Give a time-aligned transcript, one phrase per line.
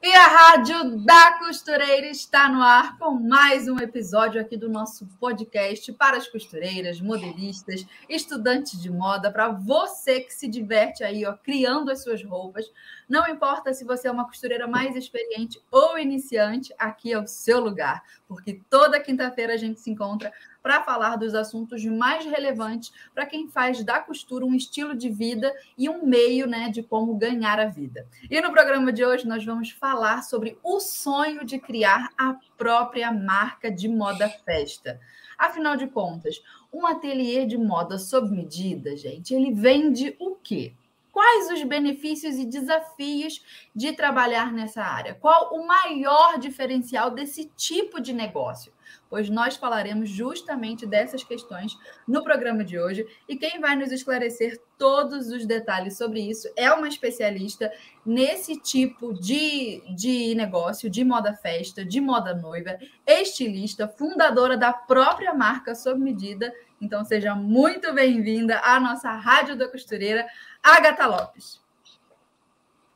[0.00, 5.04] E a Rádio da Costureira está no ar com mais um episódio aqui do nosso
[5.18, 11.32] podcast para as costureiras, modelistas, estudantes de moda, para você que se diverte aí, ó,
[11.32, 12.64] criando as suas roupas.
[13.08, 17.58] Não importa se você é uma costureira mais experiente ou iniciante, aqui é o seu
[17.58, 20.30] lugar, porque toda quinta-feira a gente se encontra
[20.62, 25.54] para falar dos assuntos mais relevantes para quem faz da costura um estilo de vida
[25.78, 28.06] e um meio né, de como ganhar a vida.
[28.30, 33.10] E no programa de hoje nós vamos falar sobre o sonho de criar a própria
[33.10, 35.00] marca de moda festa.
[35.38, 40.74] Afinal de contas, um ateliê de moda sob medida, gente, ele vende o quê?
[41.18, 43.42] Quais os benefícios e desafios
[43.74, 45.16] de trabalhar nessa área?
[45.16, 48.72] Qual o maior diferencial desse tipo de negócio?
[49.10, 54.60] Pois nós falaremos justamente dessas questões no programa de hoje e quem vai nos esclarecer
[54.78, 57.72] todos os detalhes sobre isso é uma especialista
[58.06, 65.34] nesse tipo de, de negócio, de moda festa, de moda noiva, estilista, fundadora da própria
[65.34, 66.54] marca sob medida.
[66.80, 70.26] Então seja muito bem-vinda à nossa Rádio da Costureira.
[70.62, 71.60] Agatha Lopes.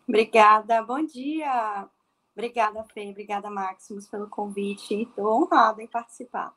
[0.08, 1.88] Obrigada, bom dia.
[2.34, 5.02] Obrigada, Fê, obrigada, Maximus, pelo convite.
[5.02, 6.54] Estou honrada em participar.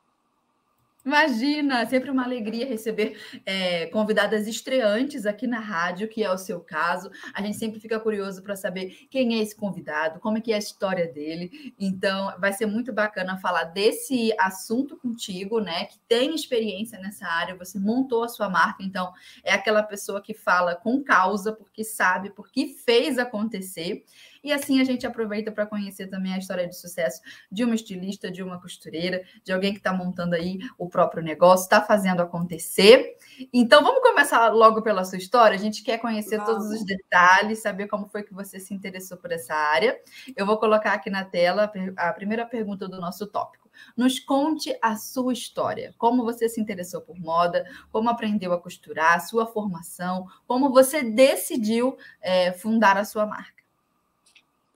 [1.06, 6.58] Imagina, sempre uma alegria receber é, convidadas estreantes aqui na rádio, que é o seu
[6.58, 7.08] caso.
[7.32, 10.56] A gente sempre fica curioso para saber quem é esse convidado, como é que é
[10.56, 11.72] a história dele.
[11.78, 15.84] Então, vai ser muito bacana falar desse assunto contigo, né?
[15.84, 19.12] Que tem experiência nessa área, você montou a sua marca, então
[19.44, 24.04] é aquela pessoa que fala com causa, porque sabe, porque fez acontecer.
[24.46, 27.20] E assim a gente aproveita para conhecer também a história de sucesso
[27.50, 31.64] de uma estilista, de uma costureira, de alguém que está montando aí o próprio negócio,
[31.64, 33.16] está fazendo acontecer.
[33.52, 35.56] Então vamos começar logo pela sua história.
[35.56, 36.52] A gente quer conhecer vamos.
[36.52, 39.98] todos os detalhes, saber como foi que você se interessou por essa área.
[40.36, 43.68] Eu vou colocar aqui na tela a primeira pergunta do nosso tópico.
[43.96, 49.26] Nos conte a sua história, como você se interessou por moda, como aprendeu a costurar,
[49.26, 53.55] sua formação, como você decidiu é, fundar a sua marca.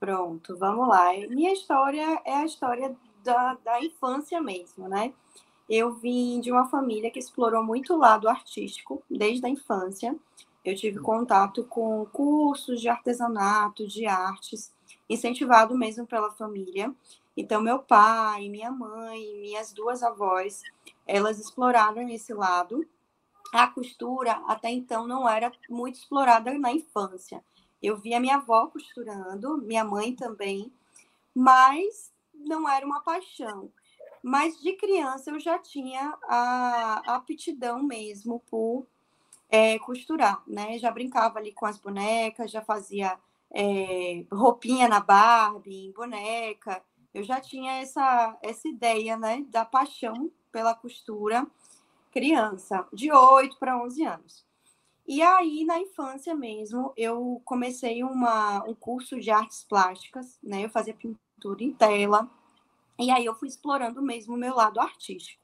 [0.01, 1.13] Pronto, vamos lá.
[1.29, 5.13] Minha história é a história da, da infância mesmo, né?
[5.69, 10.17] Eu vim de uma família que explorou muito o lado artístico desde a infância.
[10.65, 14.73] Eu tive contato com cursos de artesanato, de artes,
[15.07, 16.91] incentivado mesmo pela família.
[17.37, 20.63] Então, meu pai, minha mãe, minhas duas avós,
[21.05, 22.83] elas exploraram esse lado.
[23.53, 27.43] A costura, até então, não era muito explorada na infância.
[27.81, 30.71] Eu via minha avó costurando, minha mãe também,
[31.33, 33.71] mas não era uma paixão.
[34.23, 38.85] Mas de criança eu já tinha a, a aptidão mesmo por
[39.49, 40.77] é, costurar, né?
[40.77, 43.17] Já brincava ali com as bonecas, já fazia
[43.51, 46.81] é, roupinha na Barbie, boneca.
[47.13, 51.45] Eu já tinha essa, essa ideia, né, da paixão pela costura
[52.11, 54.45] criança, de 8 para 11 anos.
[55.07, 60.65] E aí, na infância mesmo, eu comecei uma, um curso de artes plásticas, né?
[60.65, 62.29] Eu fazia pintura em tela.
[62.99, 65.41] E aí eu fui explorando mesmo o meu lado artístico.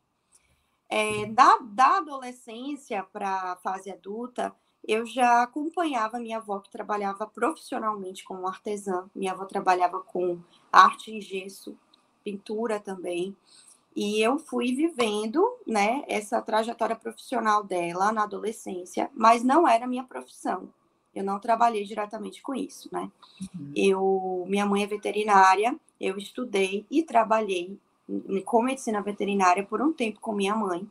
[0.89, 4.55] É, da, da adolescência para a fase adulta,
[4.87, 9.09] eu já acompanhava minha avó que trabalhava profissionalmente como artesã.
[9.13, 10.39] Minha avó trabalhava com
[10.71, 11.77] arte em gesso,
[12.23, 13.35] pintura também.
[13.97, 20.03] E eu fui vivendo, né, essa trajetória profissional dela na adolescência, mas não era minha
[20.03, 20.69] profissão.
[21.15, 23.11] Eu não trabalhei diretamente com isso, né?
[23.41, 23.71] Uhum.
[23.75, 27.75] Eu, minha mãe é veterinária, eu estudei e trabalhei
[28.45, 30.87] com medicina veterinária por um tempo com minha mãe.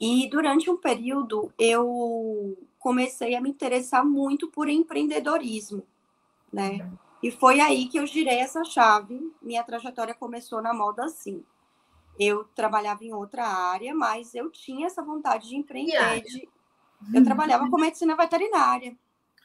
[0.00, 5.84] E durante um período eu comecei a me interessar muito por empreendedorismo,
[6.52, 6.70] né?
[6.82, 6.98] Uhum.
[7.22, 9.32] E foi aí que eu girei essa chave.
[9.40, 11.44] Minha trajetória começou na moda assim.
[12.18, 16.22] Eu trabalhava em outra área, mas eu tinha essa vontade de empreender.
[16.22, 16.48] De...
[17.12, 18.96] Eu trabalhava com medicina veterinária.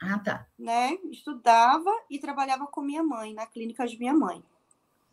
[0.02, 0.48] Ah, tá.
[0.58, 0.98] Né?
[1.10, 4.44] Estudava e trabalhava com minha mãe, na clínica de minha mãe.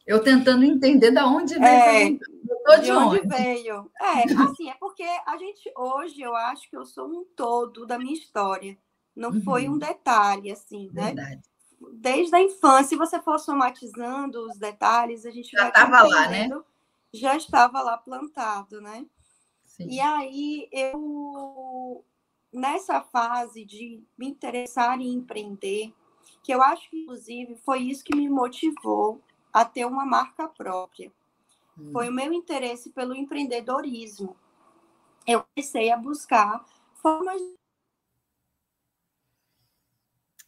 [0.07, 1.65] Eu tentando entender de onde veio.
[1.65, 3.91] É, de, de onde, onde veio.
[3.99, 7.99] É, assim, é porque a gente, hoje, eu acho que eu sou um todo da
[7.99, 8.77] minha história.
[9.17, 9.43] Não uhum.
[9.43, 11.15] foi um detalhe, assim, né?
[11.15, 11.41] Verdade.
[11.95, 16.51] desde a infância, se você for somatizando os detalhes, a gente já estava lá, né?
[17.15, 19.07] Já estava lá plantado, né?
[19.65, 19.89] Sim.
[19.89, 22.05] E aí eu
[22.53, 25.93] nessa fase de me interessar em empreender,
[26.43, 29.21] que eu acho que inclusive foi isso que me motivou
[29.53, 31.13] a ter uma marca própria.
[31.79, 31.91] Hum.
[31.93, 34.37] Foi o meu interesse pelo empreendedorismo.
[35.27, 36.65] Eu comecei a buscar
[36.95, 37.41] formas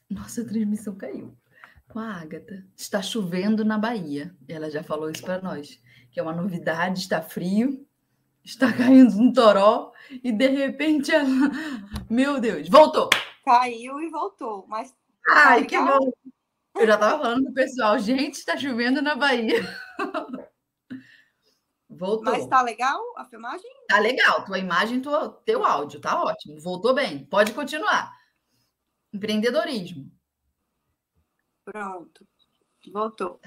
[0.08, 1.36] nossa, a transmissão caiu.
[1.88, 2.64] Com a Ágata.
[2.76, 4.34] Está chovendo na Bahia.
[4.48, 5.80] Ela já falou isso para nós.
[6.16, 7.86] Que é uma novidade, está frio,
[8.42, 9.92] está caindo um toró
[10.24, 11.28] e de repente ela.
[12.08, 13.10] Meu Deus, voltou!
[13.44, 14.96] Caiu e voltou, mas.
[15.28, 16.10] Ai, que bom!
[16.74, 19.60] Eu já estava falando pro pessoal, gente, está chovendo na Bahia.
[21.86, 22.32] Voltou.
[22.32, 23.70] Mas está legal a filmagem?
[23.86, 24.42] Tá legal.
[24.46, 26.58] Tua imagem, tua, teu áudio, tá ótimo.
[26.62, 27.26] Voltou bem.
[27.26, 28.10] Pode continuar.
[29.12, 30.10] Empreendedorismo.
[31.62, 32.26] Pronto.
[32.90, 33.38] Voltou.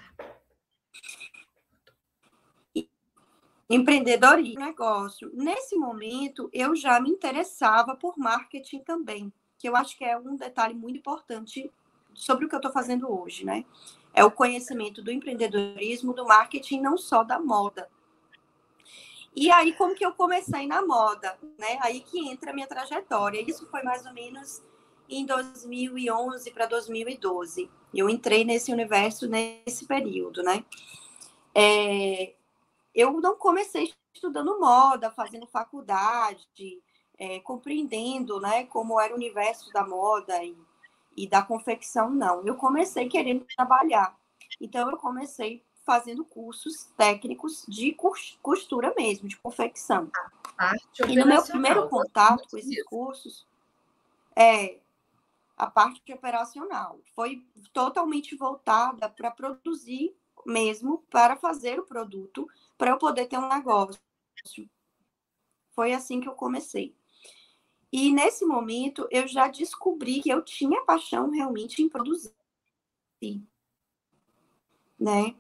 [3.69, 5.30] Empreendedorismo, negócio.
[5.33, 10.36] Nesse momento, eu já me interessava por marketing também, que eu acho que é um
[10.36, 11.71] detalhe muito importante
[12.16, 13.63] sobre o que eu estou fazendo hoje, né?
[14.12, 17.88] É o conhecimento do empreendedorismo, do marketing, não só da moda.
[19.36, 21.77] E aí, como que eu comecei na moda, né?
[21.81, 23.39] Aí que entra a minha trajetória.
[23.48, 24.63] Isso foi mais ou menos
[25.07, 27.69] em 2011 para 2012.
[27.94, 30.66] Eu entrei nesse universo nesse período, né?
[31.54, 32.33] É,
[32.99, 36.81] eu não comecei estudando moda, fazendo faculdade,
[37.17, 40.55] é, compreendendo, né, como era o universo da moda e,
[41.15, 42.45] e da confecção, não.
[42.45, 44.17] Eu comecei querendo trabalhar.
[44.59, 47.95] Então, eu comecei fazendo cursos técnicos de
[48.41, 50.11] costura mesmo, de confecção.
[51.07, 53.47] E no meu primeiro contato com esses cursos,
[54.35, 54.77] é,
[55.57, 56.99] a parte operacional.
[57.13, 57.43] Foi
[57.73, 60.15] totalmente voltada para produzir
[60.45, 62.47] mesmo, para fazer o produto,
[62.77, 64.00] para eu poder ter um negócio.
[65.71, 66.95] Foi assim que eu comecei.
[67.91, 72.33] E nesse momento eu já descobri que eu tinha paixão realmente em produzir.
[75.00, 75.36] Né?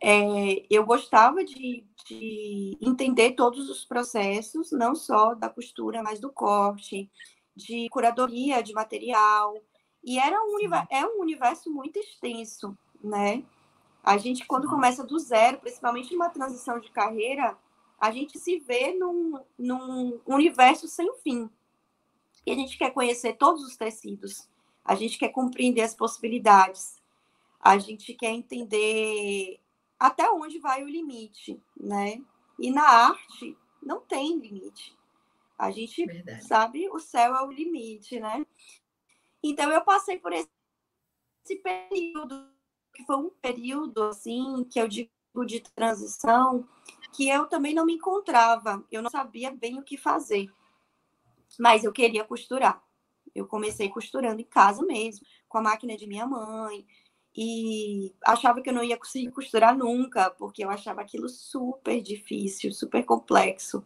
[0.00, 6.30] É, eu gostava de, de entender todos os processos, não só da costura, mas do
[6.30, 7.10] corte,
[7.54, 9.56] de curadoria de material.
[10.04, 10.56] E era um,
[10.90, 13.44] é um universo muito extenso, né?
[14.06, 17.58] A gente, quando começa do zero, principalmente numa transição de carreira,
[17.98, 21.50] a gente se vê num, num universo sem fim.
[22.46, 24.48] E a gente quer conhecer todos os tecidos,
[24.84, 27.02] a gente quer compreender as possibilidades,
[27.60, 29.58] a gente quer entender
[29.98, 32.22] até onde vai o limite, né?
[32.60, 34.96] E na arte não tem limite.
[35.58, 36.46] A gente Verdade.
[36.46, 38.46] sabe, o céu é o limite, né?
[39.42, 40.48] Então eu passei por esse,
[41.44, 42.54] esse período,
[42.96, 45.10] que foi um período assim, que eu digo
[45.46, 46.66] de transição,
[47.12, 50.48] que eu também não me encontrava, eu não sabia bem o que fazer.
[51.58, 52.82] Mas eu queria costurar.
[53.34, 56.86] Eu comecei costurando em casa mesmo, com a máquina de minha mãe,
[57.36, 62.72] e achava que eu não ia conseguir costurar nunca, porque eu achava aquilo super difícil,
[62.72, 63.84] super complexo.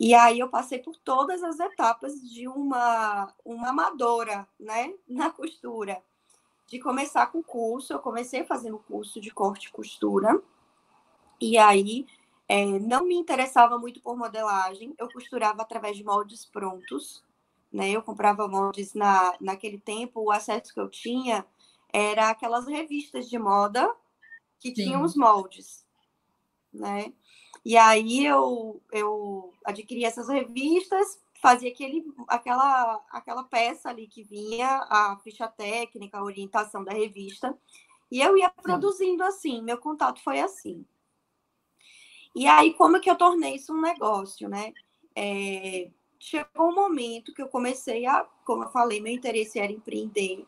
[0.00, 6.02] E aí eu passei por todas as etapas de uma, uma amadora, né, na costura.
[6.66, 10.42] De começar com o curso, eu comecei fazendo curso de corte e costura,
[11.40, 12.06] e aí
[12.48, 17.22] é, não me interessava muito por modelagem, eu costurava através de moldes prontos,
[17.72, 21.46] né, eu comprava moldes na, naquele tempo, o acesso que eu tinha
[21.92, 23.94] era aquelas revistas de moda
[24.58, 24.84] que Sim.
[24.84, 25.86] tinham os moldes,
[26.72, 27.12] né,
[27.64, 34.86] e aí eu, eu adquiri essas revistas, fazia aquele, aquela, aquela peça ali que vinha,
[34.88, 37.56] a ficha técnica, a orientação da revista,
[38.10, 40.84] e eu ia produzindo assim, meu contato foi assim.
[42.34, 44.72] E aí, como que eu tornei isso um negócio, né?
[45.14, 50.44] É, chegou um momento que eu comecei a, como eu falei, meu interesse era empreender,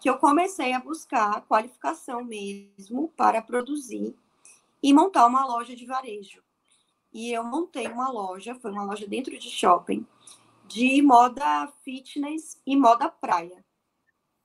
[0.00, 4.16] que eu comecei a buscar qualificação mesmo para produzir
[4.82, 6.42] e montar uma loja de varejo.
[7.12, 10.06] E eu montei uma loja, foi uma loja dentro de shopping,
[10.66, 13.64] de moda fitness e moda praia.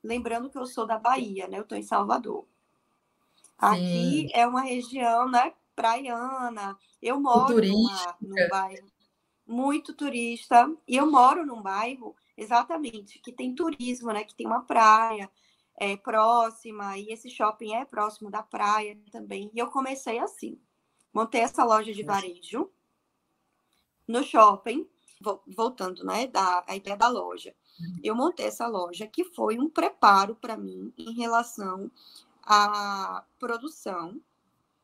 [0.03, 1.57] Lembrando que eu sou da Bahia, né?
[1.57, 2.45] Eu estou em Salvador.
[3.57, 4.29] Aqui Sim.
[4.34, 6.77] é uma região, né, praiana.
[7.01, 8.95] Eu moro numa, num bairro
[9.48, 14.24] muito turista e eu moro num bairro exatamente que tem turismo, né?
[14.24, 15.29] Que tem uma praia,
[15.77, 19.51] é, próxima, e esse shopping é próximo da praia também.
[19.53, 20.60] E eu comecei assim.
[21.15, 22.69] Montei essa loja de varejo
[24.05, 24.86] no shopping
[25.48, 27.55] voltando, né, da a ideia da loja.
[28.03, 31.89] Eu montei essa loja que foi um preparo para mim em relação
[32.43, 34.19] à produção,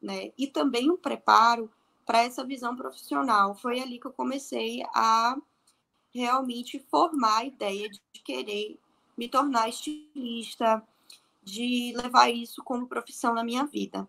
[0.02, 1.70] né, e também um preparo
[2.06, 3.54] para essa visão profissional.
[3.54, 5.36] Foi ali que eu comecei a
[6.14, 8.80] realmente formar a ideia de querer
[9.18, 10.82] me tornar estilista,
[11.44, 14.08] de levar isso como profissão na minha vida.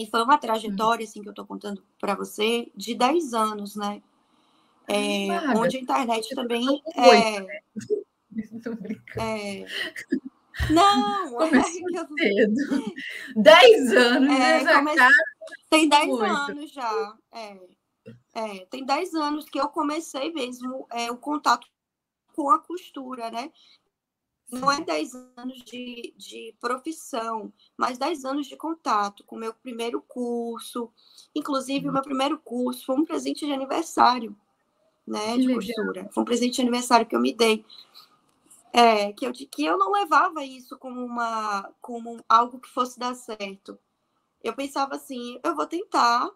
[0.00, 4.02] E foi uma trajetória, assim, que eu estou contando para você, de 10 anos, né?
[4.88, 5.26] É,
[5.58, 6.82] onde a internet também.
[6.96, 7.60] É, né?
[9.20, 9.66] é,
[10.70, 12.94] não, Começou é cedo.
[13.36, 15.14] 10 anos, é, né, comece...
[15.68, 17.16] Tem 10 anos já.
[17.32, 17.58] É,
[18.32, 21.66] é, tem 10 anos que eu comecei mesmo é, o contato
[22.34, 23.52] com a costura, né?
[24.50, 29.54] Não é 10 anos de, de profissão, mas 10 anos de contato com o meu
[29.54, 30.90] primeiro curso.
[31.34, 34.36] Inclusive, o meu primeiro curso foi um presente de aniversário,
[35.06, 35.38] né?
[35.38, 36.08] De costura.
[36.12, 37.64] Foi um presente de aniversário que eu me dei.
[38.72, 43.14] É, que eu, que eu não levava isso como, uma, como algo que fosse dar
[43.14, 43.78] certo.
[44.42, 46.30] Eu pensava assim, eu vou tentar,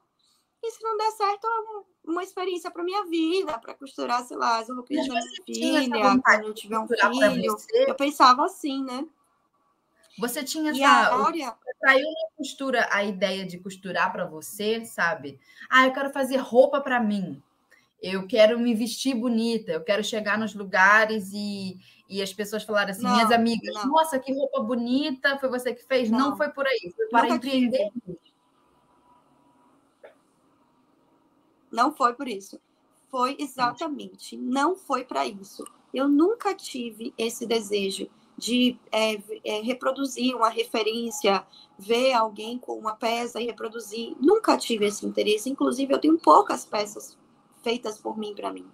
[0.63, 4.59] e se não der certo, é uma experiência para minha vida, para costurar, sei lá,
[4.59, 7.57] as roupinhas da minha filha, quando eu tiver um filho.
[7.87, 9.07] Eu pensava assim, né?
[10.19, 11.15] Você tinha e essa.
[11.15, 11.55] Área...
[11.81, 15.39] Saiu na costura a ideia de costurar para você, sabe?
[15.69, 17.43] Ah, eu quero fazer roupa para mim.
[18.01, 22.91] Eu quero me vestir bonita, eu quero chegar nos lugares e, e as pessoas falarem
[22.91, 23.87] assim, não, minhas amigas, não.
[23.87, 26.11] nossa, que roupa bonita, foi você que fez?
[26.11, 27.91] Não, não foi por aí, foi para empreender.
[27.93, 28.24] Tive.
[31.75, 32.61] Não foi por isso.
[33.11, 35.65] Foi exatamente, não foi para isso.
[35.93, 39.15] Eu nunca tive esse desejo de é,
[39.45, 41.45] é, reproduzir uma referência,
[41.79, 44.17] ver alguém com uma peça e reproduzir.
[44.21, 45.51] Nunca tive esse interesse.
[45.51, 47.17] Inclusive, eu tenho poucas peças
[47.63, 48.67] feitas por mim para mim.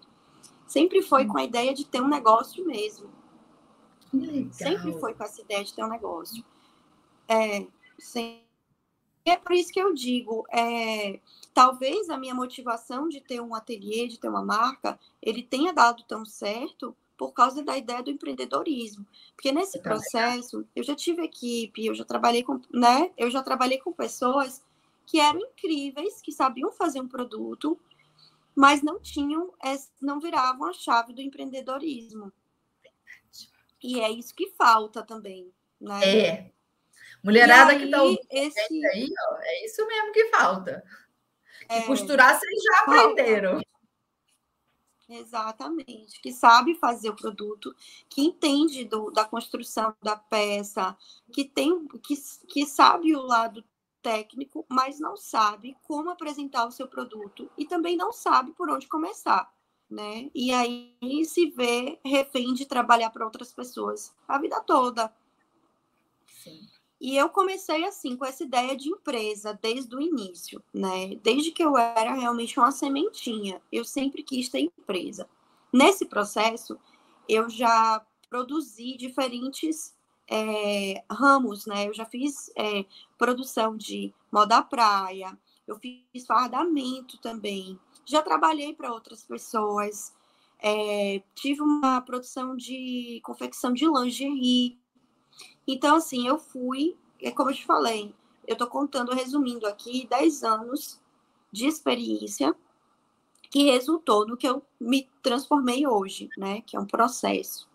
[0.66, 3.10] Sempre foi com a ideia de ter um negócio mesmo.
[4.52, 6.44] Sempre foi com essa ideia de ter um negócio.
[7.28, 7.66] É,
[7.98, 8.49] sempre.
[9.30, 11.20] É por isso que eu digo, é,
[11.54, 16.02] talvez a minha motivação de ter um ateliê, de ter uma marca, ele tenha dado
[16.04, 19.06] tão certo por causa da ideia do empreendedorismo.
[19.34, 23.10] Porque nesse processo, eu já tive equipe, eu já trabalhei com, né?
[23.16, 24.62] Eu já trabalhei com pessoas
[25.06, 27.78] que eram incríveis, que sabiam fazer um produto,
[28.54, 29.52] mas não tinham,
[30.00, 32.32] não viravam a chave do empreendedorismo.
[33.82, 36.00] E é isso que falta também, né?
[36.04, 36.52] É.
[37.22, 38.86] Mulherada aí, que está ouvindo esse...
[38.86, 40.82] aí, ó, é isso mesmo que falta.
[41.68, 43.60] É, costurar vocês já aprenderam.
[45.08, 47.74] Exatamente, que sabe fazer o produto,
[48.08, 50.96] que entende do, da construção da peça,
[51.32, 52.14] que tem, que,
[52.46, 53.64] que sabe o lado
[54.00, 58.86] técnico, mas não sabe como apresentar o seu produto e também não sabe por onde
[58.86, 59.52] começar,
[59.90, 60.30] né?
[60.32, 65.12] E aí se vê refém de trabalhar para outras pessoas a vida toda.
[66.24, 66.68] Sim.
[67.00, 71.16] E eu comecei assim com essa ideia de empresa desde o início, né?
[71.22, 75.26] Desde que eu era realmente uma sementinha, eu sempre quis ter empresa.
[75.72, 76.78] Nesse processo,
[77.26, 79.96] eu já produzi diferentes
[80.28, 81.88] é, ramos, né?
[81.88, 82.84] Eu já fiz é,
[83.16, 90.12] produção de moda praia, eu fiz fardamento também, já trabalhei para outras pessoas,
[90.58, 94.78] é, tive uma produção de confecção de lingerie,
[95.66, 98.14] então, assim, eu fui, é como eu te falei,
[98.46, 101.00] eu estou contando, resumindo aqui, 10 anos
[101.52, 102.54] de experiência
[103.50, 106.60] que resultou no que eu me transformei hoje, né?
[106.62, 107.68] Que é um processo.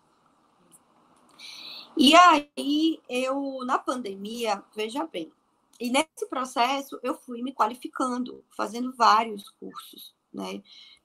[1.96, 5.32] E aí, eu, na pandemia, veja bem,
[5.78, 10.62] e nesse processo eu fui me qualificando, fazendo vários cursos, né?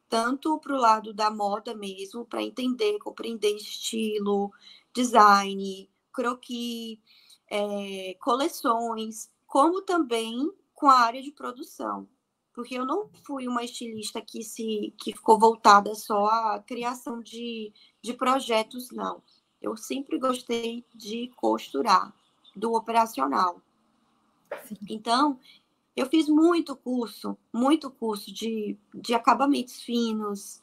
[0.08, 4.52] Tanto para o lado da moda mesmo, para entender, compreender estilo,
[4.94, 7.00] design, croquis,
[7.50, 12.08] é, coleções, como também com a área de produção.
[12.54, 17.74] Porque eu não fui uma estilista que, se, que ficou voltada só à criação de,
[18.02, 19.22] de projetos, não.
[19.62, 22.14] Eu sempre gostei de costurar,
[22.56, 23.62] do operacional.
[24.90, 25.40] Então,
[25.96, 30.62] eu fiz muito curso, muito curso de, de acabamentos finos,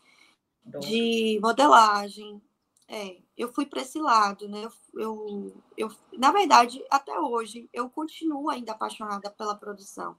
[0.80, 2.40] de modelagem,
[2.88, 4.64] é, eu fui para esse lado, né?
[4.64, 10.16] Eu, eu, eu, na verdade, até hoje, eu continuo ainda apaixonada pela produção.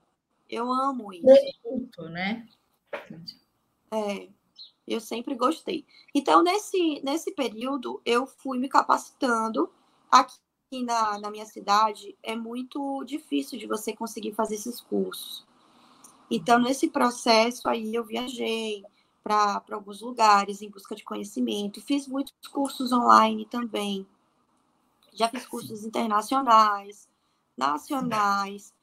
[0.48, 1.26] Eu amo isso.
[1.66, 2.48] Muito, né?
[3.92, 4.30] É,
[4.88, 5.84] eu sempre gostei.
[6.14, 9.72] Então, nesse, nesse período, eu fui me capacitando.
[10.12, 10.38] Aqui
[10.84, 15.44] na, na minha cidade, é muito difícil de você conseguir fazer esses cursos.
[16.30, 18.84] Então, nesse processo aí, eu viajei
[19.30, 21.82] para alguns lugares em busca de conhecimento.
[21.82, 24.08] Fiz muitos cursos online também.
[25.14, 27.08] Já fiz cursos internacionais,
[27.56, 28.74] nacionais,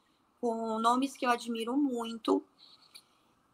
[0.41, 2.45] com nomes que eu admiro muito.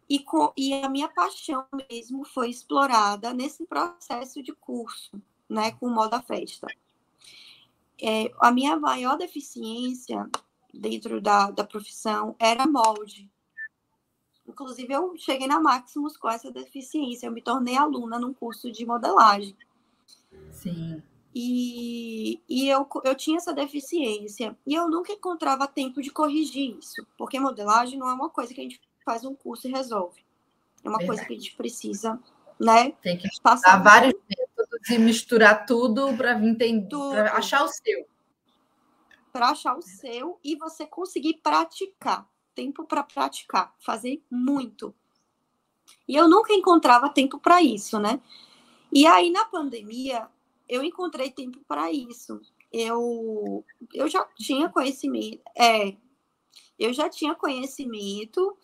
[0.08, 5.10] E, com, e a minha paixão mesmo foi explorada nesse processo de curso,
[5.48, 6.66] né, com moda festa.
[8.00, 10.28] É, a minha maior deficiência
[10.74, 13.31] dentro da, da profissão era molde.
[14.46, 17.26] Inclusive, eu cheguei na Maximus com essa deficiência.
[17.26, 19.56] Eu me tornei aluna num curso de modelagem.
[20.50, 21.02] Sim.
[21.34, 24.56] E, e eu, eu tinha essa deficiência.
[24.66, 27.06] E eu nunca encontrava tempo de corrigir isso.
[27.16, 30.22] Porque modelagem não é uma coisa que a gente faz um curso e resolve.
[30.84, 31.06] É uma Verdade.
[31.06, 32.20] coisa que a gente precisa,
[32.58, 32.92] né?
[33.02, 38.06] Tem que passar vários métodos e misturar tudo para entender, para achar o seu.
[39.32, 44.94] Para achar o seu e você conseguir praticar tempo para praticar, fazer muito.
[46.06, 48.20] E eu nunca encontrava tempo para isso, né?
[48.92, 50.28] E aí na pandemia
[50.68, 52.40] eu encontrei tempo para isso.
[52.72, 55.96] Eu eu já tinha conhecimento, é,
[56.78, 58.56] eu já tinha conhecimento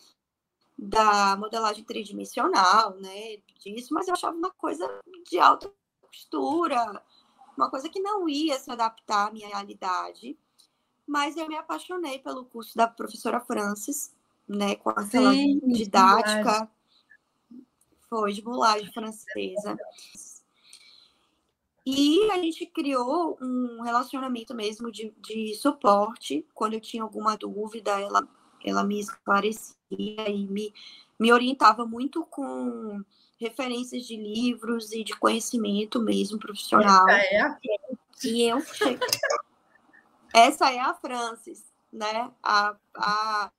[0.77, 4.87] da modelagem tridimensional, né, disso, mas eu achava uma coisa
[5.29, 5.69] de alta
[6.01, 7.03] costura,
[7.57, 10.37] uma coisa que não ia se adaptar à minha realidade
[11.09, 14.13] mas eu me apaixonei pelo curso da professora Francis,
[14.47, 16.69] né, com aquela Sim, didática,
[18.07, 19.75] foi de mulagem francesa.
[21.83, 26.45] E a gente criou um relacionamento mesmo de, de suporte.
[26.53, 28.27] Quando eu tinha alguma dúvida, ela,
[28.63, 29.75] ela me esclarecia
[30.29, 30.71] e me,
[31.19, 33.03] me orientava muito com
[33.39, 37.07] referências de livros e de conhecimento mesmo profissional.
[37.09, 37.57] É a...
[38.23, 38.99] E eu cheguei,
[40.33, 42.31] essa é a Francis, né?
[42.43, 43.51] A, a,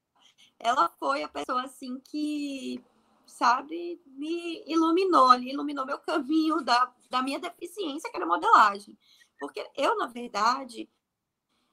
[0.58, 2.82] ela foi a pessoa assim que,
[3.26, 8.96] sabe, me iluminou, ali, iluminou meu caminho da, da minha deficiência, que era modelagem.
[9.38, 10.88] Porque eu, na verdade,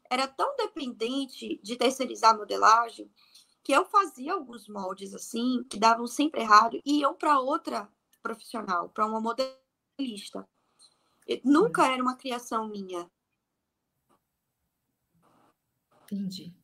[0.09, 3.11] era tão dependente de terceirizar a modelagem
[3.63, 7.89] que eu fazia alguns moldes assim, que davam sempre errado, e iam para outra
[8.23, 10.47] profissional, para uma modelista.
[11.43, 13.11] nunca era uma criação minha.
[16.11, 16.55] Entendi.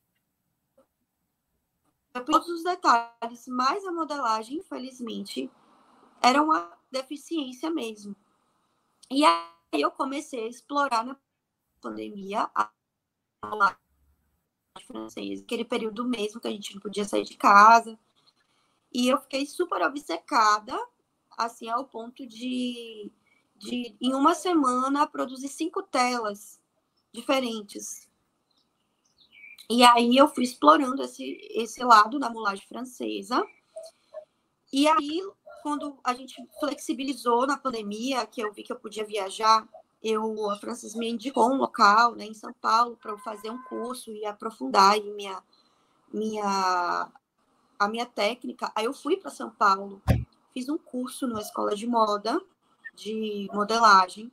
[2.24, 5.50] Todos os detalhes, mas a modelagem, infelizmente,
[6.22, 8.16] era uma deficiência mesmo.
[9.10, 11.16] E aí eu comecei a explorar na
[11.80, 12.70] pandemia a
[13.42, 13.78] aula
[14.86, 17.98] francês, aquele período mesmo que a gente não podia sair de casa.
[18.92, 20.74] E eu fiquei super obcecada,
[21.36, 23.12] assim, ao ponto de,
[23.56, 26.60] de em uma semana, produzir cinco telas
[27.12, 28.08] diferentes
[29.68, 33.44] e aí eu fui explorando esse, esse lado da mulagem francesa.
[34.72, 35.22] E aí,
[35.62, 39.66] quando a gente flexibilizou na pandemia, que eu vi que eu podia viajar,
[40.02, 43.62] eu, a Francis me indicou um local né, em São Paulo para eu fazer um
[43.62, 45.42] curso e aprofundar minha,
[46.12, 47.10] minha,
[47.78, 48.70] a minha técnica.
[48.74, 50.02] Aí eu fui para São Paulo,
[50.52, 52.38] fiz um curso numa escola de moda,
[52.94, 54.30] de modelagem.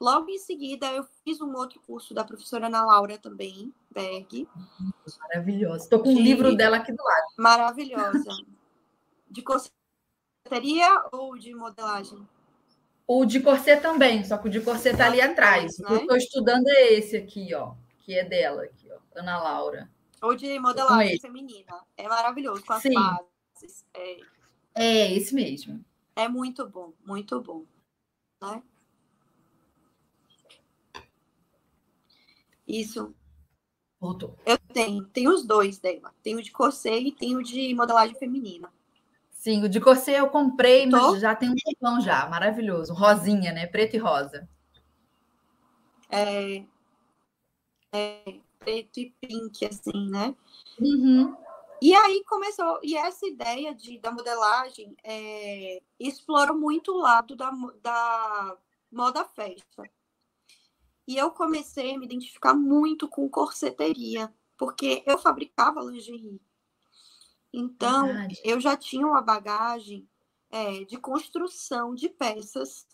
[0.00, 4.48] Logo em seguida, eu fiz um outro curso da professora Ana Laura também, Berg.
[5.20, 5.84] Maravilhosa.
[5.84, 6.20] Estou com o de...
[6.20, 7.26] um livro dela aqui do lado.
[7.38, 8.30] Maravilhosa.
[9.30, 12.28] De corseteria ou de modelagem?
[13.06, 15.78] O de corset também, só que o de corset está ali atrás.
[15.78, 15.86] Né?
[15.86, 19.40] O que eu estou estudando é esse aqui, ó, que é dela, aqui, ó, Ana
[19.42, 19.90] Laura.
[20.22, 21.84] Ou de modelagem feminina.
[21.96, 22.94] É maravilhoso, com as Sim.
[22.94, 23.84] bases.
[23.94, 24.20] É...
[24.74, 25.84] é esse mesmo.
[26.16, 27.64] É muito bom, muito bom.
[28.42, 28.62] Né?
[32.66, 33.14] Isso.
[34.00, 34.36] Voltou.
[34.44, 35.04] Eu tenho.
[35.06, 36.12] Tenho os dois dela.
[36.22, 38.72] Tenho de corset e tenho de modelagem feminina.
[39.30, 40.96] Sim, o de corset eu comprei, Tô?
[40.96, 42.26] mas já tem um tempão já.
[42.28, 42.94] Maravilhoso.
[42.94, 43.66] Rosinha, né?
[43.66, 44.48] Preto e rosa.
[46.10, 46.64] É,
[47.92, 50.34] é preto e pink, assim, né?
[50.80, 51.36] Uhum.
[51.82, 57.50] E aí começou, e essa ideia de, da modelagem é, explorou muito o lado da,
[57.82, 58.56] da
[58.90, 59.82] moda festa.
[61.06, 66.40] E eu comecei a me identificar muito com corseteria, porque eu fabricava lingerie.
[67.52, 68.40] Então, Verdade.
[68.44, 70.08] eu já tinha uma bagagem
[70.50, 72.86] é, de construção de peças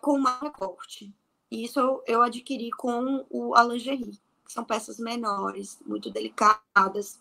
[0.00, 1.14] com malha corte.
[1.50, 7.20] E isso eu, eu adquiri com o, a lingerie, que são peças menores, muito delicadas.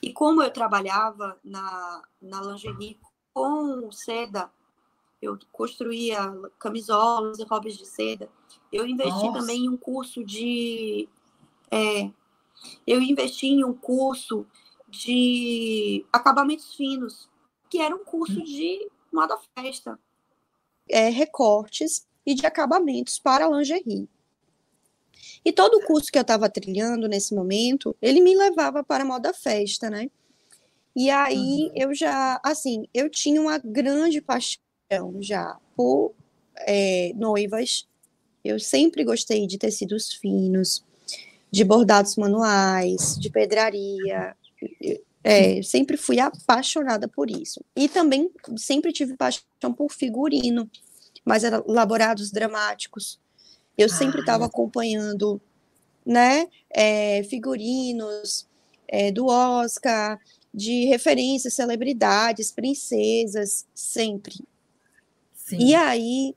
[0.00, 2.98] E como eu trabalhava na, na lingerie
[3.32, 4.50] com seda,
[5.20, 6.18] eu construía
[6.58, 8.28] camisolas e roupas de seda.
[8.72, 9.40] Eu investi Nossa.
[9.40, 11.08] também em um curso de.
[11.70, 12.10] É,
[12.86, 14.46] eu investi em um curso
[14.88, 17.28] de acabamentos finos,
[17.68, 18.44] que era um curso hum.
[18.44, 19.98] de moda festa.
[20.88, 24.08] É, recortes e de acabamentos para lingerie.
[25.44, 29.06] E todo o curso que eu estava trilhando nesse momento, ele me levava para a
[29.06, 30.10] moda festa, né?
[30.94, 31.72] E aí uhum.
[31.74, 34.67] eu já, assim, eu tinha uma grande paixão
[35.20, 36.14] já por
[36.60, 37.86] é, noivas.
[38.44, 40.84] Eu sempre gostei de tecidos finos,
[41.50, 44.34] de bordados manuais, de pedraria.
[45.22, 47.62] É, sempre fui apaixonada por isso.
[47.76, 50.70] E também sempre tive paixão por figurino,
[51.24, 53.20] mas elaborados dramáticos.
[53.76, 55.40] Eu sempre estava ah, acompanhando,
[56.04, 58.46] né, é, figurinos
[58.88, 60.18] é, do Oscar,
[60.52, 64.34] de referências, celebridades, princesas, sempre.
[65.48, 65.58] Sim.
[65.58, 66.34] E aí,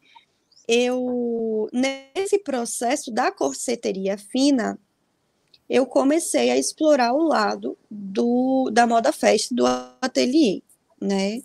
[0.67, 4.79] eu, nesse processo da corseteria fina,
[5.69, 9.65] eu comecei a explorar o lado do, da moda festa, do
[10.01, 10.61] ateliê,
[10.99, 11.41] né?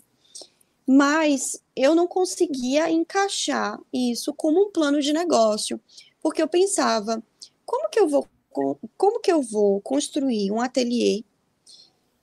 [0.86, 5.80] Mas eu não conseguia encaixar isso como um plano de negócio,
[6.22, 7.20] porque eu pensava,
[7.64, 8.28] como que eu vou,
[8.96, 11.24] como que eu vou construir um ateliê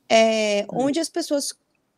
[0.10, 1.54] é, onde as pessoas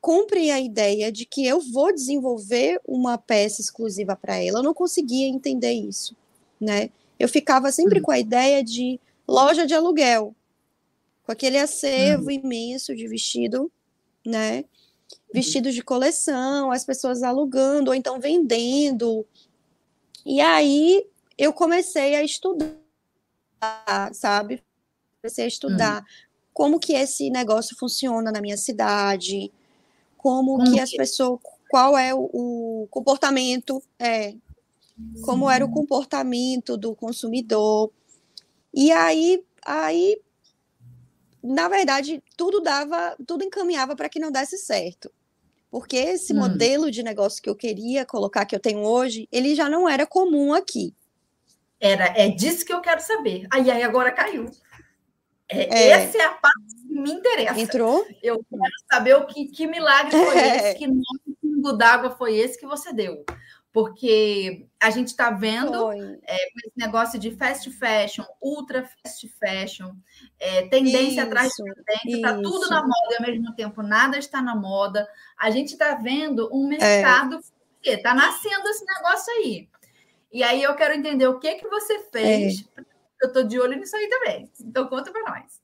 [0.06, 4.60] comprem a ideia de que eu vou desenvolver uma peça exclusiva para ela.
[4.60, 6.16] Eu não conseguia entender isso,
[6.62, 6.92] né?
[7.18, 8.06] Eu ficava sempre uhum.
[8.06, 10.36] com a ideia de loja de aluguel,
[11.26, 12.30] com aquele acervo uhum.
[12.30, 13.72] imenso de vestido,
[14.24, 14.66] né?
[15.34, 19.26] Vestidos de coleção, as pessoas alugando ou então vendendo.
[20.24, 21.04] E aí
[21.36, 22.78] eu comecei a estudar,
[24.14, 24.62] sabe?
[25.20, 29.52] Comecei a estudar uhum como que esse negócio funciona na minha cidade,
[30.26, 34.34] como, que, as pessoas, qual é o, o comportamento, é,
[35.22, 37.92] como era o comportamento do consumidor.
[38.74, 40.20] E aí, aí,
[41.44, 45.12] na verdade, tudo dava, tudo encaminhava para que não desse certo.
[45.70, 46.38] Porque esse hum.
[46.38, 50.08] modelo de negócio que eu queria colocar, que eu tenho hoje, ele já não era
[50.08, 50.92] comum aqui.
[51.80, 53.46] Era, é disso que eu quero saber.
[53.54, 54.50] Aí, aí agora caiu.
[55.50, 55.90] É, é.
[55.90, 57.60] Essa é a parte que me interessa.
[57.60, 58.06] Entrou?
[58.22, 60.72] Eu quero saber o que, que milagre foi é.
[60.72, 60.88] esse, que
[61.42, 63.24] pingo d'água foi esse que você deu.
[63.72, 69.92] Porque a gente está vendo é, esse negócio de fast fashion, ultra fast fashion,
[70.40, 74.18] é, tendência isso, atrás de tendência, está tudo na moda e ao mesmo tempo nada
[74.18, 75.06] está na moda.
[75.38, 76.78] A gente está vendo um é.
[76.78, 77.40] mercado
[77.82, 79.70] que está nascendo esse negócio aí.
[80.32, 83.78] E aí eu quero entender o que que você fez é eu tô de olho
[83.78, 84.52] nisso aí também.
[84.62, 85.62] Então conta para nós.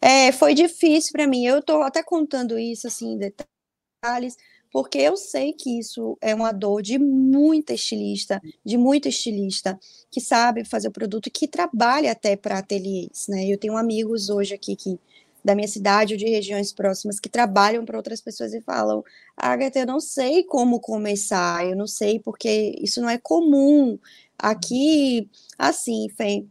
[0.00, 1.44] É, foi difícil para mim.
[1.44, 4.36] Eu tô até contando isso assim em detalhes,
[4.70, 9.78] porque eu sei que isso é uma dor de muita estilista, de muito estilista
[10.10, 13.46] que sabe fazer o produto, que trabalha até para ateliês, né?
[13.46, 14.98] Eu tenho amigos hoje aqui que
[15.44, 19.04] da minha cidade ou de regiões próximas que trabalham para outras pessoas e falam:
[19.36, 23.98] Agatha, eu não sei como começar, eu não sei porque isso não é comum.
[24.38, 26.46] Aqui, assim, Fê,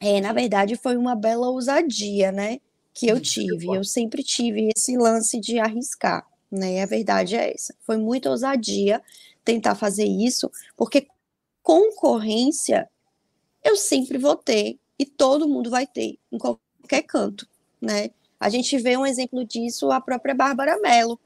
[0.00, 2.60] é, na verdade foi uma bela ousadia, né?
[2.94, 3.66] Que eu tive.
[3.74, 6.82] Eu sempre tive esse lance de arriscar, né?
[6.82, 7.74] A verdade é essa.
[7.80, 9.02] Foi muita ousadia
[9.44, 11.06] tentar fazer isso, porque
[11.62, 12.88] concorrência
[13.66, 17.48] eu sempre vou ter e todo mundo vai ter em qualquer canto,
[17.80, 18.10] né?
[18.38, 21.18] A gente vê um exemplo disso a própria Bárbara Mello,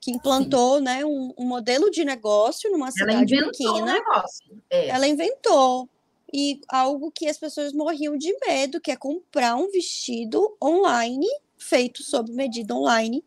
[0.00, 3.96] que implantou né, um, um, modelo de negócio numa cidade pequena.
[3.96, 4.88] Um é.
[4.88, 5.88] Ela inventou.
[6.32, 12.02] E algo que as pessoas morriam de medo, que é comprar um vestido online, feito
[12.02, 13.24] sob medida online.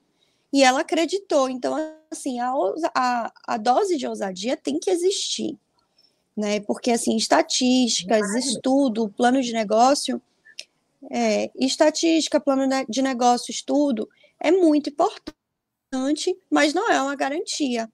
[0.51, 1.49] E ela acreditou.
[1.49, 1.75] Então,
[2.11, 2.51] assim, a,
[2.93, 5.57] a, a dose de ousadia tem que existir.
[6.35, 6.59] Né?
[6.59, 10.21] Porque, assim, estatísticas, estudo, plano de negócio,
[11.11, 15.37] é, estatística, plano de negócio, estudo, é muito importante
[16.49, 17.89] mas não é uma garantia.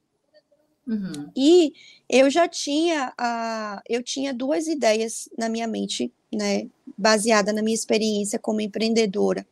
[0.85, 1.31] Uhum.
[1.35, 1.73] E
[2.09, 7.75] eu já tinha a, eu tinha duas ideias na minha mente, né, baseada na minha
[7.75, 9.45] experiência como empreendedora,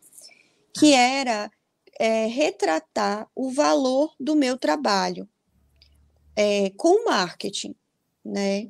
[0.74, 1.50] que era
[1.98, 5.28] é, retratar o valor do meu trabalho
[6.36, 7.76] é, com marketing,
[8.26, 8.68] né?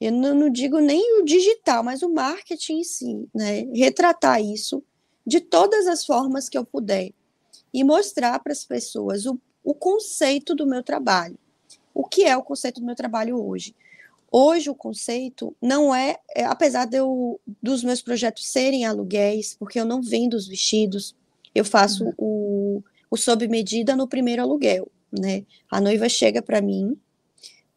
[0.00, 3.66] Eu não, não, digo nem o digital, mas o marketing em si, né?
[3.74, 4.82] Retratar isso
[5.26, 7.12] de todas as formas que eu puder
[7.72, 11.38] e mostrar para as pessoas o, o conceito do meu trabalho.
[11.94, 13.74] O que é o conceito do meu trabalho hoje?
[14.32, 19.84] Hoje o conceito não é, é, apesar eu, dos meus projetos serem aluguéis, porque eu
[19.84, 21.14] não vendo os vestidos,
[21.54, 22.14] eu faço uhum.
[22.16, 25.44] o, o sob medida no primeiro aluguel, né?
[25.70, 26.96] A noiva chega para mim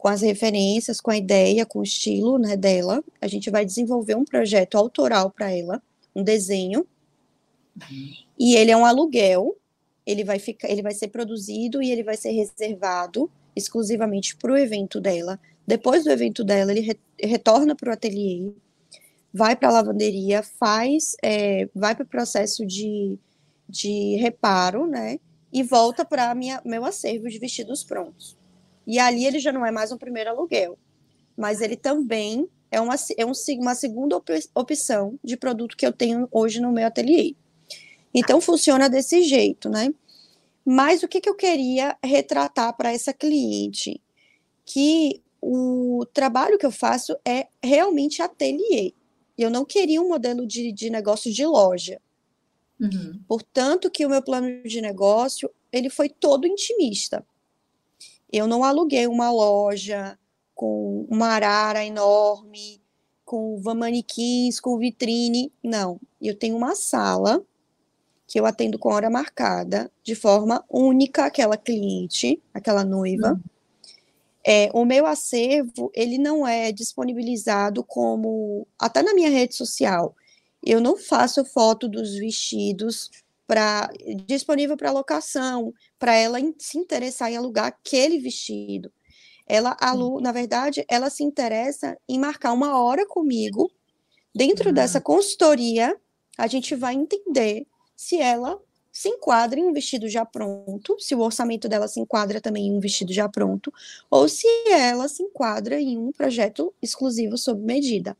[0.03, 3.01] com as referências, com a ideia, com o estilo, né, dela.
[3.21, 5.81] A gente vai desenvolver um projeto autoral para ela,
[6.13, 6.85] um desenho.
[8.37, 9.55] E ele é um aluguel
[10.05, 14.57] ele vai ficar, ele vai ser produzido e ele vai ser reservado exclusivamente para o
[14.57, 15.39] evento dela.
[15.65, 18.51] Depois do evento dela, ele re, retorna para o ateliê,
[19.33, 23.17] vai para a lavanderia, faz, é, vai para o processo de,
[23.69, 25.19] de reparo, né?
[25.51, 26.35] E volta para
[26.65, 28.35] meu acervo de vestidos prontos.
[28.85, 30.77] E ali ele já não é mais um primeiro aluguel,
[31.37, 34.21] mas ele também é uma, é um, uma segunda
[34.55, 37.35] opção de produto que eu tenho hoje no meu ateliê.
[38.13, 39.93] Então funciona desse jeito, né?
[40.65, 44.01] Mas o que, que eu queria retratar para essa cliente?
[44.65, 48.93] Que o trabalho que eu faço é realmente ateliê.
[49.37, 51.99] Eu não queria um modelo de, de negócio de loja.
[52.79, 53.19] Uhum.
[53.27, 57.25] Portanto, que o meu plano de negócio ele foi todo intimista.
[58.33, 60.17] Eu não aluguei uma loja
[60.55, 62.81] com uma arara enorme,
[63.23, 65.53] com manequins, com vitrine.
[65.63, 66.01] Não.
[66.19, 67.45] Eu tenho uma sala
[68.25, 73.33] que eu atendo com hora marcada, de forma única aquela cliente, aquela noiva.
[73.33, 73.41] Uhum.
[74.43, 80.15] É, o meu acervo, ele não é disponibilizado como, até na minha rede social,
[80.65, 83.11] eu não faço foto dos vestidos
[83.53, 83.87] para
[84.25, 88.91] disponível para locação, para ela se interessar em alugar aquele vestido.
[89.45, 93.71] Ela, alu, na verdade, ela se interessa em marcar uma hora comigo.
[94.33, 94.73] Dentro uhum.
[94.73, 95.95] dessa consultoria,
[96.35, 98.59] a gente vai entender se ela
[98.91, 102.73] se enquadra em um vestido já pronto, se o orçamento dela se enquadra também em
[102.75, 103.71] um vestido já pronto,
[104.09, 108.17] ou se ela se enquadra em um projeto exclusivo sob medida.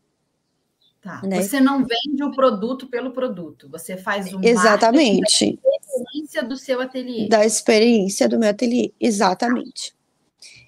[1.04, 1.22] Tá.
[1.22, 1.42] Né?
[1.42, 5.60] Você não vende o produto pelo produto, você faz um Exatamente.
[5.62, 7.28] da experiência do seu ateliê.
[7.28, 9.94] Da experiência do meu ateliê, exatamente.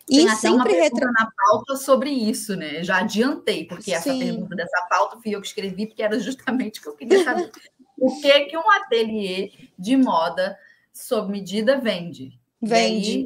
[0.05, 1.09] Tem e até sempre retra...
[1.09, 2.83] na pauta sobre isso, né?
[2.83, 3.93] Já adiantei, porque Sim.
[3.93, 7.23] essa pergunta dessa pauta fui eu que escrevi, porque era justamente o que eu queria
[7.23, 7.49] saber.
[7.97, 10.57] o que que um ateliê de moda
[10.93, 12.37] sob medida vende?
[12.61, 13.25] Vende.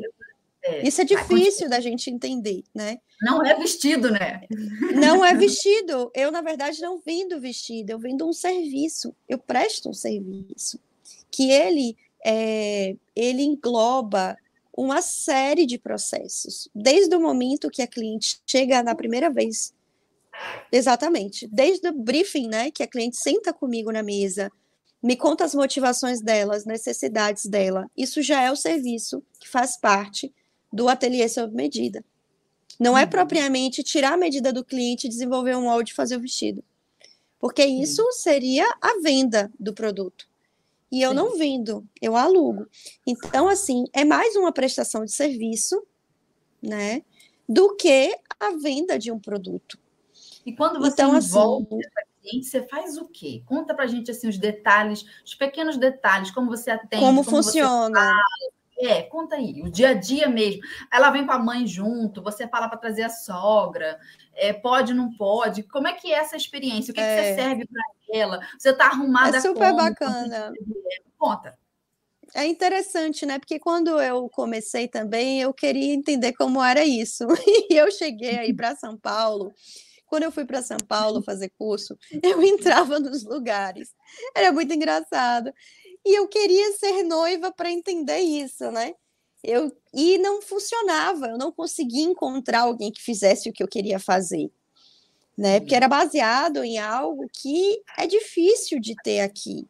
[0.63, 2.99] é, Isso é difícil da gente entender, né?
[3.21, 4.41] Não é vestido, né?
[4.95, 6.11] Não é vestido.
[6.15, 9.13] Eu, na verdade, não vendo vestido, eu vendo um serviço.
[9.27, 10.79] Eu presto um serviço.
[11.31, 14.37] Que ele, é, ele engloba
[14.75, 16.69] uma série de processos.
[16.73, 19.73] Desde o momento que a cliente chega na primeira vez
[20.71, 21.47] Exatamente.
[21.47, 24.51] Desde o briefing, né, que a cliente senta comigo na mesa,
[25.01, 27.89] me conta as motivações dela, as necessidades dela.
[27.95, 30.33] Isso já é o serviço que faz parte
[30.71, 32.03] do ateliê sob medida.
[32.79, 33.09] Não é uhum.
[33.09, 36.63] propriamente tirar a medida do cliente, desenvolver um molde e fazer o vestido.
[37.37, 40.27] Porque isso seria a venda do produto.
[40.91, 41.15] E eu Sim.
[41.15, 42.67] não vendo, eu alugo.
[43.05, 45.81] Então, assim, é mais uma prestação de serviço,
[46.61, 47.03] né?
[47.47, 49.77] Do que a venda de um produto.
[50.45, 53.43] E quando você então, envolve assim, essa cliente, você faz o quê?
[53.45, 57.03] Conta para a gente assim, os detalhes, os pequenos detalhes, como você atende.
[57.03, 58.13] Como, como funciona.
[58.79, 60.61] É, conta aí, o dia a dia mesmo.
[60.91, 63.99] Ela vem com a mãe junto, você fala para trazer a sogra,
[64.33, 65.63] é, pode, não pode.
[65.63, 66.91] Como é que é essa experiência?
[66.91, 67.15] O que, é.
[67.15, 67.83] que você serve para
[68.17, 68.39] ela?
[68.57, 69.77] Você está arrumada É super como?
[69.77, 70.53] bacana.
[71.17, 71.57] Conta.
[72.33, 73.37] É interessante, né?
[73.37, 77.25] Porque quando eu comecei também, eu queria entender como era isso.
[77.69, 79.51] E eu cheguei aí para São Paulo
[80.09, 83.93] quando eu fui para São Paulo fazer curso, eu entrava nos lugares.
[84.35, 85.53] Era muito engraçado.
[86.05, 88.93] E eu queria ser noiva para entender isso, né?
[89.43, 93.99] Eu, e não funcionava, eu não conseguia encontrar alguém que fizesse o que eu queria
[93.99, 94.51] fazer.
[95.37, 95.59] Né?
[95.61, 99.65] Porque era baseado em algo que é difícil de ter aqui.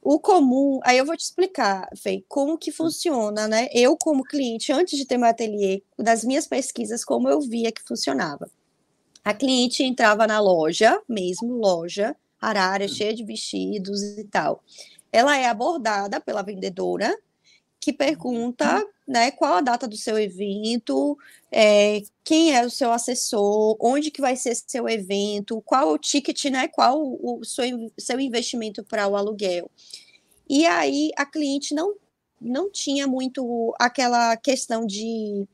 [0.00, 3.68] O comum, aí eu vou te explicar, Fê, como que funciona, né?
[3.72, 7.82] Eu, como cliente, antes de ter meu ateliê, das minhas pesquisas, como eu via que
[7.82, 8.50] funcionava.
[9.24, 14.60] A cliente entrava na loja, mesmo loja, arara, cheia de vestidos e tal.
[15.12, 17.14] Ela é abordada pela vendedora,
[17.78, 21.18] que pergunta né, qual a data do seu evento,
[21.50, 26.44] é, quem é o seu assessor, onde que vai ser seu evento, qual o ticket,
[26.46, 29.70] né, qual o seu, seu investimento para o aluguel.
[30.48, 31.96] E aí a cliente não,
[32.40, 35.46] não tinha muito aquela questão de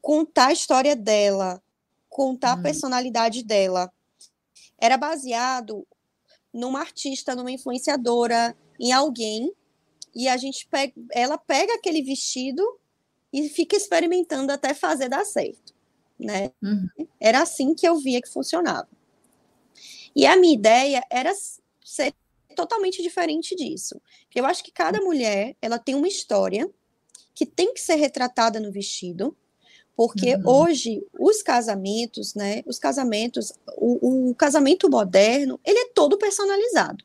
[0.00, 1.62] contar a história dela,
[2.08, 2.62] contar a uhum.
[2.62, 3.92] personalidade dela.
[4.78, 5.86] Era baseado
[6.52, 9.52] numa artista, numa influenciadora, em alguém,
[10.14, 12.62] e a gente pega, ela pega aquele vestido
[13.32, 15.74] e fica experimentando até fazer dar certo,
[16.18, 16.50] né?
[16.62, 16.88] Uhum.
[17.18, 18.88] Era assim que eu via que funcionava.
[20.14, 21.32] E a minha ideia era
[21.82, 22.12] ser
[22.54, 24.00] totalmente diferente disso.
[24.34, 26.68] Eu acho que cada mulher, ela tem uma história
[27.34, 29.36] que tem que ser retratada no vestido,
[29.96, 30.42] porque uhum.
[30.46, 32.62] hoje os casamentos, né?
[32.66, 37.04] Os casamentos, o, o, casamento moderno, ele é todo personalizado.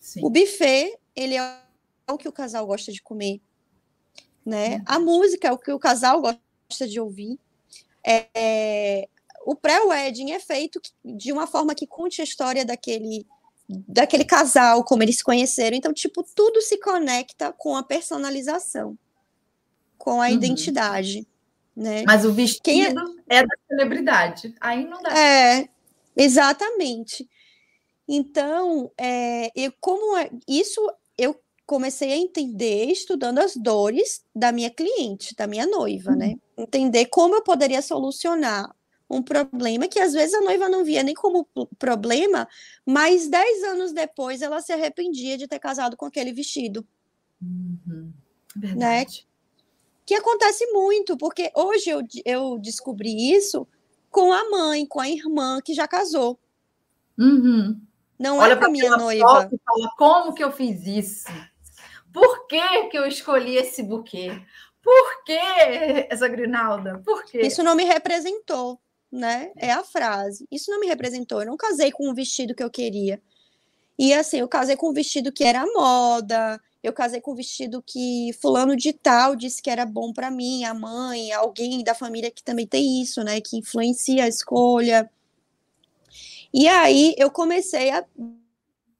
[0.00, 0.20] Sim.
[0.22, 1.58] O buffet, ele é
[2.18, 3.40] que o casal gosta de comer,
[4.44, 4.82] né?
[4.86, 7.38] A música é o que o casal gosta de ouvir.
[8.06, 9.08] É,
[9.44, 13.26] o pré-wedding é feito de uma forma que conte a história daquele
[13.68, 15.76] daquele casal, como eles se conheceram.
[15.76, 18.98] Então, tipo, tudo se conecta com a personalização,
[19.98, 20.32] com a uhum.
[20.32, 21.26] identidade.
[21.76, 22.02] Né?
[22.06, 23.36] Mas o vestido é...
[23.38, 23.42] é...
[23.42, 24.54] da celebridade.
[24.60, 25.10] Aí não dá.
[25.16, 25.68] É,
[26.16, 27.28] exatamente.
[28.08, 30.80] Então, é, eu, como é, isso
[31.16, 36.38] eu comecei a entender estudando as dores da minha cliente, da minha noiva, né?
[36.56, 36.64] uhum.
[36.64, 38.74] Entender como eu poderia solucionar
[39.10, 41.46] um problema que às vezes a noiva não via nem como
[41.78, 42.48] problema,
[42.86, 46.86] mas dez anos depois ela se arrependia de ter casado com aquele vestido.
[47.40, 48.12] Uhum.
[48.76, 49.04] Né?
[50.06, 53.66] Que acontece muito, porque hoje eu, eu descobri isso
[54.10, 56.38] com a mãe, com a irmã que já casou.
[57.18, 57.78] Uhum.
[58.18, 59.48] Não Olha é com a minha noiva.
[59.52, 61.28] E fala, como que eu fiz isso?
[62.12, 64.42] Por que, que eu escolhi esse buquê?
[64.82, 65.38] Por que
[66.10, 67.00] essa grinalda?
[67.04, 67.40] Por quê?
[67.40, 69.50] Isso não me representou né?
[69.56, 70.46] É a frase.
[70.50, 71.40] Isso não me representou.
[71.40, 73.20] Eu não casei com um vestido que eu queria.
[73.98, 77.82] E assim, eu casei com um vestido que era moda, eu casei com um vestido
[77.84, 82.30] que fulano de tal disse que era bom para mim, a mãe, alguém da família
[82.30, 85.10] que também tem isso, né, que influencia a escolha.
[86.52, 88.04] E aí eu comecei a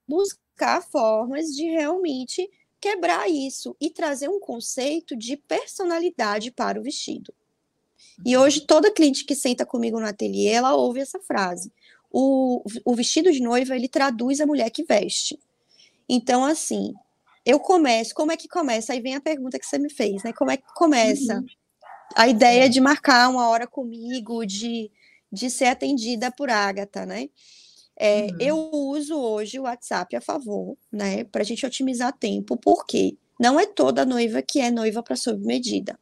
[0.06, 2.48] buscar formas de realmente
[2.80, 7.32] quebrar isso e trazer um conceito de personalidade para o vestido.
[8.24, 11.72] E hoje, toda cliente que senta comigo no ateliê, ela ouve essa frase.
[12.10, 15.38] O, o vestido de noiva, ele traduz a mulher que veste.
[16.08, 16.94] Então, assim,
[17.44, 18.92] eu começo, como é que começa?
[18.92, 20.32] Aí vem a pergunta que você me fez, né?
[20.32, 21.36] Como é que começa?
[21.36, 21.46] Uhum.
[22.14, 24.90] A ideia de marcar uma hora comigo, de,
[25.30, 27.28] de ser atendida por Agatha, né?
[27.96, 28.36] É, uhum.
[28.38, 31.24] Eu uso hoje o WhatsApp a favor, né?
[31.24, 35.44] Para a gente otimizar tempo, porque não é toda noiva que é noiva para sob
[35.44, 35.98] medida.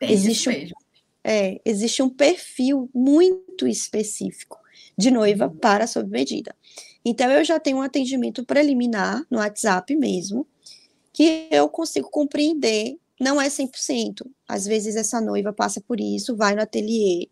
[0.00, 0.52] Existe um,
[1.22, 4.58] é, existe um perfil muito específico
[4.96, 5.56] de noiva uhum.
[5.56, 6.54] para sob medida.
[7.04, 10.46] Então, eu já tenho um atendimento preliminar no WhatsApp mesmo,
[11.12, 14.26] que eu consigo compreender, não é 100%.
[14.48, 17.28] Às vezes, essa noiva passa por isso, vai no ateliê,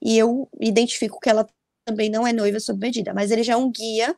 [0.00, 1.48] e eu identifico que ela
[1.84, 4.16] também não é noiva sob medida, mas ele já é um guia,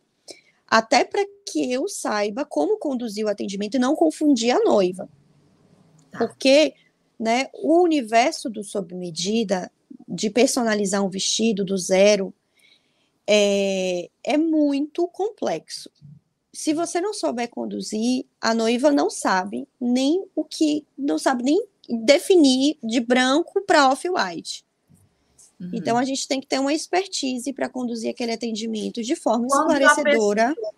[0.67, 5.09] até para que eu saiba como conduzir o atendimento e não confundir a noiva.
[6.11, 6.19] Tá.
[6.19, 6.75] Porque
[7.19, 7.49] né?
[7.53, 9.71] O universo do sob medida,
[10.07, 12.33] de personalizar um vestido do zero,
[13.27, 15.91] é, é muito complexo.
[16.53, 21.63] Se você não souber conduzir, a noiva não sabe nem o que, não sabe nem
[21.89, 24.65] definir de branco para off-white.
[25.61, 25.71] Uhum.
[25.73, 29.73] Então a gente tem que ter uma expertise para conduzir aquele atendimento de forma Quando
[29.73, 30.55] esclarecedora.
[30.55, 30.75] Pessoa,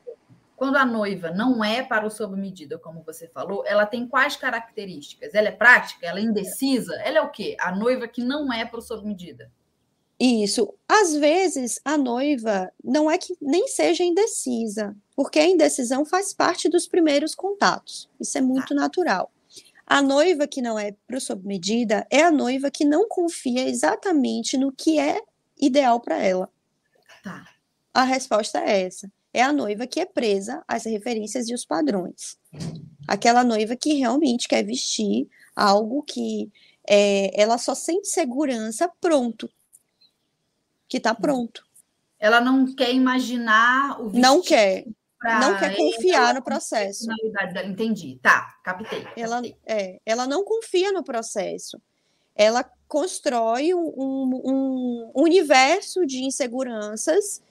[0.60, 4.36] quando a noiva não é para o sob medida, como você falou, ela tem quais
[4.36, 5.34] características?
[5.34, 6.06] Ela é prática?
[6.06, 6.94] Ela é indecisa?
[6.96, 7.56] Ela é o quê?
[7.58, 9.50] A noiva que não é para o sob medida.
[10.20, 10.74] Isso.
[10.86, 16.68] Às vezes, a noiva não é que nem seja indecisa, porque a indecisão faz parte
[16.68, 18.06] dos primeiros contatos.
[18.20, 18.74] Isso é muito tá.
[18.74, 19.32] natural.
[19.90, 23.68] A noiva que não é para o sob medida é a noiva que não confia
[23.68, 25.20] exatamente no que é
[25.60, 26.48] ideal para ela.
[27.22, 27.46] Tá.
[27.92, 32.38] A resposta é essa é a noiva que é presa às referências e os padrões.
[33.06, 36.50] Aquela noiva que realmente quer vestir algo que
[36.88, 39.48] é, ela só sente segurança pronto,
[40.88, 41.64] que está pronto.
[42.18, 44.20] Ela não quer imaginar o vestido.
[44.20, 44.84] Não quer.
[45.22, 47.06] Não quer confiar no processo.
[47.64, 48.18] Entendi.
[48.22, 49.06] Tá, captei.
[49.16, 51.80] Ela, é, ela não confia no processo.
[52.34, 57.42] Ela constrói um, um, um universo de inseguranças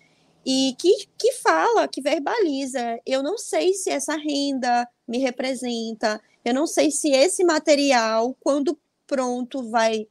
[0.45, 2.99] e que, que fala, que verbaliza.
[3.05, 8.79] Eu não sei se essa renda me representa, eu não sei se esse material, quando
[9.05, 10.07] pronto, vai.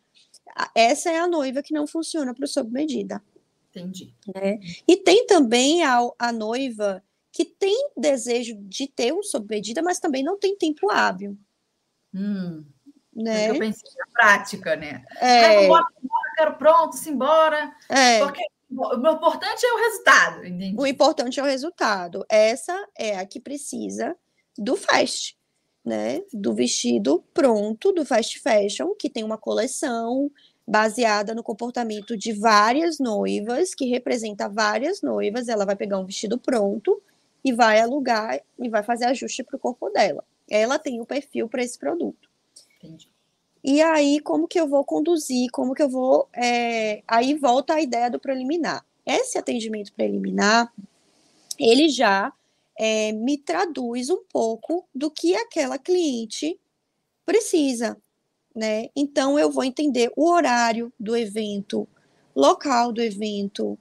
[0.75, 3.23] Essa é a noiva que não funciona para o sob medida.
[3.71, 4.15] Entendi.
[4.35, 4.59] Né?
[4.87, 7.03] E tem também a, a noiva
[7.39, 11.39] que tem desejo de ter um sob medida, mas também não tem tempo hábil.
[12.13, 12.67] Hum.
[13.15, 13.51] Né?
[13.51, 15.05] Eu pensei na prática, né?
[15.21, 15.73] É.
[15.73, 15.85] Ah,
[16.37, 17.73] quero pronto, simbora.
[17.89, 18.19] É.
[18.19, 20.45] Porque o importante é o resultado.
[20.45, 20.75] Entendi.
[20.77, 22.27] O importante é o resultado.
[22.29, 24.17] Essa é a que precisa
[24.59, 25.39] do fast,
[25.85, 26.23] né?
[26.33, 30.29] Do vestido pronto, do fast fashion, que tem uma coleção
[30.67, 35.47] baseada no comportamento de várias noivas, que representa várias noivas.
[35.47, 37.01] Ela vai pegar um vestido pronto
[37.45, 40.25] e vai alugar e vai fazer ajuste para o corpo dela.
[40.49, 42.29] Ela tem o perfil para esse produto.
[42.77, 43.09] Entendi.
[43.63, 45.51] E aí, como que eu vou conduzir?
[45.51, 46.29] Como que eu vou.
[46.35, 47.03] É...
[47.07, 48.85] Aí volta a ideia do preliminar.
[49.05, 50.73] Esse atendimento preliminar,
[51.59, 52.33] ele já
[52.79, 56.59] é, me traduz um pouco do que aquela cliente
[57.27, 57.97] precisa,
[58.55, 58.89] né?
[58.95, 61.89] Então eu vou entender o horário do evento,
[62.37, 63.79] local do evento.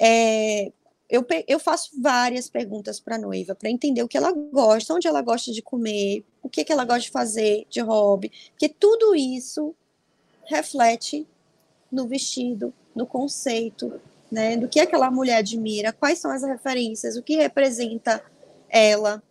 [0.00, 0.72] É,
[1.08, 5.08] eu, eu faço várias perguntas para a noiva para entender o que ela gosta, onde
[5.08, 9.14] ela gosta de comer, o que, que ela gosta de fazer de hobby, porque tudo
[9.14, 9.74] isso
[10.44, 11.26] reflete
[11.90, 14.00] no vestido, no conceito,
[14.30, 14.56] né?
[14.56, 18.22] Do que aquela mulher admira, quais são as referências, o que representa
[18.68, 19.22] ela.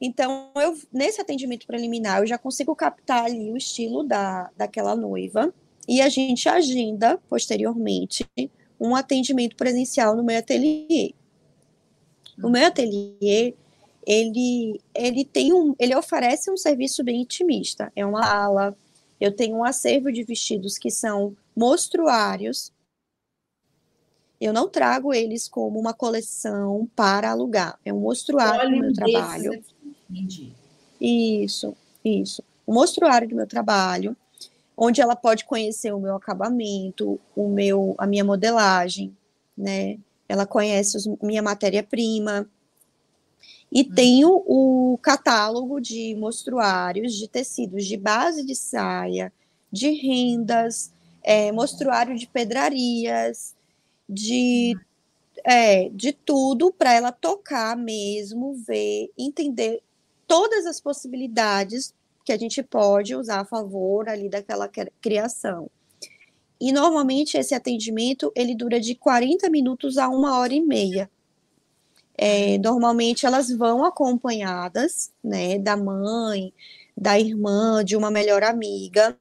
[0.00, 5.52] Então, eu nesse atendimento preliminar, eu já consigo captar ali o estilo da, daquela noiva
[5.86, 8.26] e a gente agenda posteriormente
[8.80, 11.14] um atendimento presencial no meu ateliê.
[12.42, 13.54] O meu ateliê,
[14.06, 17.92] ele, ele tem um, ele oferece um serviço bem intimista.
[17.94, 18.76] É uma ala,
[19.20, 22.72] eu tenho um acervo de vestidos que são mostruários.
[24.40, 27.78] Eu não trago eles como uma coleção para alugar.
[27.84, 29.62] É um mostruário do meu trabalho.
[30.08, 30.54] Entendi.
[30.98, 32.42] Isso, isso.
[32.66, 34.16] O mostruário do meu trabalho,
[34.82, 39.14] onde ela pode conhecer o meu acabamento, o meu, a minha modelagem,
[39.56, 39.98] né?
[40.26, 42.48] Ela conhece os, minha matéria-prima.
[43.70, 43.94] E hum.
[43.94, 49.30] tenho o catálogo de mostruários de tecidos de base de saia,
[49.70, 50.90] de rendas,
[51.22, 53.54] é, mostruário de pedrarias,
[54.08, 54.74] de,
[55.44, 59.82] é, de tudo para ela tocar mesmo, ver, entender
[60.26, 61.92] todas as possibilidades
[62.24, 64.68] que a gente pode usar a favor ali daquela
[65.00, 65.70] criação.
[66.60, 71.10] E normalmente esse atendimento ele dura de 40 minutos a uma hora e meia.
[72.16, 76.52] É, normalmente elas vão acompanhadas, né, da mãe,
[76.94, 79.16] da irmã, de uma melhor amiga,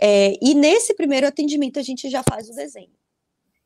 [0.00, 2.92] é, e nesse primeiro atendimento a gente já faz o desenho.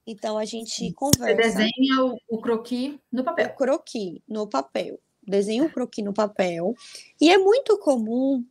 [0.07, 1.27] Então a gente conversa.
[1.27, 3.49] Você desenha o, o croqui no papel.
[3.49, 5.01] O croqui no papel.
[5.29, 6.74] Desenha o croqui no papel.
[7.20, 8.45] E é muito comum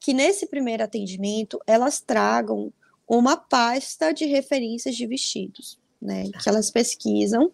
[0.00, 2.72] que nesse primeiro atendimento elas tragam
[3.08, 6.24] uma pasta de referências de vestidos, né?
[6.42, 7.50] Que elas pesquisam,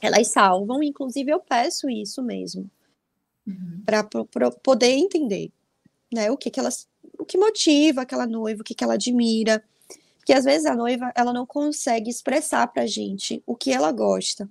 [0.00, 2.68] elas salvam, inclusive eu peço isso mesmo,
[3.46, 3.82] uhum.
[3.84, 5.52] para poder entender,
[6.12, 6.30] né?
[6.30, 6.88] O que, que elas
[7.18, 9.62] o que motiva aquela noiva, o que, que ela admira.
[10.16, 13.92] Porque às vezes a noiva ela não consegue expressar para a gente o que ela
[13.92, 14.48] gosta.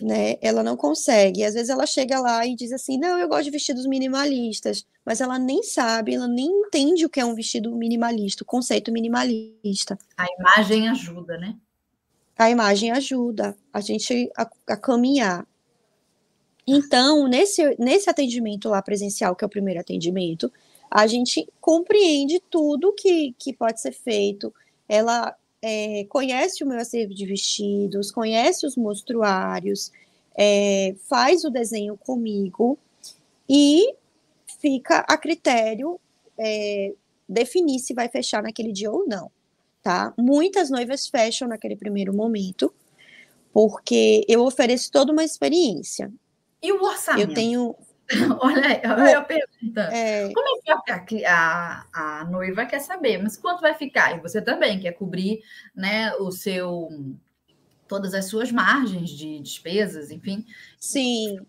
[0.00, 0.36] Né?
[0.40, 1.44] Ela não consegue.
[1.44, 5.20] Às vezes ela chega lá e diz assim: Não, eu gosto de vestidos minimalistas, mas
[5.20, 9.98] ela nem sabe, ela nem entende o que é um vestido minimalista, o conceito minimalista.
[10.16, 11.56] A imagem ajuda, né?
[12.38, 15.44] A imagem ajuda a gente a, a caminhar.
[16.64, 20.52] Então, nesse, nesse atendimento lá presencial, que é o primeiro atendimento,
[20.90, 24.54] a gente compreende tudo que, que pode ser feito.
[24.88, 29.92] Ela é, conhece o meu acervo de vestidos, conhece os mostruários,
[30.36, 32.78] é, faz o desenho comigo
[33.48, 33.94] e
[34.60, 36.00] fica a critério
[36.38, 36.94] é,
[37.28, 39.30] definir se vai fechar naquele dia ou não,
[39.82, 40.14] tá?
[40.16, 42.72] Muitas noivas fecham naquele primeiro momento,
[43.52, 46.12] porque eu ofereço toda uma experiência.
[46.62, 47.30] E o orçamento?
[47.30, 47.74] Eu tenho
[48.40, 49.82] Olha, olha a pergunta.
[49.92, 50.32] É...
[50.32, 50.48] Como
[50.88, 53.22] é que a, a, a, noiva quer saber?
[53.22, 54.16] Mas quanto vai ficar?
[54.16, 55.42] E você também quer cobrir
[55.74, 56.88] né, o seu
[57.86, 60.44] todas as suas margens de despesas, enfim.
[60.78, 61.40] Sim.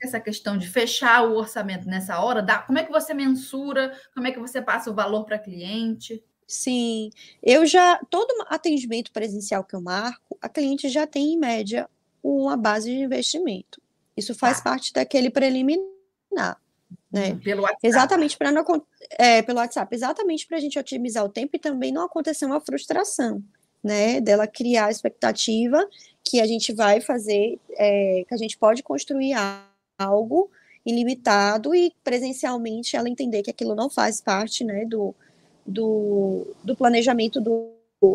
[0.00, 3.92] Essa questão de fechar o orçamento nessa hora, dá, como é que você mensura?
[4.14, 6.22] Como é que você passa o valor para cliente?
[6.46, 7.10] Sim,
[7.42, 11.90] eu já todo atendimento presencial que eu marco, a cliente já tem em média
[12.22, 13.82] uma base de investimento.
[14.16, 14.62] Isso faz ah.
[14.62, 15.97] parte daquele preliminar
[16.30, 16.54] né?
[17.12, 17.38] Uhum.
[17.38, 17.86] Pelo WhatsApp.
[17.86, 18.64] Exatamente para não
[19.18, 22.60] é, pelo WhatsApp, exatamente para a gente otimizar o tempo e também não acontecer uma
[22.60, 23.42] frustração,
[23.82, 24.20] né?
[24.20, 25.88] Dela criar a expectativa
[26.22, 29.32] que a gente vai fazer, é, que a gente pode construir
[29.98, 30.50] algo
[30.84, 35.14] ilimitado e presencialmente ela entender que aquilo não faz parte, né, do,
[35.66, 37.72] do, do planejamento do,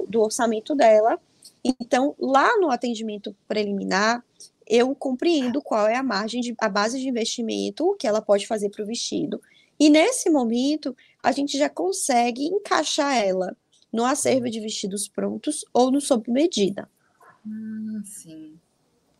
[0.07, 1.19] do orçamento dela.
[1.63, 4.23] Então, lá no atendimento preliminar,
[4.67, 8.69] eu compreendo qual é a margem, de, a base de investimento que ela pode fazer
[8.69, 9.41] para o vestido.
[9.79, 13.55] E nesse momento, a gente já consegue encaixar ela
[13.91, 16.89] no acervo de vestidos prontos ou no sob medida.
[17.45, 18.57] Hum, sim.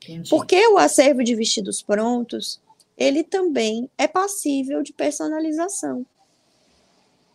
[0.03, 0.29] Entendi.
[0.29, 2.59] Porque o acervo de vestidos prontos,
[2.97, 6.05] ele também é passível de personalização.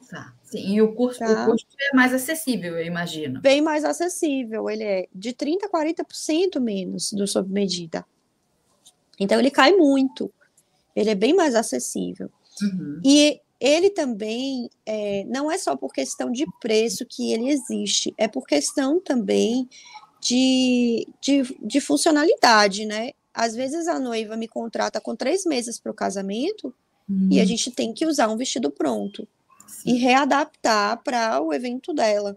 [0.09, 0.35] Tá.
[0.51, 1.45] Sim, e o custo, tá?
[1.45, 3.39] o custo é mais acessível, eu imagino.
[3.39, 8.05] Bem mais acessível, ele é de 30% a 40% menos do sob medida.
[9.21, 10.33] Então ele cai muito,
[10.97, 12.31] ele é bem mais acessível.
[12.63, 13.01] Uhum.
[13.05, 18.27] E ele também é, não é só por questão de preço que ele existe, é
[18.27, 19.69] por questão também
[20.19, 23.11] de, de, de funcionalidade, né?
[23.35, 26.75] Às vezes a noiva me contrata com três meses para o casamento
[27.07, 27.29] uhum.
[27.31, 29.29] e a gente tem que usar um vestido pronto
[29.69, 29.91] Sim.
[29.91, 32.37] e readaptar para o evento dela.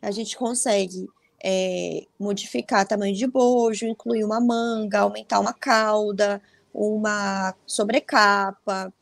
[0.00, 1.06] A gente consegue
[1.42, 6.40] é, modificar tamanho de bojo, incluir uma manga, aumentar uma cauda,
[6.72, 8.92] uma sobrecapa.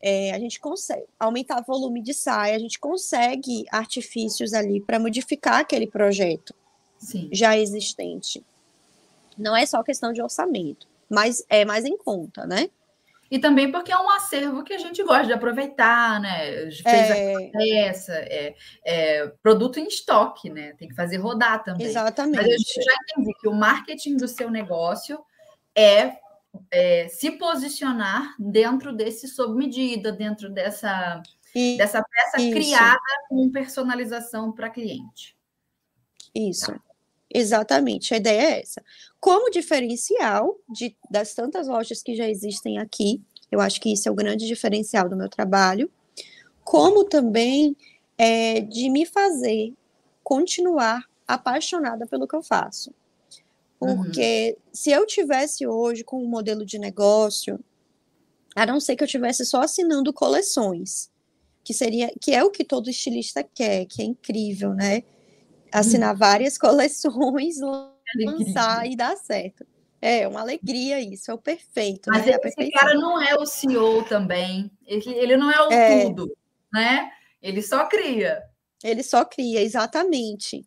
[0.00, 5.60] É, a gente consegue aumentar volume de saia, a gente consegue artifícios ali para modificar
[5.60, 6.54] aquele projeto
[6.98, 7.28] Sim.
[7.30, 8.44] já existente.
[9.36, 12.70] Não é só questão de orçamento, mas é mais em conta, né?
[13.34, 16.70] E também porque é um acervo que a gente gosta de aproveitar, né?
[16.70, 17.34] Fez é...
[17.34, 18.54] a peça, é,
[18.86, 20.72] é, produto em estoque, né?
[20.74, 21.84] Tem que fazer rodar também.
[21.84, 22.36] Exatamente.
[22.36, 25.18] Mas eu já entendi que o marketing do seu negócio
[25.74, 26.12] é,
[26.70, 31.20] é se posicionar dentro desse sob medida, dentro dessa,
[31.52, 32.52] e, dessa peça isso.
[32.54, 35.36] criada com personalização para cliente.
[36.32, 36.70] Isso.
[36.70, 36.80] Tá.
[37.36, 38.80] Exatamente, a ideia é essa.
[39.18, 43.20] Como diferencial de, das tantas lojas que já existem aqui,
[43.50, 45.90] eu acho que isso é o grande diferencial do meu trabalho,
[46.62, 47.76] como também
[48.16, 49.74] é, de me fazer
[50.22, 52.94] continuar apaixonada pelo que eu faço.
[53.80, 54.62] Porque uhum.
[54.72, 57.58] se eu tivesse hoje com um modelo de negócio,
[58.54, 61.10] a não ser que eu tivesse só assinando coleções,
[61.64, 65.02] que seria que é o que todo estilista quer, que é incrível, né?
[65.74, 67.56] Assinar várias coleções,
[68.16, 69.66] lançar e dar certo.
[70.00, 72.10] É uma alegria isso, é o perfeito.
[72.10, 72.36] Mas né?
[72.44, 76.04] esse cara não é o CEO também, ele, ele não é o é.
[76.04, 76.36] tudo,
[76.72, 77.10] né?
[77.42, 78.42] Ele só cria.
[78.82, 80.64] Ele só cria, exatamente.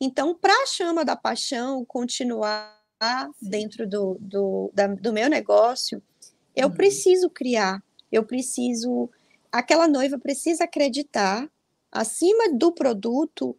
[0.00, 2.78] Então, para a chama da paixão continuar
[3.42, 6.02] dentro do, do, da, do meu negócio,
[6.54, 6.74] eu uhum.
[6.74, 9.10] preciso criar, eu preciso.
[9.50, 11.48] Aquela noiva precisa acreditar,
[11.90, 13.56] acima do produto,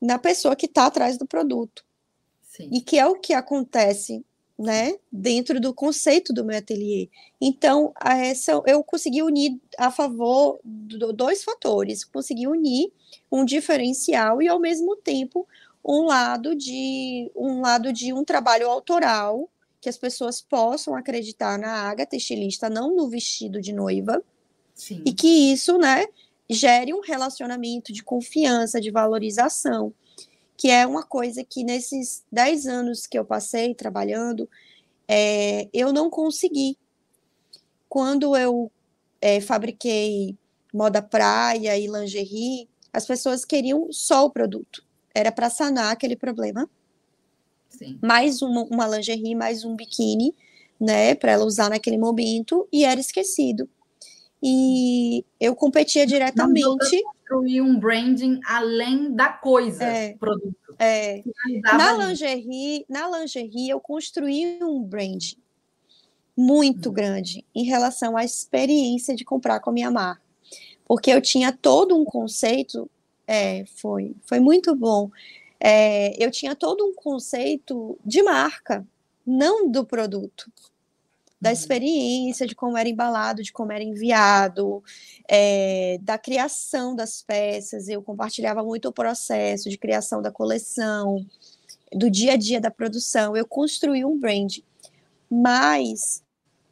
[0.00, 1.84] na pessoa que está atrás do produto.
[2.42, 2.68] Sim.
[2.72, 4.24] E que é o que acontece
[4.58, 7.08] né, dentro do conceito do meu ateliê.
[7.40, 12.92] Então, essa, eu consegui unir a favor de dois fatores, consegui unir
[13.30, 15.46] um diferencial e ao mesmo tempo
[15.84, 19.48] um lado de um lado de um trabalho autoral
[19.80, 24.20] que as pessoas possam acreditar na Agatha estilista, não no vestido de noiva.
[24.74, 25.02] Sim.
[25.06, 26.04] E que isso, né,
[26.48, 29.92] gere um relacionamento de confiança, de valorização,
[30.56, 34.48] que é uma coisa que nesses 10 anos que eu passei trabalhando,
[35.06, 36.76] é, eu não consegui.
[37.88, 38.70] Quando eu
[39.20, 40.36] é, fabriquei
[40.72, 44.84] moda praia e lingerie, as pessoas queriam só o produto.
[45.14, 46.68] Era para sanar aquele problema.
[47.68, 47.98] Sim.
[48.02, 50.34] Mais uma, uma lingerie, mais um biquíni,
[50.80, 53.68] né, para ela usar naquele momento, e era esquecido
[54.42, 56.64] e eu competia diretamente.
[56.64, 60.56] Construir um branding além da coisa, é, produto.
[60.78, 61.22] É.
[61.62, 65.32] Na lingerie, na lingerie, eu construí um brand
[66.36, 66.92] muito hum.
[66.92, 70.22] grande em relação à experiência de comprar com a minha marca.
[70.86, 72.88] Porque eu tinha todo um conceito,
[73.26, 75.10] é, foi, foi muito bom.
[75.60, 78.86] É, eu tinha todo um conceito de marca,
[79.26, 80.50] não do produto
[81.40, 81.54] da uhum.
[81.54, 84.82] experiência, de como era embalado, de como era enviado,
[85.28, 87.88] é, da criação das peças.
[87.88, 91.24] Eu compartilhava muito o processo de criação da coleção,
[91.92, 93.36] do dia a dia da produção.
[93.36, 94.58] Eu construí um brand,
[95.30, 96.22] mas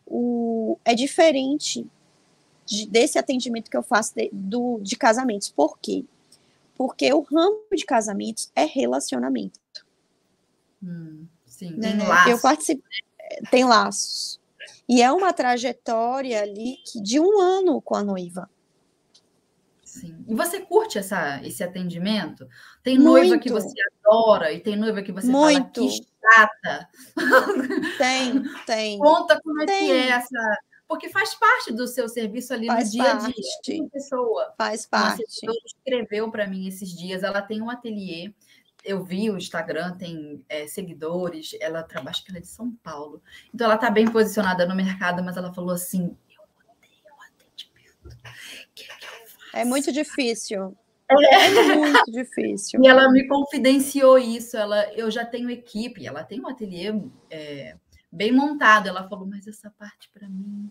[0.04, 1.86] o, é diferente
[2.64, 5.48] de, desse atendimento que eu faço de, do, de casamentos.
[5.48, 6.04] Por quê?
[6.74, 9.58] Porque o ramo de casamentos é relacionamento.
[10.82, 11.92] Hum, sim, né?
[11.92, 12.30] tem laços.
[12.30, 12.82] Eu participo,
[13.50, 14.40] tem laços.
[14.88, 18.48] E é uma trajetória ali que, de um ano com a noiva.
[19.82, 20.24] Sim.
[20.28, 22.46] E você curte essa, esse atendimento?
[22.82, 23.42] Tem noiva Muito.
[23.42, 23.72] que você
[24.04, 25.80] adora e tem noiva que você Muito.
[25.80, 26.88] fala que chata.
[27.96, 28.98] Tem, tem.
[28.98, 29.86] Conta como é tem.
[29.86, 30.58] que é essa.
[30.88, 33.80] Porque faz parte do seu serviço ali faz no dia a dia.
[33.80, 34.54] Uma pessoa.
[34.56, 35.24] Faz parte.
[35.42, 37.22] Uma escreveu para mim esses dias.
[37.22, 38.32] Ela tem um ateliê
[38.86, 42.70] eu vi o Instagram, tem é, seguidores, ela trabalha, acho que ela é de São
[42.82, 43.20] Paulo.
[43.52, 48.16] Então ela está bem posicionada no mercado, mas ela falou assim: eu odeio o atendimento.
[48.74, 49.06] Que é, que
[49.56, 50.76] é muito difícil.
[51.10, 51.46] É.
[51.46, 51.76] é.
[51.76, 52.80] muito difícil.
[52.84, 54.56] E ela me confidenciou isso.
[54.56, 56.94] Ela, eu já tenho equipe, ela tem um ateliê
[57.30, 57.74] é,
[58.10, 58.88] bem montado.
[58.88, 60.70] Ela falou, mas essa parte para mim,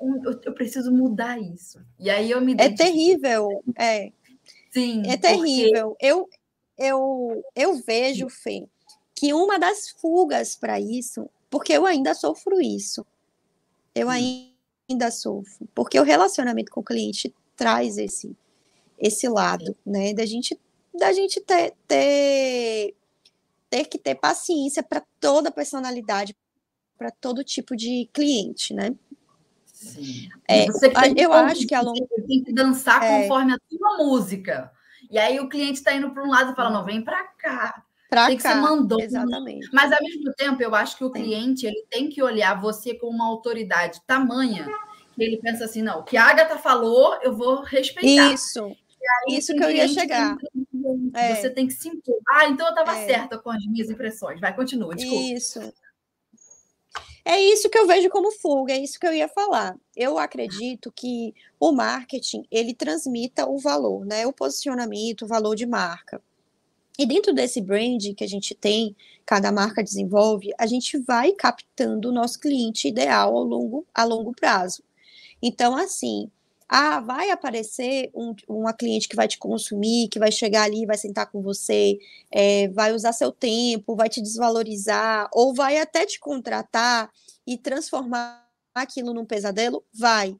[0.00, 1.80] eu, eu, preciso mudar isso.
[1.98, 4.10] E aí eu me É terrível, é.
[4.70, 5.02] Sim.
[5.06, 5.90] É terrível.
[5.90, 6.06] Porque...
[6.06, 6.28] Eu,
[6.78, 8.66] eu, eu vejo, Fê,
[9.14, 13.04] que uma das fugas para isso, porque eu ainda sofro isso,
[13.94, 18.36] eu ainda sofro, porque o relacionamento com o cliente traz esse,
[18.98, 20.58] esse lado, né, da gente,
[20.94, 22.94] da gente ter, ter
[23.68, 26.36] ter que ter paciência para toda personalidade,
[26.96, 28.94] para todo tipo de cliente, né?
[29.66, 30.28] Sim.
[30.48, 33.22] É, Você que tem eu que- acho que a longo tem que dançar É.
[33.22, 34.72] conforme a tua música.
[35.10, 37.82] E aí o cliente está indo para um lado e fala: não, vem para cá.
[38.08, 39.00] para tem que ser cá, mandou.
[39.00, 39.68] exatamente.
[39.72, 41.12] Mas ao mesmo tempo, eu acho que o Sim.
[41.14, 44.66] cliente ele tem que olhar você com uma autoridade tamanha
[45.14, 48.32] que ele pensa assim: não, o que a Agatha falou, eu vou respeitar.
[48.32, 48.64] Isso,
[49.28, 50.36] Aí isso que eu ia chegar.
[50.36, 50.46] que
[51.14, 51.34] É.
[51.36, 52.16] Você tem que se impor.
[52.28, 53.06] Ah, então eu estava É.
[53.06, 54.40] certa com as minhas impressões.
[54.40, 55.22] Vai, continua, desculpa.
[55.32, 55.72] Isso.
[57.28, 59.76] É isso que eu vejo como fuga, é isso que eu ia falar.
[59.96, 64.24] Eu acredito que o marketing, ele transmita o valor, né?
[64.28, 66.22] O posicionamento, o valor de marca.
[66.96, 68.94] E dentro desse brand que a gente tem,
[69.26, 74.32] cada marca desenvolve, a gente vai captando o nosso cliente ideal ao longo, a longo
[74.32, 74.84] prazo.
[75.42, 76.30] Então, assim,
[76.68, 80.96] ah, vai aparecer um- uma cliente que vai te consumir, que vai chegar ali, vai
[80.96, 81.98] sentar com você,
[82.30, 87.10] é, vai usar seu tempo, vai te desvalorizar, ou vai até te contratar
[87.46, 88.44] e transformar
[88.74, 89.84] aquilo num pesadelo?
[89.92, 90.36] Vai.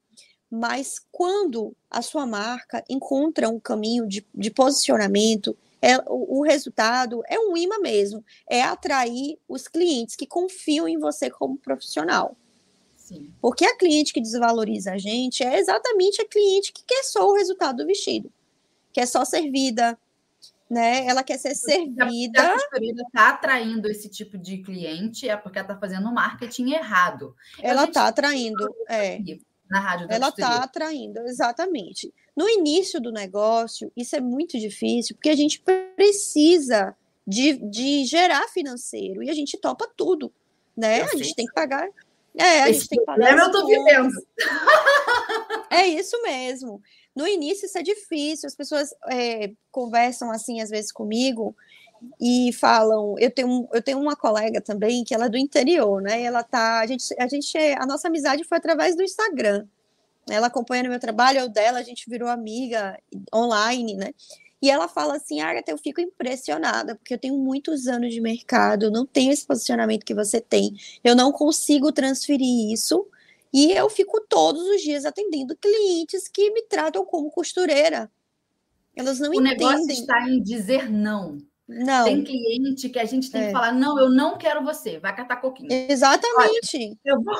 [0.50, 7.22] Mas quando a sua marca encontra um caminho de, de posicionamento, é, o, o resultado
[7.28, 12.36] é um imã mesmo, é atrair os clientes que confiam em você como profissional.
[13.06, 13.32] Sim.
[13.40, 17.34] Porque a cliente que desvaloriza a gente é exatamente a cliente que quer só o
[17.34, 18.32] resultado do vestido,
[18.92, 19.96] quer só servida,
[20.68, 21.06] né?
[21.06, 22.52] Ela quer ser Se a servida.
[22.54, 27.32] costureira está atraindo esse tipo de cliente, é porque ela está fazendo o marketing errado.
[27.62, 29.20] Ela gente- está atraindo, é.
[29.70, 32.12] Na rádio da Ela está atraindo, exatamente.
[32.36, 38.48] No início do negócio, isso é muito difícil, porque a gente precisa de, de gerar
[38.48, 40.32] financeiro e a gente topa tudo,
[40.76, 41.00] né?
[41.00, 41.22] Eu A sei.
[41.22, 41.88] gente tem que pagar.
[42.36, 43.38] É, a Esse gente tem que pagar.
[43.38, 44.10] eu tô vivendo.
[45.70, 46.80] É isso mesmo.
[47.14, 51.56] No início isso é difícil, as pessoas é, conversam assim às vezes comigo
[52.20, 56.22] e falam, eu tenho, eu tenho uma colega também que ela é do interior, né?
[56.22, 59.66] Ela tá, a gente, a gente, a nossa amizade foi através do Instagram.
[60.28, 62.98] Ela acompanha no meu trabalho, eu dela, a gente virou amiga
[63.34, 64.12] online, né?
[64.62, 68.84] E ela fala assim, Agatha, eu fico impressionada, porque eu tenho muitos anos de mercado,
[68.86, 73.06] eu não tenho esse posicionamento que você tem, eu não consigo transferir isso
[73.52, 78.10] e eu fico todos os dias atendendo clientes que me tratam como costureira.
[78.96, 80.00] Elas não O negócio entendem.
[80.00, 81.38] está em dizer não.
[81.68, 83.46] Não, Tem cliente que a gente tem É.
[83.48, 85.68] que falar: não, eu não quero você, vai catar coquinho.
[85.90, 86.96] exatamente.
[87.04, 87.34] Eu vou,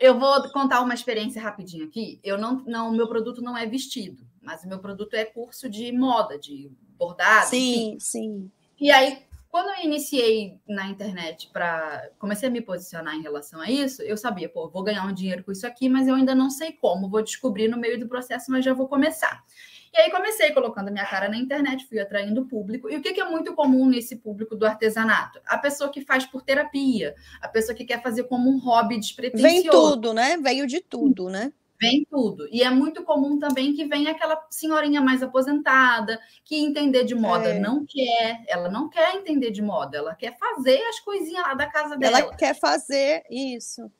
[0.00, 2.18] eu vou contar uma experiência rapidinho aqui.
[2.24, 5.92] Eu não, não, meu produto não é vestido, mas o meu produto é curso de
[5.92, 7.54] moda, de bordado.
[7.54, 7.98] enfim.
[7.98, 8.50] Sim, sim.
[8.80, 9.18] E aí,
[9.50, 14.16] quando eu iniciei na internet para comecei a me posicionar em relação a isso, eu
[14.16, 17.10] sabia, pô, vou ganhar um dinheiro com isso aqui, mas eu ainda não sei como,
[17.10, 19.44] vou descobrir no meio do processo, mas já vou começar.
[19.92, 22.88] E aí comecei colocando a minha cara na internet, fui atraindo público.
[22.88, 25.40] E o que, que é muito comum nesse público do artesanato?
[25.44, 29.62] A pessoa que faz por terapia, a pessoa que quer fazer como um hobby despretensioso.
[29.62, 30.38] Vem tudo, né?
[30.38, 31.52] Veio de tudo, né?
[31.80, 32.48] Vem tudo.
[32.50, 37.50] E é muito comum também que venha aquela senhorinha mais aposentada, que entender de moda
[37.50, 37.58] É.
[37.58, 38.42] não quer.
[38.48, 42.18] Ela não quer entender de moda, ela quer fazer as coisinhas lá da casa dela.
[42.18, 43.90] Ela quer fazer isso.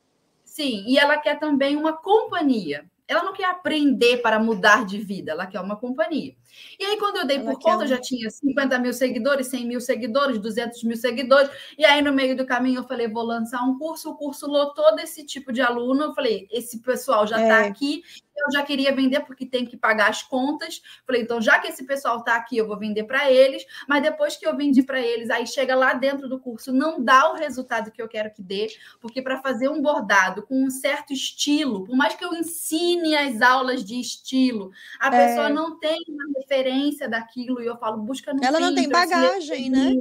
[0.45, 2.85] Sim, e ela quer também uma companhia.
[3.07, 6.35] Ela não quer aprender para mudar de vida, ela quer uma companhia.
[6.79, 9.81] E aí, quando eu dei por conta, um- já tinha 50 mil seguidores, 100 mil
[9.81, 11.51] seguidores, 200 mil seguidores.
[11.77, 14.11] E aí, no meio do caminho, eu falei: vou lançar um curso.
[14.11, 16.03] O curso lotou desse tipo de aluno.
[16.05, 17.69] Eu falei: esse pessoal já está É.
[17.69, 18.03] aqui.
[18.41, 20.81] Eu já queria vender porque tem que pagar as contas.
[21.05, 23.65] Falei: então, já que esse pessoal está aqui, eu vou vender para eles.
[23.89, 27.33] Mas depois que eu vendi para eles, aí chega lá dentro do curso, não dá
[27.33, 28.69] o resultado que eu quero que dê,
[29.01, 33.43] porque para fazer um bordado com um certo estilo, por mais que eu ensine as
[33.43, 35.27] aulas de estilo, a É.
[35.27, 39.11] pessoa não tem uma referência daquilo e eu falo, busca no Ela não tem Pinterest,
[39.11, 39.93] bagagem, né?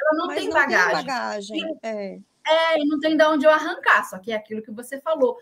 [0.00, 0.86] Ela não tem não bagagem.
[0.86, 1.78] tem bagagem.
[1.82, 2.18] É.
[2.46, 5.36] É, e não tem de onde eu arrancar, só que é aquilo que você falou.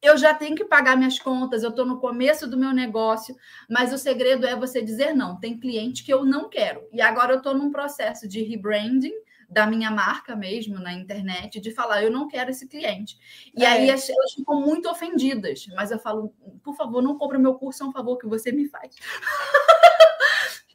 [0.00, 3.34] Eu já tenho que pagar minhas contas, eu estou no começo do meu negócio,
[3.68, 5.38] mas o segredo é você dizer não.
[5.38, 6.88] Tem cliente que eu não quero.
[6.92, 9.14] E agora eu estou num processo de rebranding
[9.48, 13.16] da minha marca mesmo na internet, de falar, eu não quero esse cliente.
[13.56, 13.68] E É.
[13.68, 17.82] aí as- elas ficam muito ofendidas, mas eu falo, por favor, não compre meu curso,
[17.82, 18.94] é um favor que você me faz.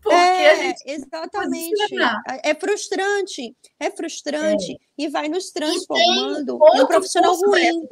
[0.03, 1.69] Porque é, a gente exatamente.
[1.71, 2.21] posiciona.
[2.43, 5.53] É frustrante, é frustrante e vai nos É.
[5.59, 7.88] Transformando em um profissional ruim.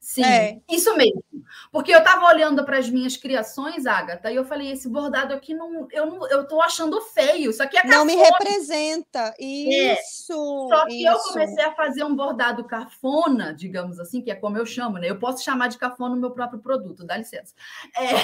[0.00, 0.60] Sim, É.
[0.68, 1.22] isso mesmo.
[1.70, 5.54] Porque eu estava olhando para as minhas criações, Agatha, e eu falei: esse bordado aqui
[5.54, 7.50] não, eu não, eu tô achando feio.
[7.50, 7.98] Isso aqui é cafona.
[7.98, 9.34] Não me representa.
[9.38, 10.32] Isso.
[10.32, 10.76] É.
[10.76, 11.08] Só que isso.
[11.08, 15.10] eu comecei a fazer um bordado cafona, digamos assim, que é como eu chamo, né?
[15.10, 17.54] Eu posso chamar de cafona o meu próprio produto, dá licença.
[17.96, 18.14] É,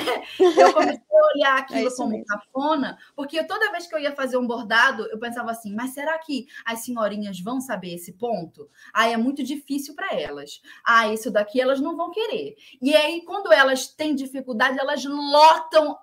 [0.40, 2.26] eu comecei a olhar é aquilo é como mesmo.
[2.26, 6.18] cafona, porque toda vez que eu ia fazer um bordado, eu pensava assim: mas será
[6.18, 8.68] que as senhorinhas vão saber esse ponto?
[8.92, 10.60] Ah, é muito difícil para elas.
[10.84, 12.56] Ah, isso daqui elas não vão querer.
[12.80, 15.98] E aí, quando elas têm dificuldade, elas lotam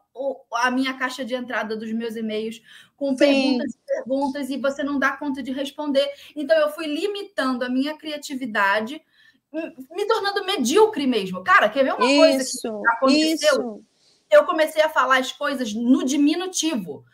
[0.54, 2.62] a minha caixa de entrada dos meus e-mails
[2.95, 3.18] com Sim.
[3.18, 6.10] perguntas e perguntas e você não dá conta de responder.
[6.36, 9.02] Então, eu fui limitando a minha criatividade,
[9.91, 11.43] me tornando medíocre mesmo.
[11.43, 13.54] Cara, quer ver uma isso, coisa que aconteceu?
[13.54, 13.84] Isso.
[14.30, 17.06] Eu comecei a falar as coisas no diminutivo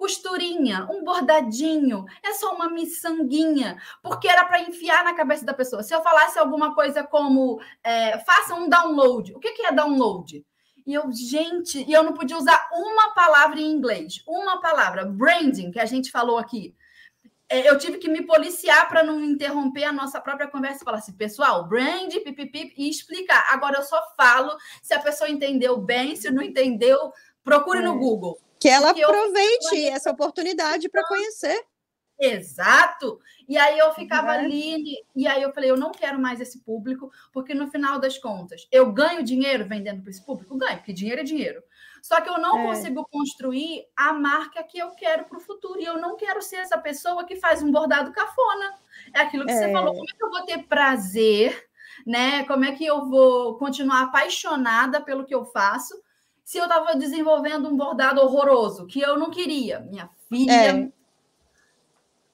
[0.00, 5.82] costurinha, um bordadinho, é só uma miçanguinha, porque era para enfiar na cabeça da pessoa.
[5.82, 10.42] Se eu falasse alguma coisa como é, faça um download, o que, que é download?
[10.86, 15.70] E eu, gente, e eu não podia usar uma palavra em inglês, uma palavra, branding,
[15.70, 16.74] que a gente falou aqui.
[17.46, 20.98] É, eu tive que me policiar para não interromper a nossa própria conversa e falar
[20.98, 23.52] assim, pessoal, brand, pipipi, e explicar.
[23.52, 27.12] Agora eu só falo se a pessoa entendeu bem, se não entendeu,
[27.44, 27.82] procure é.
[27.82, 28.40] no Google.
[28.60, 29.92] Que ela aproveite eu...
[29.92, 31.64] essa oportunidade para conhecer.
[32.20, 33.18] Exato.
[33.48, 34.44] E aí eu ficava uhum.
[34.44, 38.18] ali, e aí eu falei, eu não quero mais esse público, porque no final das
[38.18, 40.58] contas, eu ganho dinheiro vendendo para esse público?
[40.58, 41.62] Ganho, porque dinheiro é dinheiro.
[42.02, 42.66] Só que eu não é.
[42.66, 45.80] consigo construir a marca que eu quero para o futuro.
[45.80, 48.74] E eu não quero ser essa pessoa que faz um bordado cafona.
[49.14, 49.56] É aquilo que é.
[49.56, 49.94] você falou.
[49.94, 51.68] Como é que eu vou ter prazer,
[52.06, 52.44] né?
[52.44, 55.94] Como é que eu vou continuar apaixonada pelo que eu faço?
[56.50, 59.78] Se eu estava desenvolvendo um bordado horroroso, que eu não queria.
[59.88, 60.52] Minha filha.
[60.52, 60.92] É.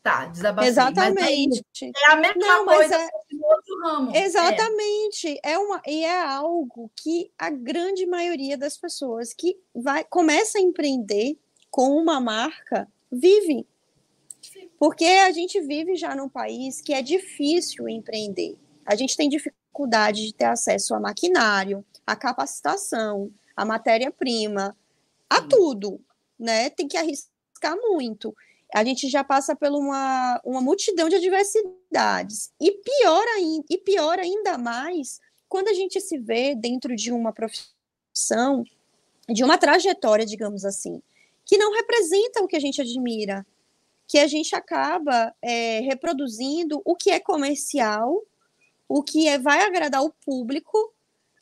[0.03, 0.71] Tá, desabafei.
[0.71, 1.62] Exatamente.
[1.83, 3.09] é a mesma não, coisa é...
[3.43, 4.17] outro ramo.
[4.17, 5.39] Exatamente.
[5.45, 5.53] É.
[5.53, 5.59] é.
[5.59, 11.39] uma e é algo que a grande maioria das pessoas que vai começa a empreender
[11.71, 13.67] com uma marca vive.
[14.79, 18.57] Porque a gente vive já num país que é difícil empreender.
[18.87, 24.77] A gente tem dificuldade de ter acesso a maquinário, a capacitação, a matéria-prima,
[25.29, 26.01] a tudo,
[26.39, 26.71] né?
[26.71, 28.37] Tem que arriscar muito.
[28.75, 32.53] A gente já passa por uma, uma multidão de adversidades.
[32.61, 37.33] E pior, ainda, e pior ainda mais quando a gente se vê dentro de uma
[37.33, 38.65] profissão,
[39.29, 41.01] de uma trajetória, digamos assim,
[41.45, 43.47] que não representa o que a gente admira,
[44.07, 48.23] que a gente acaba é, reproduzindo o que é comercial,
[48.89, 50.93] o que é, vai agradar o público,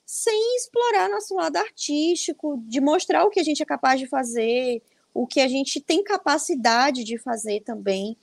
[0.04, 4.82] sem explorar nosso lado artístico, de mostrar o que a gente é capaz de fazer,
[5.12, 8.16] o que a gente tem capacidade de fazer também,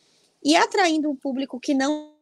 [0.44, 2.14] e atraindo um público que não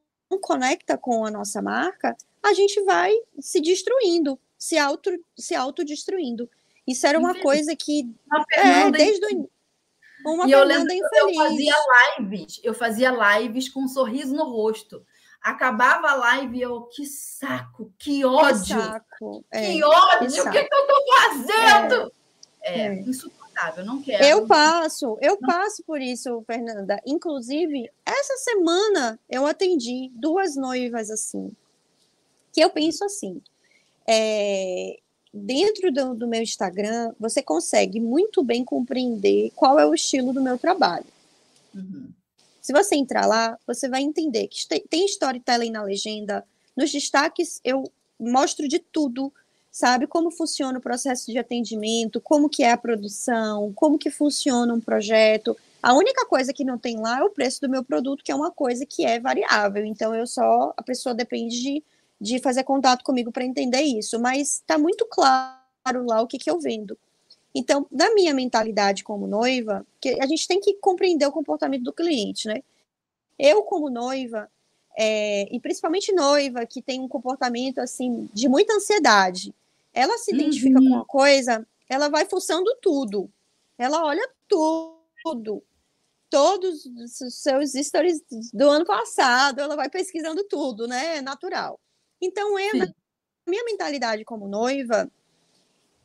[0.42, 6.50] conecta com a nossa marca, a gente vai se destruindo, se auto se autodestruindo.
[6.88, 8.10] Isso era uma coisa que
[8.54, 9.50] é, desde o
[10.26, 11.14] uma e eu lembro infeliz.
[11.14, 11.76] eu fazia
[12.18, 15.06] lives, eu fazia lives com um sorriso no rosto.
[15.42, 18.76] Acabava a live e eu, que saco, que ódio.
[18.76, 19.46] Que, saco.
[19.50, 22.12] É, que ódio, que o que, que, eu tô fazendo?
[22.62, 24.24] É, é, insuportável, não quero.
[24.24, 25.50] Eu passo, eu não.
[25.50, 27.02] passo por isso, Fernanda.
[27.06, 31.52] Inclusive, essa semana eu atendi duas noivas assim,
[32.52, 33.42] que eu penso assim,
[34.06, 35.00] é,
[35.34, 40.42] dentro do, do meu Instagram, você consegue muito bem compreender qual é o estilo do
[40.42, 41.06] meu trabalho.
[41.74, 42.10] Uhum.
[42.70, 46.46] Se você entrar lá, você vai entender que tem storytelling na legenda.
[46.78, 49.34] Nos destaques, eu mostro de tudo,
[49.72, 50.06] sabe?
[50.06, 54.80] Como funciona o processo de atendimento, como que é a produção, como que funciona um
[54.80, 55.58] projeto.
[55.82, 58.36] A única coisa que não tem lá é o preço do meu produto, que é
[58.36, 59.84] uma coisa que é variável.
[59.84, 61.84] Então, eu só, a pessoa depende de,
[62.22, 64.20] de fazer contato comigo para entender isso.
[64.20, 66.96] Mas está muito claro lá o que, que eu vendo.
[67.54, 71.94] Então, na minha mentalidade como noiva, que a gente tem que compreender o comportamento do
[71.94, 72.62] cliente, né?
[73.38, 74.50] Eu, como noiva,
[74.98, 79.54] é, e principalmente noiva que tem um comportamento assim de muita ansiedade,
[79.94, 80.86] ela se identifica uhum.
[80.86, 83.30] com uma coisa, ela vai fuçando tudo.
[83.78, 85.64] Ela olha tudo.
[86.30, 88.22] Todos os seus stories
[88.54, 91.18] do ano passado, ela vai pesquisando tudo, né?
[91.18, 91.80] É natural.
[92.22, 92.94] Então, eu, na
[93.48, 95.10] minha mentalidade como noiva,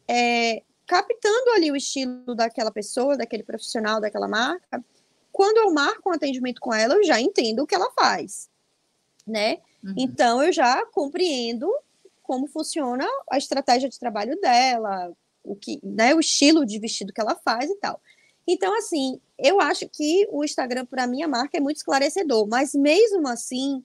[0.08, 4.84] é, captando ali o estilo daquela pessoa, daquele profissional, daquela marca,
[5.32, 8.48] quando eu marco um atendimento com ela, eu já entendo o que ela faz,
[9.26, 9.58] né?
[9.82, 9.94] Uhum.
[9.96, 11.68] Então eu já compreendo
[12.22, 15.12] como funciona a estratégia de trabalho dela,
[15.42, 18.00] o que, né, o estilo de vestido que ela faz e tal.
[18.46, 23.26] Então, assim, eu acho que o Instagram para minha marca é muito esclarecedor, mas mesmo
[23.28, 23.84] assim,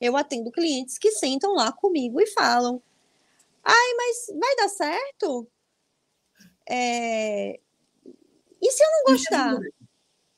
[0.00, 2.82] eu atendo clientes que sentam lá comigo e falam:
[3.62, 5.46] Ai, mas vai dar certo?
[6.68, 7.58] É...
[8.60, 9.58] E se eu não gostar?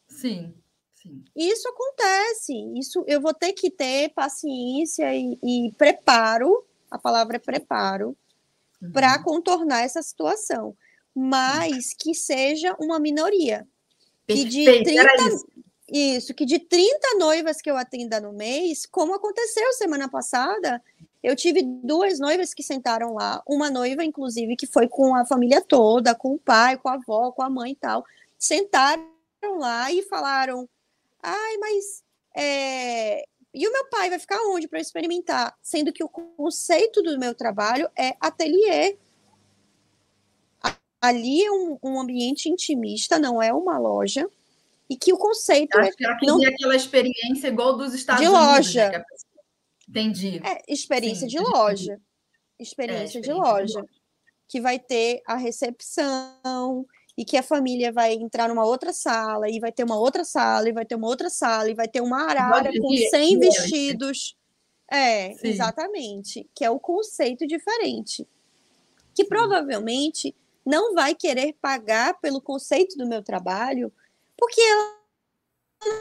[0.09, 0.55] Sim,
[0.95, 1.25] sim.
[1.37, 2.53] Isso acontece.
[2.79, 6.64] Isso eu vou ter que ter paciência e, e preparo.
[6.91, 8.16] A palavra é preparo
[8.81, 8.93] uhum.
[8.93, 10.77] para contornar essa situação,
[11.14, 13.66] mas que seja uma minoria.
[14.27, 15.45] Que de 30,
[15.89, 20.83] isso, que de 30 noivas que eu atenda no mês, como aconteceu semana passada,
[21.25, 25.62] eu tive duas noivas que sentaram lá, uma noiva, inclusive, que foi com a família
[25.62, 28.05] toda, com o pai, com a avó, com a mãe e tal,
[28.39, 29.09] sentaram
[29.59, 30.68] lá e falaram:
[31.22, 32.05] ai, mas
[32.37, 33.25] é...
[33.55, 35.57] e o meu pai vai ficar onde para experimentar?
[35.62, 38.99] Sendo que o conceito do meu trabalho é ateliê.
[41.01, 44.29] Ali é um, um ambiente intimista, não é uma loja
[44.89, 46.43] e que o conceito Acho é que ela não...
[46.43, 48.47] aquela experiência igual dos Estados de Unidos.
[48.47, 48.91] Né, loja.
[48.91, 49.05] Né?
[49.89, 50.41] Entendi.
[50.45, 52.01] É, experiência Sim, de loja.
[52.59, 53.89] Experiência, é, experiência de, loja, de loja.
[54.49, 59.61] Que vai ter a recepção e que a família vai entrar numa outra sala e
[59.61, 62.24] vai ter uma outra sala e vai ter uma outra sala e vai ter uma
[62.24, 64.37] arara com 100 vestidos.
[64.91, 65.49] É, Sim.
[65.49, 66.49] exatamente.
[66.55, 68.26] Que é o conceito diferente.
[69.14, 70.35] Que provavelmente
[70.66, 73.93] não vai querer pagar pelo conceito do meu trabalho
[74.37, 75.05] porque ela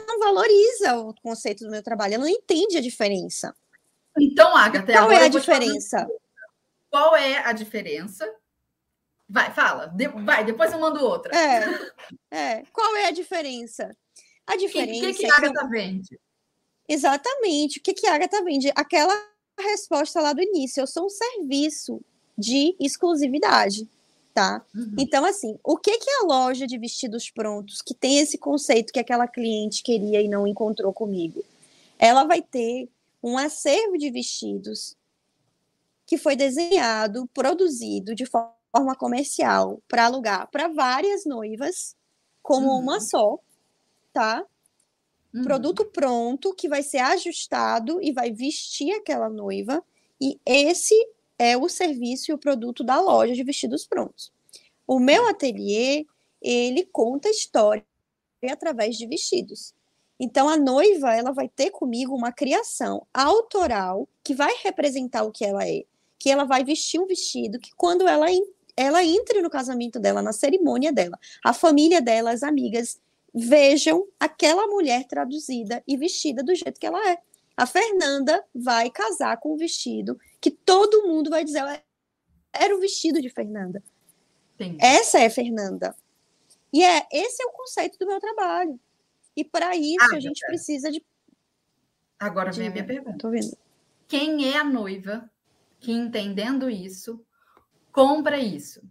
[0.06, 3.54] não valoriza o conceito do meu trabalho, ela não entende a diferença.
[4.18, 6.08] Então, Agatha, qual é a diferença?
[6.90, 8.32] Qual é a diferença?
[9.28, 9.86] Vai, fala.
[9.86, 11.34] De, vai, depois eu mando outra.
[11.36, 11.90] É,
[12.30, 12.62] é.
[12.72, 13.90] Qual é a diferença?
[14.46, 14.98] A diferença.
[14.98, 15.70] O que, que, que a Agatha é que...
[15.70, 16.20] vende?
[16.88, 17.78] Exatamente.
[17.78, 18.70] O que, que a Agatha vende?
[18.76, 19.14] Aquela
[19.58, 20.80] resposta lá do início.
[20.80, 22.00] Eu sou um serviço
[22.36, 23.88] de exclusividade
[24.34, 24.62] tá?
[24.74, 24.96] Uhum.
[24.98, 28.98] Então, assim, o que que a loja de vestidos prontos, que tem esse conceito que
[28.98, 31.42] aquela cliente queria e não encontrou comigo,
[31.98, 32.88] ela vai ter
[33.24, 34.94] um acervo de vestidos
[36.06, 41.96] que foi desenhado, produzido de forma comercial para alugar para várias noivas,
[42.42, 42.80] como uhum.
[42.80, 43.38] uma só,
[44.12, 44.44] tá?
[45.32, 45.42] Uhum.
[45.42, 49.82] Produto pronto que vai ser ajustado e vai vestir aquela noiva,
[50.20, 50.94] e esse
[51.38, 54.30] é o serviço e o produto da loja de vestidos prontos.
[54.86, 56.04] O meu ateliê,
[56.42, 57.86] ele conta história
[58.50, 59.74] através de vestidos.
[60.18, 65.44] Então a noiva, ela vai ter comigo uma criação autoral que vai representar o que
[65.44, 65.84] ela é,
[66.18, 68.26] que ela vai vestir um vestido que quando ela
[68.76, 73.00] ela entre no casamento dela, na cerimônia dela, a família dela, as amigas
[73.32, 77.18] vejam aquela mulher traduzida e vestida do jeito que ela é.
[77.56, 81.62] A Fernanda vai casar com um vestido que todo mundo vai dizer
[82.52, 83.82] era o vestido de Fernanda.
[84.56, 84.76] Sim.
[84.80, 85.94] Essa é Fernanda.
[86.72, 88.78] E é esse é o conceito do meu trabalho.
[89.36, 90.46] E para isso ah, a gente é.
[90.46, 91.04] precisa de.
[92.18, 93.18] Agora vem a minha pergunta.
[93.18, 93.56] Tô vendo.
[94.06, 95.28] Quem é a noiva
[95.80, 97.24] que, entendendo isso,
[97.90, 98.82] compra isso?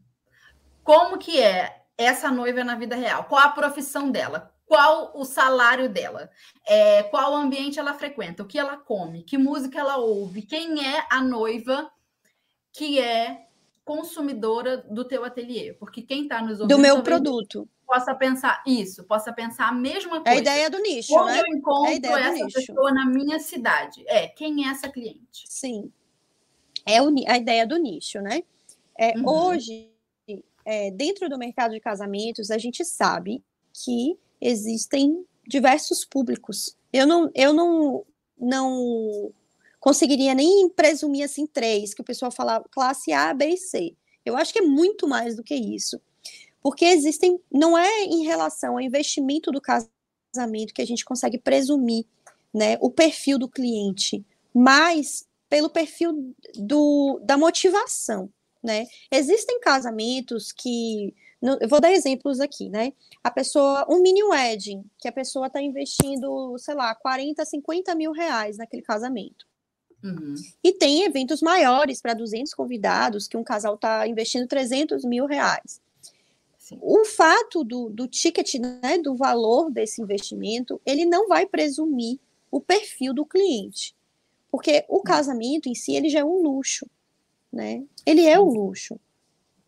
[0.84, 3.26] Como que é essa noiva na vida real?
[3.26, 4.54] Qual a profissão dela?
[4.66, 6.32] qual o salário dela,
[6.66, 11.06] é, qual ambiente ela frequenta, o que ela come, que música ela ouve, quem é
[11.12, 11.92] a noiva
[12.72, 13.46] que é
[13.86, 19.04] consumidora do teu ateliê, porque quem está nos ouvindo do meu produto possa pensar isso,
[19.04, 20.30] possa pensar a mesma coisa.
[20.30, 21.42] É a ideia do nicho, Como né?
[21.42, 24.04] eu encontro é essa pessoa na minha cidade?
[24.08, 25.46] É quem é essa cliente?
[25.48, 25.92] Sim,
[26.86, 26.98] é
[27.32, 28.42] a ideia do nicho, né?
[28.98, 29.30] É, uhum.
[29.30, 29.92] Hoje,
[30.66, 36.76] é, dentro do mercado de casamentos, a gente sabe que existem diversos públicos.
[36.92, 38.04] Eu não, eu não,
[38.40, 39.32] não
[39.80, 43.96] conseguiria nem presumir assim três, que o pessoal fala classe A, B e C.
[44.26, 46.02] Eu acho que é muito mais do que isso.
[46.64, 52.06] Porque existem, não é em relação ao investimento do casamento que a gente consegue presumir
[52.54, 58.30] né, o perfil do cliente, mas pelo perfil do, da motivação.
[58.64, 58.88] Né?
[59.12, 61.14] Existem casamentos que
[61.62, 62.94] eu vou dar exemplos aqui, né?
[63.22, 68.14] A pessoa, um mini wedding, que a pessoa está investindo, sei lá, 40, 50 mil
[68.14, 69.46] reais naquele casamento.
[70.02, 70.36] Uhum.
[70.64, 75.82] E tem eventos maiores para 200 convidados, que um casal está investindo 300 mil reais.
[76.64, 76.80] Sim.
[76.82, 82.18] O fato do, do ticket, né, do valor desse investimento, ele não vai presumir
[82.50, 83.94] o perfil do cliente.
[84.50, 86.90] Porque o casamento em si, ele já é um luxo,
[87.52, 87.84] né?
[88.06, 88.98] Ele é um luxo.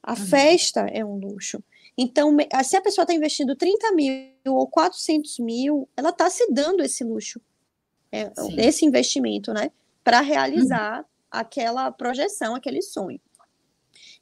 [0.01, 0.25] A uhum.
[0.25, 1.61] festa é um luxo.
[1.97, 2.31] Então,
[2.63, 7.03] se a pessoa está investindo 30 mil ou 400 mil, ela está se dando esse
[7.03, 7.41] luxo,
[8.09, 9.69] é, esse investimento, né?
[10.01, 11.05] Para realizar uhum.
[11.29, 13.19] aquela projeção, aquele sonho.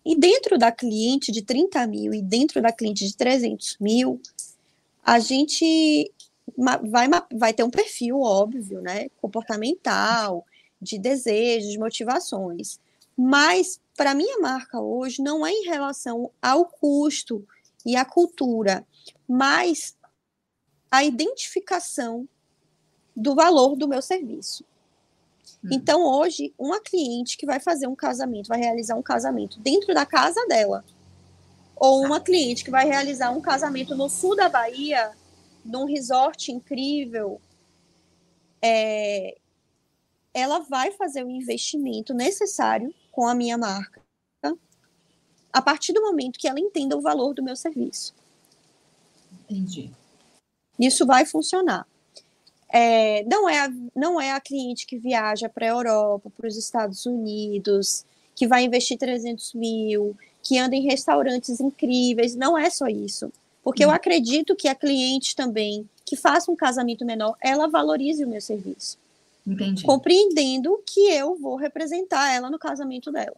[0.05, 4.21] E dentro da cliente de 30 mil e dentro da cliente de 300 mil,
[5.03, 6.11] a gente
[6.57, 9.07] vai, vai ter um perfil óbvio, né?
[9.21, 10.45] Comportamental,
[10.81, 12.79] de desejos, de motivações.
[13.17, 17.45] Mas para minha marca hoje não é em relação ao custo
[17.85, 18.85] e à cultura,
[19.27, 19.95] mas
[20.91, 22.27] a identificação
[23.15, 24.65] do valor do meu serviço.
[25.63, 25.69] Hum.
[25.71, 30.05] Então, hoje, uma cliente que vai fazer um casamento, vai realizar um casamento dentro da
[30.05, 30.83] casa dela,
[31.75, 35.11] ou uma cliente que vai realizar um casamento no sul da Bahia,
[35.63, 37.41] num resort incrível,
[38.61, 39.37] é,
[40.33, 44.03] ela vai fazer o investimento necessário com a minha marca
[45.53, 48.15] a partir do momento que ela entenda o valor do meu serviço.
[49.47, 49.91] Entendi.
[50.79, 51.87] Isso vai funcionar.
[52.75, 56.57] É, não, é a, não é a cliente que viaja para a Europa, para os
[56.57, 58.03] Estados Unidos,
[58.35, 62.35] que vai investir 300 mil, que anda em restaurantes incríveis.
[62.35, 63.31] Não é só isso.
[63.63, 63.93] Porque eu uhum.
[63.93, 68.97] acredito que a cliente também, que faça um casamento menor, ela valorize o meu serviço.
[69.45, 69.83] Entendi.
[69.83, 73.37] Compreendendo que eu vou representar ela no casamento dela.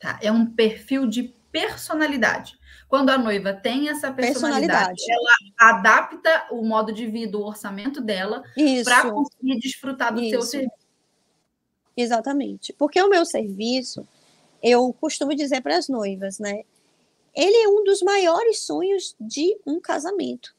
[0.00, 0.18] Tá?
[0.22, 2.58] É um perfil de personalidade.
[2.88, 5.02] Quando a noiva tem essa personalidade, personalidade.
[5.08, 8.42] ela adapta o modo de vida, o orçamento dela,
[8.84, 10.30] para conseguir desfrutar do Isso.
[10.30, 10.82] seu serviço.
[11.96, 12.72] Exatamente.
[12.72, 14.06] Porque o meu serviço,
[14.62, 16.64] eu costumo dizer para as noivas, né?
[17.34, 20.54] Ele é um dos maiores sonhos de um casamento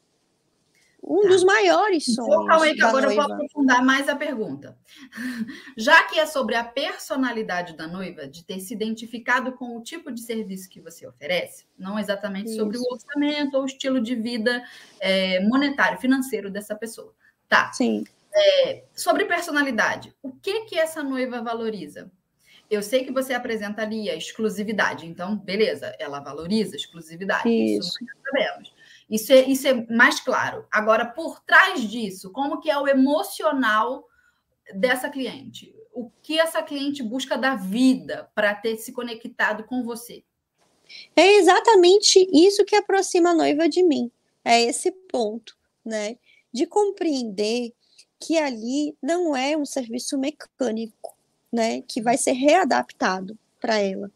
[1.06, 1.28] um tá.
[1.28, 2.46] dos maiores então, sonhos.
[2.46, 3.22] calma aí, que agora noiva.
[3.22, 4.76] eu vou aprofundar mais a pergunta.
[5.76, 10.10] Já que é sobre a personalidade da noiva, de ter se identificado com o tipo
[10.10, 12.56] de serviço que você oferece, não exatamente Isso.
[12.56, 14.64] sobre o orçamento ou o estilo de vida
[14.98, 17.14] é, monetário, financeiro dessa pessoa.
[17.48, 17.70] Tá.
[17.72, 18.04] Sim.
[18.34, 22.10] É, sobre personalidade, o que que essa noiva valoriza?
[22.70, 27.48] Eu sei que você apresenta ali a exclusividade, então, beleza, ela valoriza a exclusividade.
[27.48, 28.73] Isso, isso nós sabemos.
[29.14, 30.66] Isso é, isso é mais claro.
[30.72, 34.08] Agora, por trás disso, como que é o emocional
[34.74, 35.72] dessa cliente?
[35.92, 40.24] O que essa cliente busca da vida para ter se conectado com você?
[41.14, 44.10] É exatamente isso que aproxima a noiva de mim.
[44.44, 46.18] É esse ponto, né?
[46.52, 47.72] De compreender
[48.18, 51.16] que ali não é um serviço mecânico,
[51.52, 51.82] né?
[51.82, 54.10] Que vai ser readaptado para ela.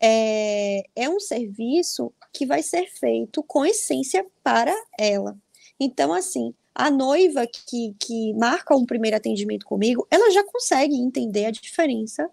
[0.00, 5.36] É, é um serviço que vai ser feito com essência para ela.
[5.80, 11.46] Então, assim, a noiva que, que marca um primeiro atendimento comigo, ela já consegue entender
[11.46, 12.30] a diferença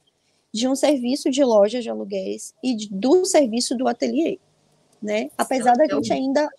[0.54, 4.40] de um serviço de loja de aluguéis e de, do serviço do ateliê,
[5.02, 5.32] né?
[5.38, 6.50] Apesar da gente ainda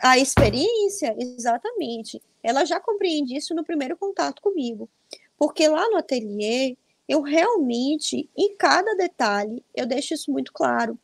[0.00, 2.22] a experiência, exatamente.
[2.40, 4.88] Ela já compreende isso no primeiro contato comigo,
[5.36, 6.76] porque lá no ateliê
[7.08, 10.96] eu realmente, em cada detalhe, eu deixo isso muito claro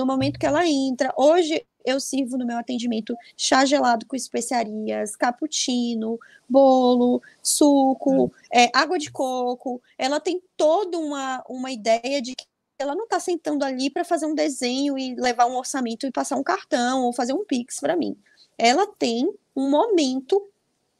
[0.00, 1.12] no momento que ela entra.
[1.16, 8.30] Hoje eu sirvo no meu atendimento chá gelado com especiarias, cappuccino, bolo, suco, hum.
[8.52, 9.80] é, água de coco.
[9.98, 12.44] Ela tem toda uma, uma ideia de que
[12.78, 16.36] ela não está sentando ali para fazer um desenho e levar um orçamento e passar
[16.36, 18.16] um cartão ou fazer um pix para mim.
[18.56, 20.42] Ela tem um momento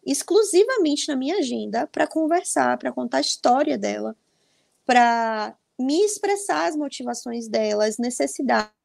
[0.05, 4.15] exclusivamente na minha agenda para conversar, para contar a história dela,
[4.85, 8.80] para me expressar as motivações dela, as necessidades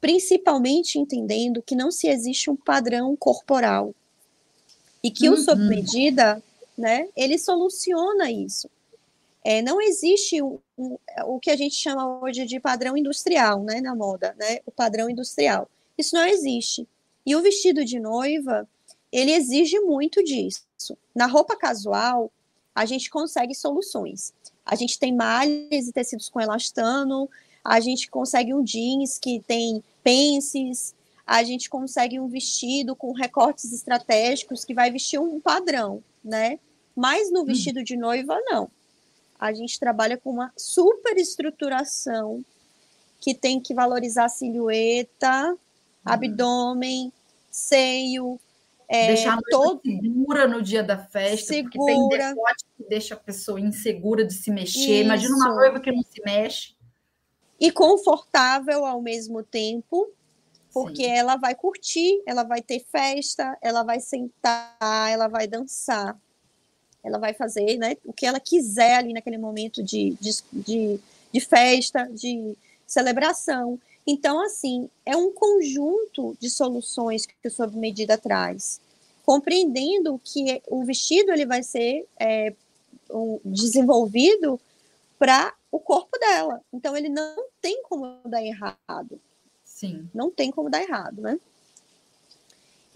[0.00, 3.94] principalmente entendendo que não se existe um padrão corporal
[5.02, 5.34] e que uhum.
[5.34, 6.42] o sob medida,
[6.76, 8.68] né, ele soluciona isso.
[9.44, 13.80] É, não existe um, um, o que a gente chama hoje de padrão industrial, né,
[13.80, 15.68] na moda, né, o padrão industrial.
[15.96, 16.86] Isso não existe.
[17.24, 18.68] E o vestido de noiva,
[19.12, 20.64] ele exige muito disso.
[21.14, 22.30] Na roupa casual,
[22.74, 24.34] a gente consegue soluções.
[24.64, 27.28] A gente tem malhas e tecidos com elastano,
[27.66, 30.94] a gente consegue um jeans que tem pences,
[31.26, 36.60] a gente consegue um vestido com recortes estratégicos que vai vestir um padrão, né?
[36.94, 37.44] Mas no hum.
[37.44, 38.70] vestido de noiva, não.
[39.38, 42.44] A gente trabalha com uma super estruturação
[43.20, 45.56] que tem que valorizar a silhueta, uhum.
[46.04, 47.12] abdômen,
[47.50, 48.38] seio,
[48.88, 49.80] é, Deixar a todo...
[49.82, 51.72] segura no dia da festa, segura.
[51.72, 54.78] porque tem decote que deixa a pessoa insegura de se mexer.
[54.78, 55.02] Isso.
[55.02, 56.75] Imagina uma noiva que não se mexe
[57.58, 60.08] e confortável ao mesmo tempo,
[60.72, 61.10] porque Sim.
[61.10, 66.18] ela vai curtir, ela vai ter festa, ela vai sentar, ela vai dançar,
[67.02, 71.00] ela vai fazer né, o que ela quiser ali naquele momento de, de, de,
[71.32, 72.54] de festa, de
[72.86, 73.78] celebração.
[74.06, 78.80] Então, assim, é um conjunto de soluções que o Sob Medida traz,
[79.24, 82.52] compreendendo que o vestido ele vai ser é,
[83.10, 84.60] um, desenvolvido
[85.18, 86.60] para o corpo dela.
[86.72, 89.20] Então ele não tem como dar errado.
[89.64, 90.08] Sim.
[90.14, 91.38] Não tem como dar errado, né?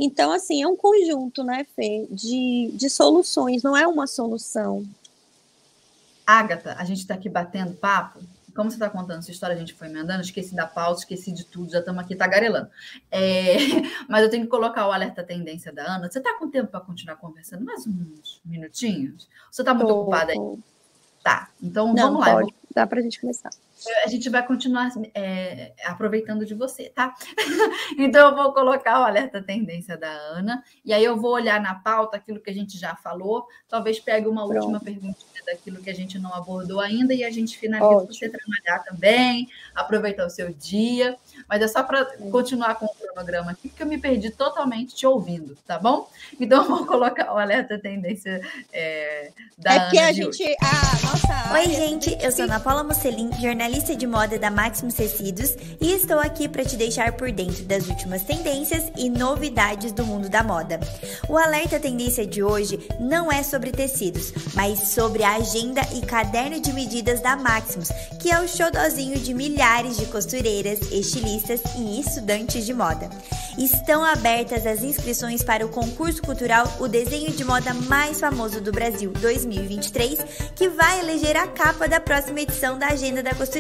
[0.03, 4.83] Então, assim, é um conjunto, né, Fê, de, de soluções, não é uma solução.
[6.27, 8.21] Agatha, a gente está aqui batendo papo.
[8.57, 11.45] Como você está contando sua história, a gente foi emendando, esqueci da pauta, esqueci de
[11.45, 12.71] tudo, já estamos aqui tagarelando.
[13.11, 13.57] É,
[14.09, 16.11] mas eu tenho que colocar o alerta tendência da Ana.
[16.11, 17.65] Você está com tempo para continuar conversando?
[17.65, 19.29] Mais uns minutinhos?
[19.51, 20.59] Você está muito tô, ocupada aí?
[21.23, 22.33] Tá, então Não, vamos lá.
[22.33, 22.60] Pode.
[22.75, 23.51] Dá para a gente começar
[24.05, 27.15] a gente vai continuar é, aproveitando de você, tá?
[27.99, 31.75] então eu vou colocar o alerta tendência da Ana, e aí eu vou olhar na
[31.75, 34.59] pauta aquilo que a gente já falou, talvez pegue uma Pronto.
[34.59, 38.29] última pergunta daquilo que a gente não abordou ainda, e a gente finaliza para você
[38.29, 41.17] trabalhar também, aproveitar o seu dia.
[41.49, 45.07] Mas é só para continuar com o cronograma aqui, porque eu me perdi totalmente te
[45.07, 46.09] ouvindo, tá bom?
[46.39, 48.41] Então, vou colocar o alerta tendência
[48.73, 50.43] é, da é que a gente.
[50.61, 55.55] A nossa Oi, gente, eu sou Ana Paula Musselin, jornalista de moda da Maximus Tecidos,
[55.81, 60.29] e estou aqui para te deixar por dentro das últimas tendências e novidades do mundo
[60.29, 60.81] da moda.
[61.29, 66.61] O alerta tendência de hoje não é sobre tecidos, mas sobre a agenda e caderno
[66.61, 67.91] de medidas da Maximus,
[68.21, 73.09] que é o showzinho de milhares de costureiras, estilistas e estudantes de moda.
[73.59, 78.73] Estão abertas as inscrições para o concurso cultural O Desenho de Moda Mais Famoso do
[78.73, 80.21] Brasil 2023,
[80.55, 83.60] que vai eleger a capa da próxima edição da Agenda da Costureira.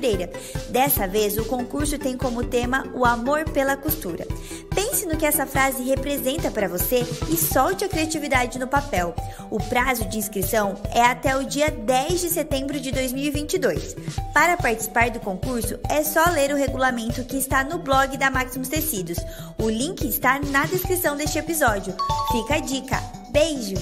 [0.70, 4.26] Dessa vez, o concurso tem como tema o amor pela costura.
[4.74, 9.14] Pense no que essa frase representa para você e solte a criatividade no papel.
[9.50, 13.96] O prazo de inscrição é até o dia 10 de setembro de 2022.
[14.32, 18.68] Para participar do concurso, é só ler o regulamento que está no blog da Maximus
[18.68, 19.18] Tecidos.
[19.58, 21.94] O link está na descrição deste episódio.
[22.32, 23.02] Fica a dica.
[23.30, 23.74] Beijo!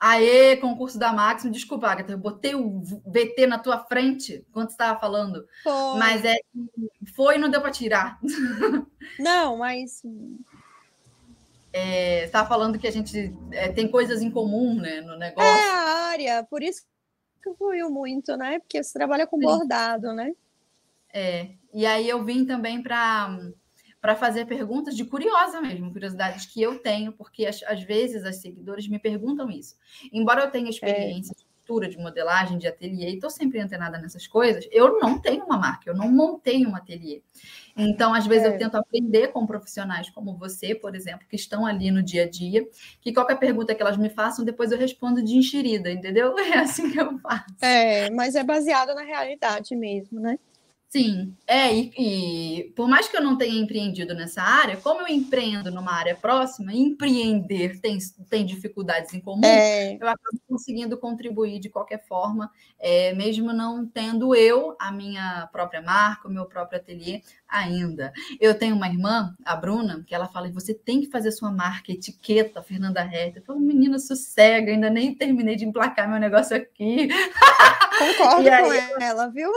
[0.00, 1.52] Aê, concurso da Máximo.
[1.52, 5.46] Desculpa, Agatha, eu botei o VT na tua frente quando você estava falando.
[5.62, 5.98] Foi.
[5.98, 6.36] Mas é
[7.14, 8.18] foi e não deu para tirar.
[9.18, 10.02] Não, mas.
[11.72, 15.50] É, estava falando que a gente é, tem coisas em comum né, no negócio.
[15.50, 16.82] É a área, por isso
[17.42, 18.58] que fluiu muito, né?
[18.58, 19.44] Porque você trabalha com Sim.
[19.44, 20.32] bordado, né?
[21.12, 21.50] É.
[21.72, 23.38] E aí eu vim também para
[24.00, 28.36] para fazer perguntas de curiosa mesmo, curiosidades que eu tenho, porque às, às vezes as
[28.36, 29.76] seguidores me perguntam isso.
[30.12, 30.70] Embora eu tenha é.
[30.70, 31.38] experiência é.
[31.38, 35.44] de costura, de modelagem, de ateliê, e estou sempre antenada nessas coisas, eu não tenho
[35.44, 37.22] uma marca, eu não montei um ateliê.
[37.76, 38.54] Então, às vezes, é.
[38.54, 42.28] eu tento aprender com profissionais como você, por exemplo, que estão ali no dia a
[42.28, 42.66] dia,
[43.00, 46.34] que qualquer pergunta que elas me façam, depois eu respondo de enxerida, entendeu?
[46.50, 47.54] É assim que eu faço.
[47.60, 50.36] É, mas é baseado na realidade mesmo, né?
[50.92, 55.06] Sim, é, e, e, por mais que eu não tenha empreendido nessa área, como eu
[55.06, 57.96] empreendo numa área próxima, empreender tem,
[58.28, 59.94] tem dificuldades em comum, é.
[59.94, 65.80] eu acabo conseguindo contribuir de qualquer forma, é, mesmo não tendo eu a minha própria
[65.80, 68.12] marca, o meu próprio ateliê ainda.
[68.40, 71.92] Eu tenho uma irmã, a Bruna, que ela fala: você tem que fazer sua marca,
[71.92, 73.38] etiqueta, Fernanda Reta.
[73.38, 77.08] Eu falo, menina, sossega, ainda nem terminei de emplacar meu negócio aqui.
[77.96, 79.52] Concordo aí, com ela, viu?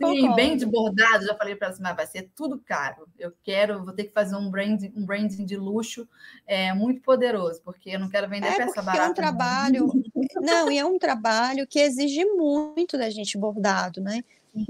[0.00, 3.08] Sim, bem de bordado, já falei para ela, vai ser tudo caro.
[3.18, 6.08] Eu quero, vou ter que fazer um branding, um branding de luxo
[6.46, 9.06] é, muito poderoso, porque eu não quero vender é peça barata.
[9.06, 9.92] É um trabalho,
[10.40, 14.22] não, e é um trabalho que exige muito da gente bordado, né?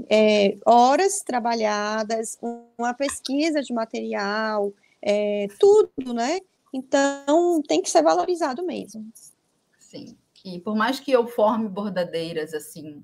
[0.09, 2.37] É, horas trabalhadas,
[2.77, 6.39] uma pesquisa de material, é, tudo, né?
[6.73, 9.07] Então tem que ser valorizado mesmo.
[9.77, 10.17] Sim.
[10.43, 13.03] E por mais que eu forme bordadeiras assim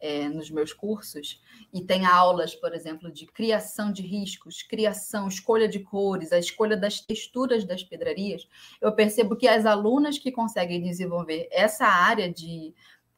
[0.00, 1.42] é, nos meus cursos,
[1.72, 6.76] e tem aulas, por exemplo, de criação de riscos, criação, escolha de cores, a escolha
[6.76, 8.46] das texturas das pedrarias,
[8.80, 12.74] eu percebo que as alunas que conseguem desenvolver essa área de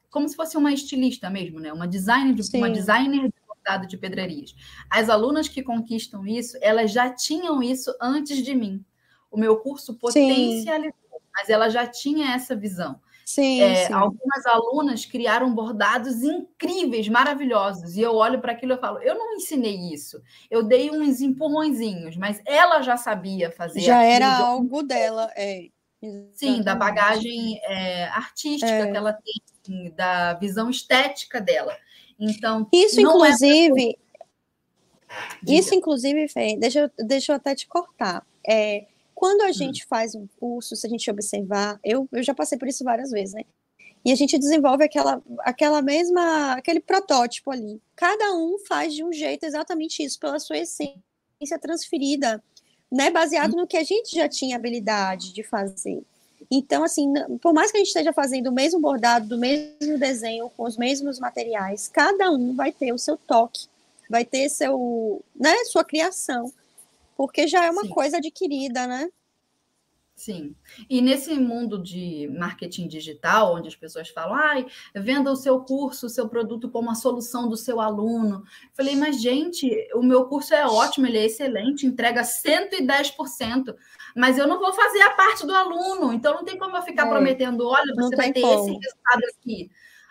[0.09, 1.71] como se fosse uma estilista mesmo, né?
[1.71, 3.29] Uma designer de, uma designer
[3.87, 4.55] de pedrarias.
[4.89, 8.83] As alunas que conquistam isso, elas já tinham isso antes de mim.
[9.29, 11.25] O meu curso potencializou, Sim.
[11.35, 12.99] mas ela já tinha essa visão.
[13.29, 18.77] Sim, é, sim, Algumas alunas criaram bordados incríveis, maravilhosos, e eu olho para aquilo e
[18.77, 20.19] falo: eu não ensinei isso,
[20.49, 23.81] eu dei uns empurrõezinhos, mas ela já sabia fazer.
[23.81, 25.67] Já era algo dela, é.
[26.01, 26.39] Exatamente.
[26.39, 28.89] Sim, da bagagem é, artística é.
[28.89, 31.77] que ela tem, assim, da visão estética dela.
[32.19, 33.99] Então, isso é inclusive,
[35.45, 38.25] isso inclusive, Fê, deixa eu, deixa eu até te cortar.
[38.43, 38.87] É,
[39.19, 39.53] quando a hum.
[39.53, 43.11] gente faz um curso, se a gente observar, eu, eu já passei por isso várias
[43.11, 43.43] vezes, né?
[44.05, 47.81] E a gente desenvolve aquela, aquela mesma, aquele protótipo ali.
[47.97, 52.41] Cada um faz de um jeito exatamente isso, pela sua essência transferida,
[52.89, 53.11] né?
[53.11, 56.01] Baseado no que a gente já tinha habilidade de fazer.
[56.49, 60.49] Então, assim, por mais que a gente esteja fazendo o mesmo bordado, do mesmo desenho,
[60.55, 63.67] com os mesmos materiais, cada um vai ter o seu toque,
[64.09, 66.53] vai ter seu, né, sua criação
[67.19, 67.89] porque já é uma Sim.
[67.89, 69.09] coisa adquirida, né?
[70.15, 70.55] Sim.
[70.89, 74.65] E nesse mundo de marketing digital, onde as pessoas falam, ai,
[74.95, 78.41] venda o seu curso, o seu produto como a solução do seu aluno.
[78.73, 83.75] Falei, mas, gente, o meu curso é ótimo, ele é excelente, entrega 110%,
[84.15, 87.05] mas eu não vou fazer a parte do aluno, então não tem como eu ficar
[87.05, 87.09] é.
[87.09, 88.53] prometendo, olha, você vai ter como.
[88.53, 89.69] esse resultado aqui.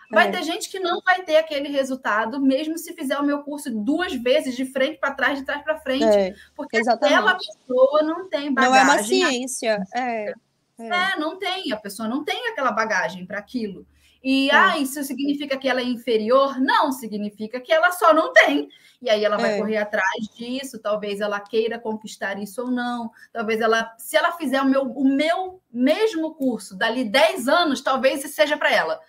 [0.09, 0.31] Vai é.
[0.31, 4.13] ter gente que não vai ter aquele resultado, mesmo se fizer o meu curso duas
[4.13, 6.03] vezes, de frente para trás, de trás para frente.
[6.03, 6.33] É.
[6.55, 7.15] Porque Exatamente.
[7.15, 8.73] aquela pessoa não tem bagagem.
[8.73, 9.83] Não é uma ciência.
[9.93, 10.33] É.
[10.79, 10.87] É.
[10.87, 11.19] é.
[11.19, 13.85] não tem, a pessoa não tem aquela bagagem para aquilo.
[14.23, 14.55] E é.
[14.55, 16.59] ah, isso significa que ela é inferior?
[16.59, 18.67] Não, significa que ela só não tem.
[18.99, 19.57] E aí ela vai é.
[19.59, 23.11] correr atrás disso, talvez ela queira conquistar isso ou não.
[23.31, 28.21] Talvez ela, se ela fizer o meu, o meu mesmo curso dali 10 anos, talvez
[28.33, 28.99] seja para ela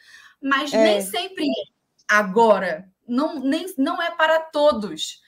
[0.43, 0.83] mas é.
[0.83, 1.81] nem sempre é.
[2.09, 5.21] Agora, não, nem, não é para todos.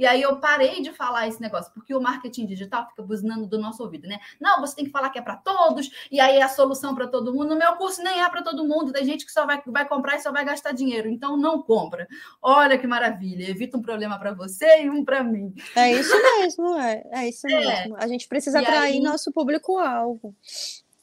[0.00, 3.58] E aí eu parei de falar esse negócio, porque o marketing digital fica buzinando do
[3.58, 4.18] nosso ouvido, né?
[4.40, 7.06] Não, você tem que falar que é para todos, e aí é a solução para
[7.06, 7.50] todo mundo.
[7.50, 10.16] No meu curso nem é para todo mundo, tem gente que só vai, vai comprar
[10.16, 12.08] e só vai gastar dinheiro, então não compra.
[12.40, 15.54] Olha que maravilha, evita um problema para você e um para mim.
[15.76, 17.58] É isso mesmo, é, é isso é.
[17.58, 17.96] mesmo.
[17.98, 19.00] A gente precisa e atrair aí...
[19.00, 20.34] nosso público-alvo.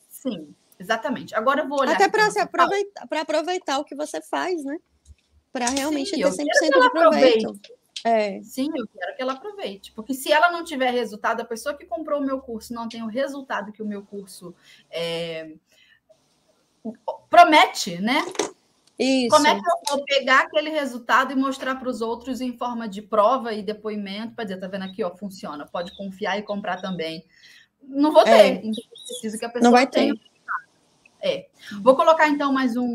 [0.10, 0.56] Sim.
[0.80, 1.36] Exatamente.
[1.36, 1.95] Agora eu vou olhar.
[1.95, 4.78] Até para aproveitar, aproveitar o que você faz, né?
[5.52, 7.60] Para realmente Sim, ter 100% de proveito.
[8.04, 8.41] É.
[8.44, 9.91] Sim, eu quero que ela aproveite.
[9.91, 13.02] Porque se ela não tiver resultado, a pessoa que comprou o meu curso não tem
[13.02, 14.54] o resultado que o meu curso
[14.90, 15.52] é,
[17.30, 18.24] promete, né?
[18.99, 19.30] Isso.
[19.30, 22.88] Como é que eu vou pegar aquele resultado e mostrar para os outros em forma
[22.88, 26.82] de prova e depoimento para dizer, tá vendo aqui, ó, funciona, pode confiar e comprar
[26.82, 27.24] também.
[27.84, 28.48] Não vou ter, é.
[28.64, 30.16] então preciso que a pessoa não vai tenha.
[31.22, 31.48] É.
[31.81, 32.85] Vou colocar então mais um,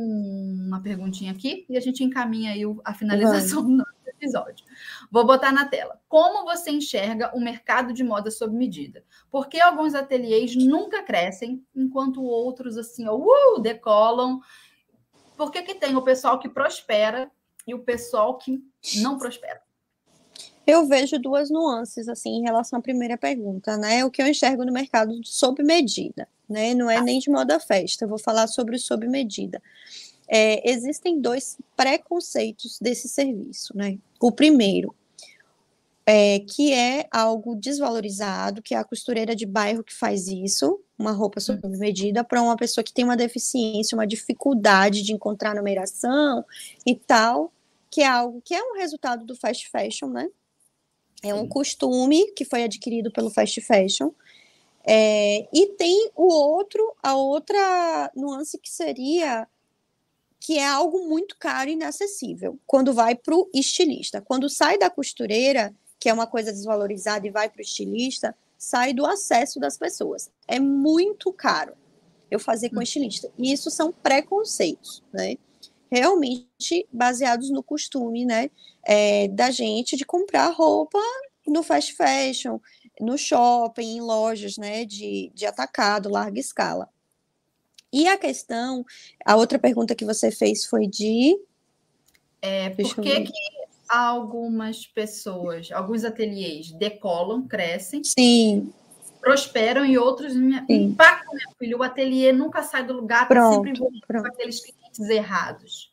[0.67, 4.65] uma perguntinha aqui e a gente encaminha aí a finalização do nosso episódio.
[5.11, 6.01] Vou botar na tela.
[6.09, 9.05] Como você enxerga o mercado de moda sob medida?
[9.31, 14.41] Por que alguns ateliês nunca crescem, enquanto outros assim, uh, decolam?
[15.37, 17.31] Por que, que tem o pessoal que prospera
[17.67, 18.63] e o pessoal que
[18.99, 19.61] não prospera?
[20.67, 24.05] Eu vejo duas nuances assim em relação à primeira pergunta, né?
[24.05, 26.75] O que eu enxergo no mercado sob medida né?
[26.75, 29.61] Não é nem de moda festa, eu vou falar sobre o sob medida.
[30.29, 33.99] É, existem dois preconceitos desse serviço, né?
[34.21, 34.95] O primeiro,
[36.07, 41.13] é, que é algo desvalorizado, que é a costureira de bairro que faz isso, uma
[41.13, 41.79] roupa sob hum.
[41.79, 46.45] medida, para uma pessoa que tem uma deficiência, uma dificuldade de encontrar numeração
[46.87, 47.53] e tal,
[47.91, 50.29] que é algo que é um resultado do fast fashion, né?
[51.23, 54.11] É um costume que foi adquirido pelo fast fashion,
[54.85, 59.47] é, e tem o outro, a outra nuance que seria
[60.41, 64.21] que é algo muito caro e inacessível quando vai para o estilista.
[64.21, 68.93] Quando sai da costureira, que é uma coisa desvalorizada, e vai para o estilista, sai
[68.93, 70.29] do acesso das pessoas.
[70.49, 71.75] É muito caro
[72.29, 72.83] eu fazer com hum.
[72.83, 73.31] estilista.
[73.39, 75.37] E isso são preconceitos, né?
[75.89, 78.51] Realmente baseados no costume, né?
[78.85, 80.99] É, da gente de comprar roupa
[81.47, 82.59] no fast fashion,
[83.01, 86.89] no shopping, em lojas né, de, de atacado, larga escala.
[87.93, 88.85] E a questão,
[89.25, 91.39] a outra pergunta que você fez foi de.
[92.41, 93.33] É, por que, que
[93.89, 98.03] algumas pessoas, alguns ateliês decolam, crescem?
[98.03, 98.73] Sim.
[99.21, 100.35] Prosperam e outros
[100.69, 101.79] impactam, meu filho.
[101.79, 105.92] O ateliê nunca sai do lugar, está sempre envolvido com aqueles clientes errados.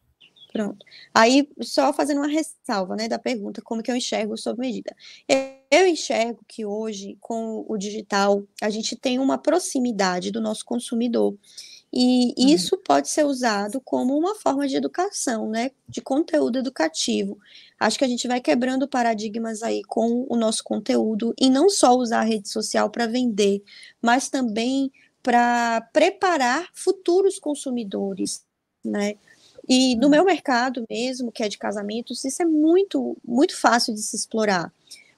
[0.51, 0.83] Pronto.
[1.13, 4.95] Aí, só fazendo uma ressalva, né, da pergunta, como que eu enxergo sob medida.
[5.69, 11.37] Eu enxergo que hoje, com o digital, a gente tem uma proximidade do nosso consumidor.
[11.93, 12.47] E uhum.
[12.47, 17.37] isso pode ser usado como uma forma de educação, né, de conteúdo educativo.
[17.79, 21.95] Acho que a gente vai quebrando paradigmas aí com o nosso conteúdo e não só
[21.95, 23.63] usar a rede social para vender,
[24.01, 28.43] mas também para preparar futuros consumidores,
[28.83, 29.15] né?
[29.69, 34.01] E no meu mercado mesmo, que é de casamentos, isso é muito, muito fácil de
[34.01, 34.73] se explorar,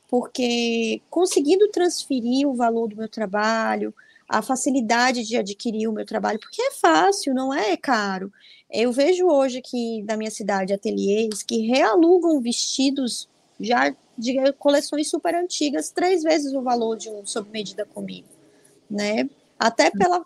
[0.10, 3.95] porque conseguindo transferir o valor do meu trabalho,
[4.28, 8.32] a facilidade de adquirir o meu trabalho, porque é fácil, não é caro.
[8.69, 15.34] Eu vejo hoje aqui na minha cidade ateliês que realugam vestidos já de coleções super
[15.34, 18.28] antigas, três vezes o valor de um sob medida comigo,
[18.90, 19.30] né?
[19.57, 20.26] Até pela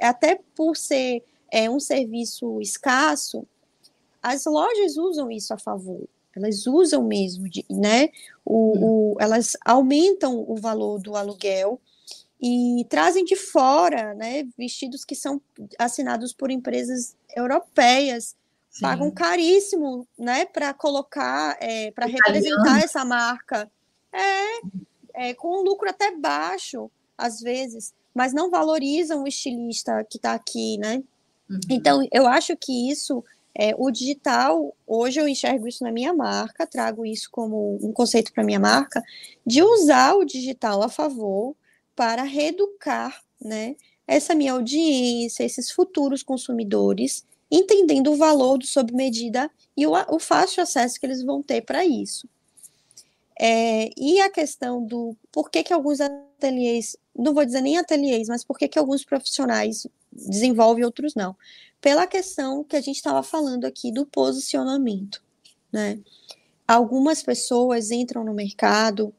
[0.00, 3.46] até por ser é um serviço escasso,
[4.22, 6.08] as lojas usam isso a favor.
[6.36, 8.10] Elas usam mesmo, de, né?
[8.44, 9.14] O, hum.
[9.14, 11.80] o, elas aumentam o valor do aluguel
[12.40, 14.46] e trazem de fora, né?
[14.56, 15.40] Vestidos que são
[15.78, 18.36] assinados por empresas europeias,
[18.70, 18.82] Sim.
[18.82, 20.44] pagam caríssimo, né?
[20.44, 23.70] Para colocar, é, para representar essa marca.
[24.12, 30.16] É, é, com um lucro até baixo, às vezes mas não valorizam o estilista que
[30.16, 31.00] está aqui, né?
[31.48, 31.60] Uhum.
[31.70, 36.66] Então, eu acho que isso, é, o digital, hoje eu enxergo isso na minha marca,
[36.66, 39.02] trago isso como um conceito para minha marca,
[39.46, 41.54] de usar o digital a favor
[41.96, 43.76] para reeducar, né?
[44.06, 50.18] Essa minha audiência, esses futuros consumidores, entendendo o valor do sob medida e o, o
[50.18, 52.28] fácil acesso que eles vão ter para isso.
[53.40, 58.28] É, e a questão do por que, que alguns ateliês, não vou dizer nem ateliês,
[58.28, 61.36] mas por que, que alguns profissionais desenvolvem e outros não?
[61.80, 65.22] Pela questão que a gente estava falando aqui do posicionamento.
[65.72, 66.00] Né?
[66.66, 69.14] Algumas pessoas entram no mercado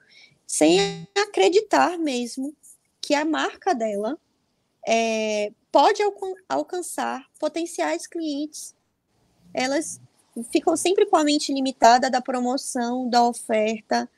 [0.45, 0.79] sem
[1.15, 2.55] acreditar mesmo
[2.99, 4.17] que a marca dela
[4.87, 8.75] é, pode alcan alcançar potenciais clientes.
[9.53, 10.01] Elas
[10.51, 14.09] ficam sempre com a mente limitada da promoção, da oferta.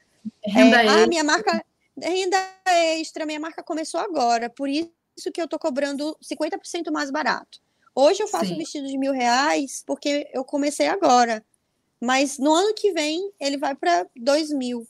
[0.43, 1.63] Renda é, ah, minha marca,
[1.97, 4.91] renda extra, minha marca começou agora, por isso
[5.29, 7.59] que eu estou cobrando 50% mais barato.
[7.93, 8.53] Hoje eu faço Sim.
[8.53, 11.45] um vestido de mil reais porque eu comecei agora,
[11.99, 14.87] mas no ano que vem ele vai para dois mil.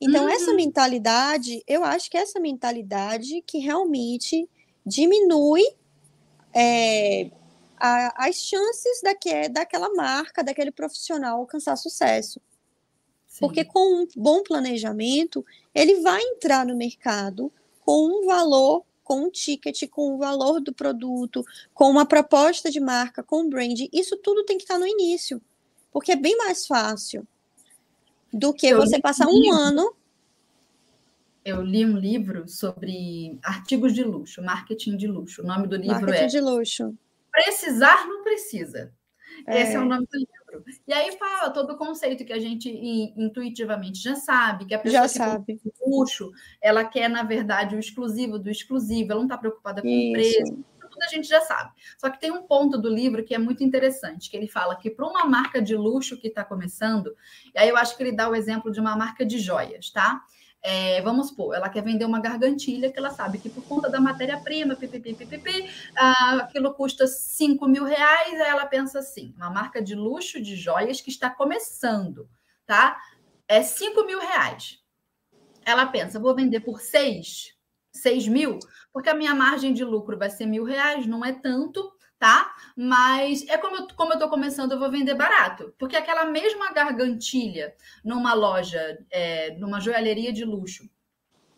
[0.00, 0.30] Então, uhum.
[0.30, 4.48] essa mentalidade, eu acho que essa mentalidade que realmente
[4.84, 5.62] diminui
[6.52, 7.30] é,
[7.78, 12.40] a, as chances daque, daquela marca, daquele profissional alcançar sucesso.
[13.26, 13.40] Sim.
[13.40, 19.30] Porque com um bom planejamento, ele vai entrar no mercado com um valor, com um
[19.30, 23.78] ticket, com o valor do produto, com uma proposta de marca, com um brand.
[23.92, 25.40] Isso tudo tem que estar no início,
[25.92, 27.24] porque é bem mais fácil
[28.32, 29.94] do que Eu você passar um ano
[31.44, 35.42] eu li um livro sobre artigos de luxo, marketing de luxo.
[35.42, 36.98] O nome do livro marketing é Marketing de luxo.
[37.30, 38.92] Precisar não precisa.
[39.46, 39.62] É.
[39.62, 40.45] Esse é o nome do livro.
[40.86, 42.70] E aí fala todo o conceito que a gente
[43.16, 45.60] intuitivamente já sabe, que a pessoa já que sabe.
[45.86, 46.30] luxo,
[46.60, 50.64] ela quer, na verdade, o exclusivo do exclusivo, ela não está preocupada com o preço.
[50.80, 51.72] Tudo a gente já sabe.
[51.98, 54.88] Só que tem um ponto do livro que é muito interessante, que ele fala que
[54.88, 57.14] para uma marca de luxo que está começando,
[57.54, 60.22] e aí eu acho que ele dá o exemplo de uma marca de joias, tá?
[60.68, 64.00] É, vamos supor, ela quer vender uma gargantilha que ela sabe que por conta da
[64.00, 64.76] matéria-prima,
[65.96, 70.56] ah, aquilo custa 5 mil reais, aí ela pensa assim, uma marca de luxo de
[70.56, 72.28] joias que está começando,
[72.66, 73.00] tá?
[73.46, 74.80] É 5 mil reais.
[75.64, 77.54] Ela pensa, vou vender por 6,
[77.92, 78.58] 6 mil,
[78.92, 82.54] porque a minha margem de lucro vai ser mil reais, não é tanto, tá?
[82.76, 85.74] Mas é como eu, como eu tô começando, eu vou vender barato.
[85.78, 87.74] Porque aquela mesma gargantilha
[88.04, 90.88] numa loja, é, numa joalheria de luxo,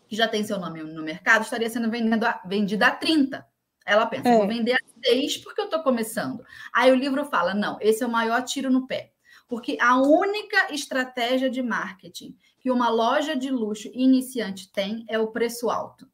[0.07, 3.45] que já tem seu nome no mercado, estaria sendo vendendo a, vendida a 30.
[3.85, 4.37] Ela pensa, é.
[4.37, 6.43] vou vender a 6 porque eu estou começando.
[6.73, 9.11] Aí o livro fala: não, esse é o maior tiro no pé.
[9.47, 15.27] Porque a única estratégia de marketing que uma loja de luxo iniciante tem é o
[15.27, 16.07] preço alto.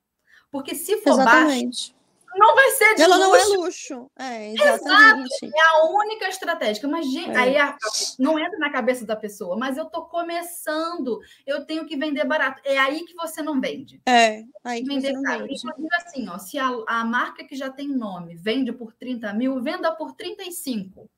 [0.50, 1.90] Porque se for Exatamente.
[1.92, 1.95] baixo,
[2.38, 3.30] não vai ser de Ela luxo.
[3.30, 4.12] não é luxo.
[4.18, 5.46] É, exatamente.
[5.46, 6.88] Exato, é a única estratégia.
[6.88, 7.38] Mas, gente, é.
[7.38, 7.78] aí a,
[8.20, 12.62] não entra na cabeça da pessoa, mas eu tô começando, eu tenho que vender barato.
[12.66, 14.02] É aí que você não vende.
[14.06, 15.46] É, aí que vender você não caro.
[15.46, 15.54] vende.
[15.56, 19.62] Inclusive, assim, ó, se a, a marca que já tem nome vende por 30 mil,
[19.62, 21.10] venda por 35.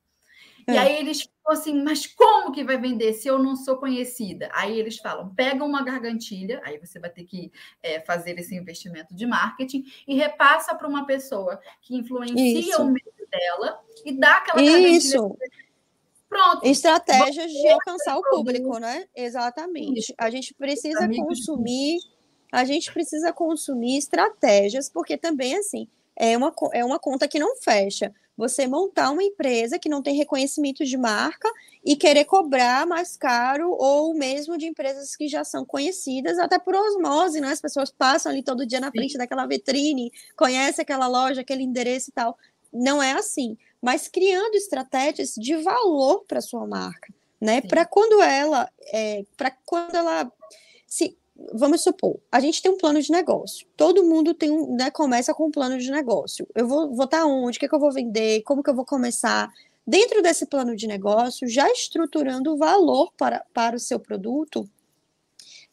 [0.68, 0.72] É.
[0.72, 4.50] E aí eles ficam assim, mas como que vai vender se eu não sou conhecida?
[4.52, 7.50] Aí eles falam, pega uma gargantilha, aí você vai ter que
[7.82, 12.82] é, fazer esse investimento de marketing e repassa para uma pessoa que influencia Isso.
[12.82, 15.36] o meio dela e dá aquela Isso.
[16.28, 16.62] Pronto.
[16.66, 19.06] Estratégias de alcançar o público, né?
[19.16, 20.00] Exatamente.
[20.00, 20.14] Isso.
[20.18, 21.98] A gente precisa consumir,
[22.52, 27.56] a gente precisa consumir estratégias, porque também assim, é uma, é uma conta que não
[27.56, 31.52] fecha você montar uma empresa que não tem reconhecimento de marca
[31.84, 36.76] e querer cobrar mais caro ou mesmo de empresas que já são conhecidas, até por
[36.76, 37.50] osmose, né?
[37.50, 39.18] As pessoas passam ali todo dia na frente Sim.
[39.18, 42.38] daquela vitrine, conhece aquela loja, aquele endereço e tal.
[42.72, 47.60] Não é assim, mas criando estratégias de valor para sua marca, né?
[47.60, 50.30] Para quando ela, é, para quando ela
[50.86, 51.17] se
[51.52, 53.66] vamos supor, a gente tem um plano de negócio.
[53.76, 56.46] Todo mundo tem um, né, começa com um plano de negócio.
[56.54, 58.84] Eu vou votar onde, o que, é que eu vou vender, como que eu vou
[58.84, 59.52] começar.
[59.86, 64.68] Dentro desse plano de negócio, já estruturando o valor para, para o seu produto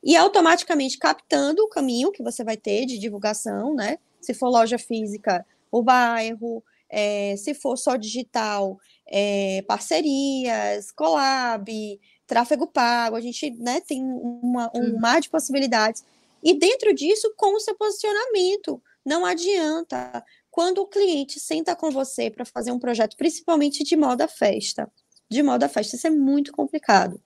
[0.04, 3.98] e automaticamente captando o caminho que você vai ter de divulgação, né?
[4.22, 12.68] Se for loja física, o bairro, é, se for só digital, é, parcerias, collab, tráfego
[12.68, 15.00] pago, a gente né, tem uma, um uhum.
[15.00, 16.04] mar de possibilidades.
[16.44, 18.82] E dentro disso, com o seu posicionamento.
[19.06, 20.24] Não adianta.
[20.50, 24.92] Quando o cliente senta com você para fazer um projeto, principalmente de moda festa,
[25.30, 27.20] de moda festa, isso é muito complicado.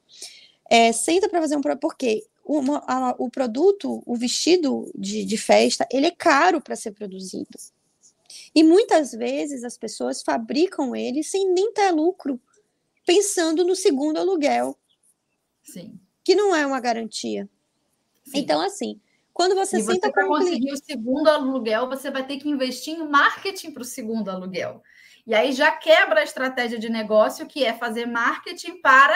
[0.70, 5.38] É, senta para fazer um projeto, porque uma, a, o produto, o vestido de, de
[5.38, 7.58] festa, ele é caro para ser produzido.
[8.54, 12.40] E muitas vezes as pessoas fabricam ele sem nem ter lucro,
[13.06, 14.78] pensando no segundo aluguel.
[15.74, 16.00] Sim.
[16.24, 17.50] Que não é uma garantia.
[18.24, 18.40] Sim.
[18.40, 19.00] Então, assim,
[19.34, 20.82] quando você e senta para conseguir cliente...
[20.82, 24.84] o segundo aluguel, você vai ter que investir em marketing para o segundo aluguel.
[25.26, 29.16] E aí já quebra a estratégia de negócio, que é fazer marketing para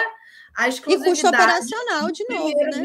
[0.55, 1.19] a exclusividade.
[1.19, 2.84] E custo operacional, de novo, né?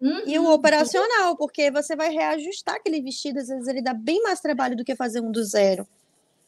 [0.00, 0.22] Uhum.
[0.26, 4.40] E o operacional, porque você vai reajustar aquele vestido, às vezes ele dá bem mais
[4.40, 5.86] trabalho do que fazer um do zero.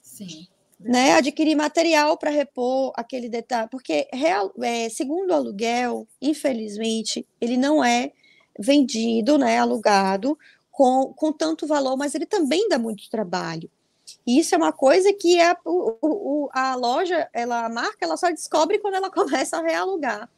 [0.02, 0.48] Sim.
[0.78, 1.14] Né?
[1.14, 3.68] Adquirir material para repor aquele detalhe.
[3.70, 8.12] Porque, real, é, segundo o aluguel, infelizmente, ele não é
[8.58, 10.38] vendido, né, alugado,
[10.70, 13.70] com, com tanto valor, mas ele também dá muito trabalho.
[14.26, 18.16] E isso é uma coisa que a, o, o, a loja, ela, a marca, ela
[18.16, 20.28] só descobre quando ela começa a realugar.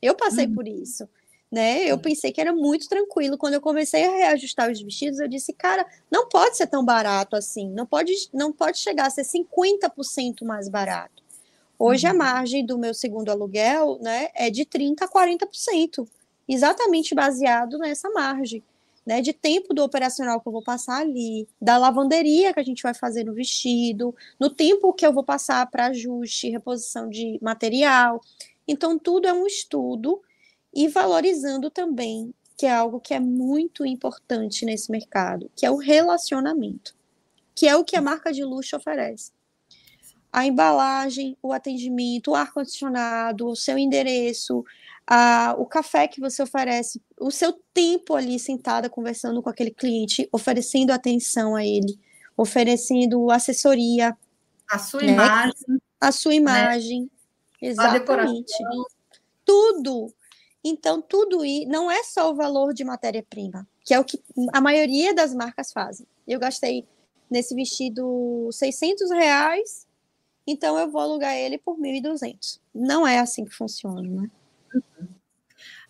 [0.00, 0.54] Eu passei uhum.
[0.54, 1.08] por isso
[1.50, 1.84] né?
[1.84, 3.38] Eu pensei que era muito tranquilo.
[3.38, 7.36] Quando eu comecei a reajustar os vestidos, eu disse, cara, não pode ser tão barato
[7.36, 7.70] assim.
[7.70, 11.22] Não pode, não pode chegar a ser 50% mais barato.
[11.78, 12.12] Hoje uhum.
[12.12, 16.08] a margem do meu segundo aluguel, né, é de 30 a 40%,
[16.48, 18.62] exatamente baseado nessa margem,
[19.04, 22.82] né, de tempo do operacional que eu vou passar ali, da lavanderia que a gente
[22.82, 28.22] vai fazer no vestido, no tempo que eu vou passar para ajuste, reposição de material.
[28.66, 30.20] Então tudo é um estudo
[30.76, 35.76] e valorizando também, que é algo que é muito importante nesse mercado, que é o
[35.76, 36.94] relacionamento,
[37.54, 39.32] que é o que a marca de luxo oferece.
[40.30, 44.62] A embalagem, o atendimento, o ar-condicionado, o seu endereço,
[45.06, 50.28] a, o café que você oferece, o seu tempo ali sentada conversando com aquele cliente,
[50.30, 51.98] oferecendo atenção a ele,
[52.36, 54.14] oferecendo assessoria.
[54.70, 55.12] A sua né?
[55.12, 55.54] imagem.
[55.98, 56.36] A sua né?
[56.36, 57.00] imagem.
[57.02, 57.08] Né?
[57.62, 58.52] Exatamente.
[59.42, 60.12] Tudo
[60.68, 64.20] então, tudo isso não é só o valor de matéria-prima, que é o que
[64.52, 66.06] a maioria das marcas fazem.
[66.26, 66.84] Eu gastei
[67.30, 69.86] nesse vestido 600 reais,
[70.46, 72.60] então eu vou alugar ele por 1.200.
[72.74, 74.30] Não é assim que funciona, né?
[74.74, 75.06] Uhum.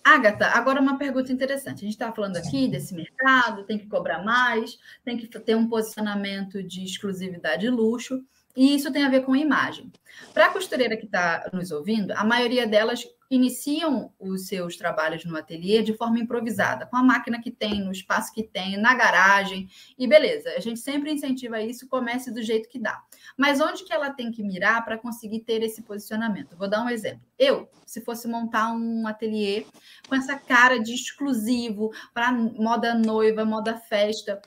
[0.05, 1.79] Agatha, agora uma pergunta interessante.
[1.79, 5.69] A gente está falando aqui desse mercado, tem que cobrar mais, tem que ter um
[5.69, 8.23] posicionamento de exclusividade e luxo,
[8.57, 9.93] e isso tem a ver com imagem.
[10.33, 15.37] Para a costureira que está nos ouvindo, a maioria delas iniciam os seus trabalhos no
[15.37, 19.69] ateliê de forma improvisada, com a máquina que tem, no espaço que tem, na garagem,
[19.99, 20.51] e beleza.
[20.57, 23.03] A gente sempre incentiva isso, comece do jeito que dá.
[23.37, 26.57] Mas onde que ela tem que mirar para conseguir ter esse posicionamento?
[26.57, 27.27] Vou dar um exemplo.
[27.39, 29.67] Eu, se fosse montar um ateliê
[30.09, 34.41] com essa cara de exclusivo para moda noiva, moda festa,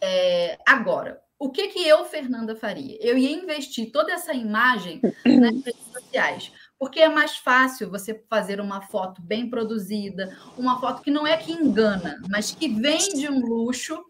[0.00, 2.98] é, agora, o que que eu, Fernanda, faria?
[3.00, 8.60] Eu ia investir toda essa imagem nas redes sociais porque é mais fácil você fazer
[8.60, 13.40] uma foto bem produzida, uma foto que não é que engana, mas que vende um
[13.40, 14.04] luxo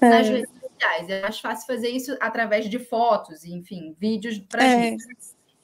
[0.00, 0.08] é.
[0.08, 1.08] nas redes sociais.
[1.08, 4.90] É mais fácil fazer isso através de fotos, enfim, vídeos para é.
[4.90, 5.04] gente.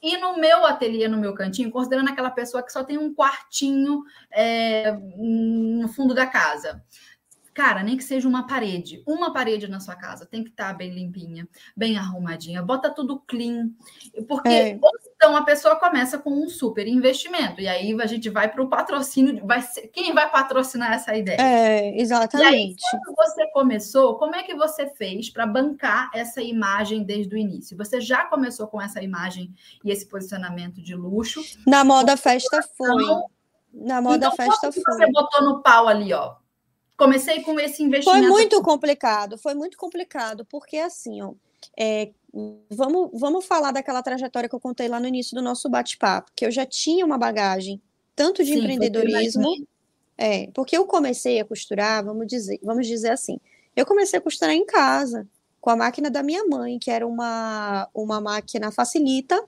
[0.01, 4.03] E no meu ateliê, no meu cantinho, considerando aquela pessoa que só tem um quartinho
[4.31, 6.83] é, no fundo da casa.
[7.57, 10.73] Cara, nem que seja uma parede, uma parede na sua casa tem que estar tá
[10.75, 13.71] bem limpinha, bem arrumadinha, bota tudo clean,
[14.27, 14.79] porque é.
[15.15, 18.69] então a pessoa começa com um super investimento e aí a gente vai para o
[18.69, 21.41] patrocínio, vai ser, quem vai patrocinar essa ideia?
[21.41, 22.45] É, exatamente.
[22.45, 27.33] E aí, quando você começou, como é que você fez para bancar essa imagem desde
[27.33, 27.75] o início?
[27.75, 29.51] Você já começou com essa imagem
[29.83, 31.41] e esse posicionamento de luxo?
[31.65, 33.03] Na moda festa foi.
[33.73, 34.83] Na moda então, festa foi.
[34.85, 36.35] Você botou no pau ali, ó
[36.97, 38.19] comecei com esse investimento.
[38.19, 41.33] Foi muito complicado, foi muito complicado, porque assim, ó,
[41.77, 42.09] é,
[42.69, 46.45] vamos, vamos falar daquela trajetória que eu contei lá no início do nosso bate-papo, que
[46.45, 47.79] eu já tinha uma bagagem
[48.15, 49.67] tanto de Sim, empreendedorismo,
[50.17, 53.39] é, porque eu comecei a costurar, vamos dizer, vamos dizer assim,
[53.75, 55.27] eu comecei a costurar em casa,
[55.61, 59.39] com a máquina da minha mãe, que era uma, uma máquina facilita,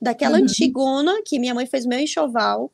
[0.00, 0.44] daquela uhum.
[0.44, 2.70] antigona, que minha mãe fez meu enxoval,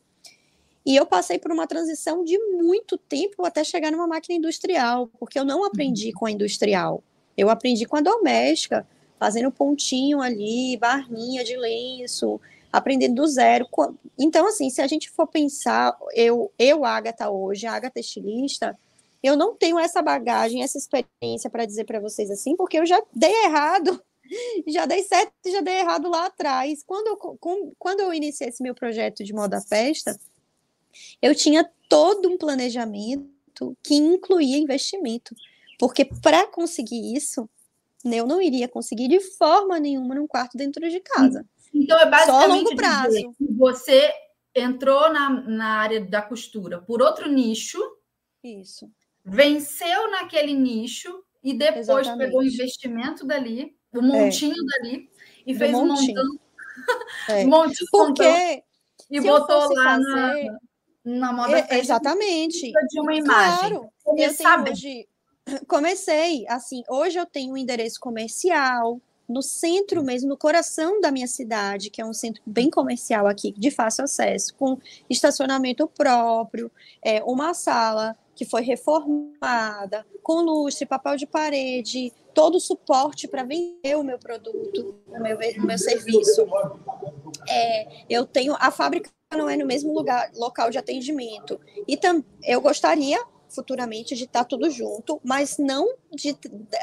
[0.86, 5.38] e eu passei por uma transição de muito tempo até chegar numa máquina industrial, porque
[5.38, 7.02] eu não aprendi com a industrial.
[7.36, 8.86] Eu aprendi com a doméstica,
[9.18, 12.38] fazendo pontinho ali, barrinha de lenço,
[12.70, 13.66] aprendendo do zero.
[14.18, 18.78] Então, assim, se a gente for pensar, eu, eu Agatha hoje, Agatha estilista,
[19.22, 23.02] eu não tenho essa bagagem, essa experiência para dizer para vocês assim, porque eu já
[23.10, 24.02] dei errado,
[24.68, 26.84] já dei certo e já dei errado lá atrás.
[26.86, 27.38] Quando eu,
[27.78, 30.14] quando eu iniciei esse meu projeto de moda festa,
[31.22, 35.34] eu tinha todo um planejamento que incluía investimento,
[35.78, 37.48] porque para conseguir isso,
[38.04, 41.46] eu não iria conseguir de forma nenhuma num quarto dentro de casa.
[41.72, 43.34] Então é basicamente Só a longo prazo.
[43.56, 44.12] você
[44.54, 47.78] entrou na, na área da costura por outro nicho
[48.42, 48.88] Isso.
[49.24, 52.18] Venceu naquele nicho e depois Exatamente.
[52.26, 55.10] pegou o investimento dali, o montinho dali,
[55.46, 56.14] e fez um montinho.
[56.22, 56.40] montão,
[57.28, 57.44] É.
[57.44, 58.64] um montinho montão, Porque
[59.10, 60.02] e botou lá fazer-
[60.46, 60.58] na,
[61.04, 62.72] na moda é, exatamente.
[62.88, 63.70] de uma imagem.
[63.70, 64.70] Claro, Ele eu sabe.
[64.70, 65.08] hoje.
[65.68, 68.98] Comecei, assim, hoje eu tenho um endereço comercial
[69.28, 73.52] no centro mesmo, no coração da minha cidade, que é um centro bem comercial aqui,
[73.56, 74.78] de fácil acesso, com
[75.08, 76.70] estacionamento próprio,
[77.02, 83.44] é, uma sala que foi reformada, com lustre, papel de parede, todo o suporte para
[83.44, 86.46] vender o meu produto, o meu, o meu serviço.
[87.48, 91.60] É, eu tenho a fábrica não é no mesmo lugar, local de atendimento.
[91.86, 96.36] E tam, eu gostaria futuramente de estar tudo junto, mas não de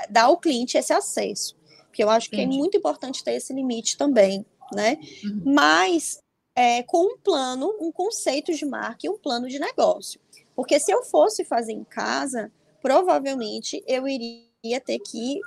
[0.10, 1.56] dar ao cliente esse acesso,
[1.88, 2.56] porque eu acho que Entendi.
[2.56, 4.98] é muito importante ter esse limite também, né?
[5.24, 5.42] Uhum.
[5.46, 6.22] Mas
[6.56, 10.20] é, com um plano, um conceito de marca e um plano de negócio.
[10.56, 12.52] Porque se eu fosse fazer em casa,
[12.82, 15.40] provavelmente eu iria ter que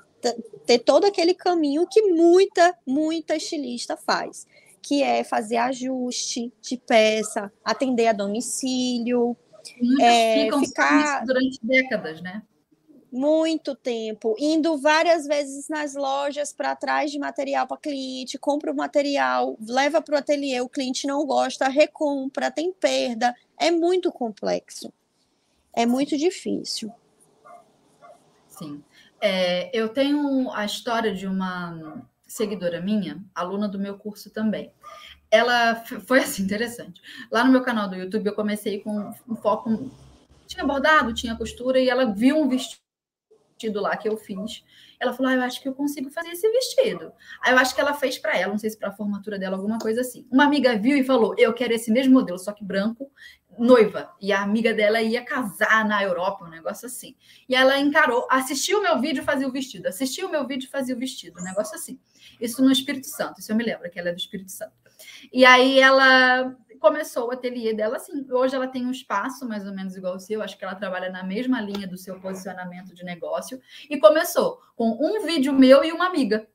[0.65, 4.47] ter todo aquele caminho que muita, muita estilista faz,
[4.85, 9.35] que é fazer ajuste de peça, atender a domicílio,
[9.81, 12.43] Muitas é, ficam ficar- durante décadas, né?
[13.11, 18.77] muito tempo, indo várias vezes nas lojas para atrás de material para cliente, compra o
[18.77, 23.33] material, leva para o ateliê, o cliente não gosta, recompra, tem perda.
[23.57, 24.93] É muito complexo.
[25.73, 26.93] É muito difícil.
[28.49, 28.83] Sim.
[29.21, 32.05] É, eu tenho a história de uma
[32.35, 34.73] seguidora minha, aluna do meu curso também.
[35.31, 37.01] Ela foi assim interessante.
[37.31, 39.91] Lá no meu canal do YouTube eu comecei com um foco
[40.47, 42.83] tinha bordado, tinha costura e ela viu um vestido
[43.81, 44.65] lá que eu fiz.
[44.99, 47.13] Ela falou: ah, "Eu acho que eu consigo fazer esse vestido".
[47.41, 49.57] Aí eu acho que ela fez para ela, não sei se para a formatura dela
[49.57, 50.27] alguma coisa assim.
[50.31, 53.11] Uma amiga viu e falou: "Eu quero esse mesmo modelo, só que branco,
[53.59, 54.11] noiva".
[54.21, 57.17] E a amiga dela ia casar na Europa, um negócio assim.
[57.49, 60.67] E ela encarou, assistiu o meu vídeo e fazia o vestido, assistiu o meu vídeo
[60.67, 61.99] e fazia o vestido, um negócio assim.
[62.41, 64.73] Isso no Espírito Santo, isso eu me lembro, que ela é do Espírito Santo.
[65.33, 68.27] E aí ela começou o ateliê dela assim.
[68.31, 71.11] Hoje ela tem um espaço mais ou menos igual ao seu, acho que ela trabalha
[71.11, 73.59] na mesma linha do seu posicionamento de negócio.
[73.89, 76.47] E começou com um vídeo meu e uma amiga.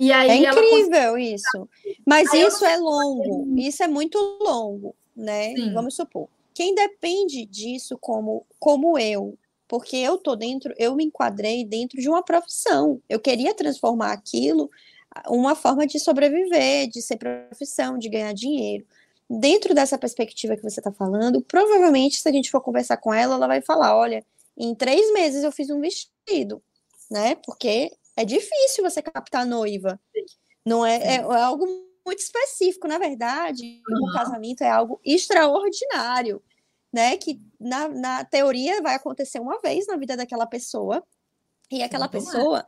[0.00, 1.68] E aí É ela incrível isso.
[2.06, 5.54] Mas Aí isso é longo, isso é muito longo, né?
[5.54, 5.72] Sim.
[5.72, 6.28] Vamos supor.
[6.54, 9.36] Quem depende disso como, como eu,
[9.66, 13.00] porque eu tô dentro, eu me enquadrei dentro de uma profissão.
[13.08, 14.70] Eu queria transformar aquilo
[15.28, 18.86] uma forma de sobreviver, de ser profissão, de ganhar dinheiro.
[19.28, 23.34] Dentro dessa perspectiva que você está falando, provavelmente, se a gente for conversar com ela,
[23.34, 24.24] ela vai falar: olha,
[24.56, 26.62] em três meses eu fiz um vestido,
[27.10, 27.34] né?
[27.44, 30.00] Porque é difícil você captar noiva.
[30.64, 31.66] Não é, é, é algo
[32.08, 33.82] muito específico, na verdade.
[33.88, 34.12] O Uhum.
[34.12, 36.42] casamento é algo extraordinário,
[36.92, 37.16] né?
[37.16, 41.04] Que na, na teoria vai acontecer uma vez na vida daquela pessoa.
[41.70, 42.66] E aquela pessoa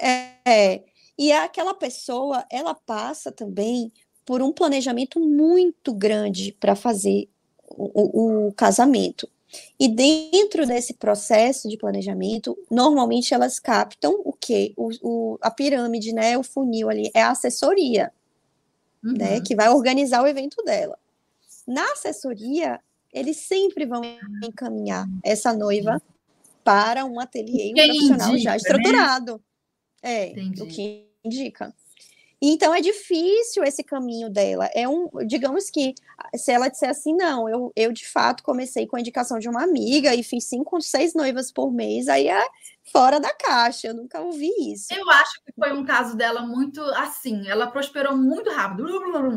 [0.00, 0.84] é, é,
[1.16, 3.92] e aquela pessoa, ela passa também
[4.24, 7.28] por um planejamento muito grande para fazer
[7.68, 9.28] o, o, o casamento.
[9.78, 14.72] E dentro desse processo de planejamento, normalmente elas captam o quê?
[14.76, 16.38] O, o, a pirâmide, né?
[16.38, 18.10] O funil ali, é a assessoria,
[19.02, 19.14] Uhum.
[19.14, 19.40] né?
[19.40, 20.98] Que vai organizar o evento dela.
[21.66, 22.80] Na assessoria,
[23.12, 24.02] eles sempre vão
[24.42, 26.00] encaminhar essa noiva
[26.64, 28.56] para um ateliê, um profissional indica, já né?
[28.56, 29.42] estruturado.
[30.02, 30.62] É, Entendi.
[30.62, 31.74] o que indica.
[32.44, 34.68] Então é difícil esse caminho dela.
[34.74, 35.94] É um, digamos que
[36.34, 39.62] se ela disser assim, não, eu, eu de fato comecei com a indicação de uma
[39.62, 42.44] amiga e fiz cinco, seis noivas por mês, aí é
[42.90, 43.88] fora da caixa.
[43.88, 44.92] Eu nunca ouvi isso.
[44.92, 47.48] Eu acho que foi um caso dela muito assim.
[47.48, 48.84] Ela prosperou muito rápido.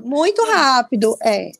[0.03, 1.51] Muito rápido, é.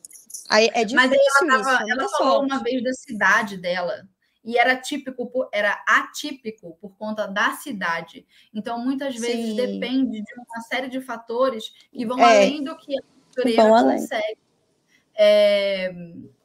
[0.48, 1.46] Aí é difícil Mas ela, isso.
[1.64, 2.52] tava, é ela falou sorte.
[2.52, 4.06] uma vez da cidade dela.
[4.44, 8.24] E era típico, era atípico por conta da cidade.
[8.54, 9.56] Então, muitas vezes Sim.
[9.56, 12.22] depende de uma série de fatores que vão É.
[12.22, 14.38] além do que a costureira consegue
[15.16, 15.92] é,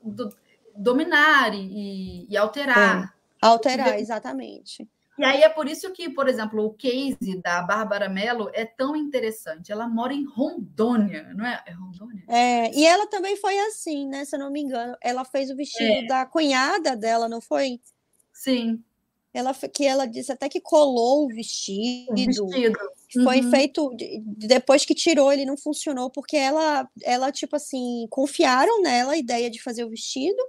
[0.04, 0.36] do-
[0.76, 3.14] dominar e, e alterar.
[3.42, 4.88] Alterar, exatamente.
[5.22, 8.96] E aí é por isso que, por exemplo, o case da Bárbara Mello é tão
[8.96, 9.72] interessante.
[9.72, 11.64] Ela mora em Rondônia, não é?
[11.68, 12.24] É Rondônia?
[12.28, 14.26] É, e ela também foi assim, né?
[14.26, 16.08] Se eu não me engano, ela fez o vestido É.
[16.08, 17.80] da cunhada dela, não foi?
[18.34, 18.84] Sim,
[19.32, 22.12] Ela, que ela disse até que colou o vestido.
[22.12, 22.80] o vestido.
[23.24, 23.50] Foi Uhum.
[23.52, 29.14] feito de- depois que tirou, ele não funcionou, porque ela, ela, tipo assim, confiaram nela
[29.14, 30.42] a ideia de fazer o vestido.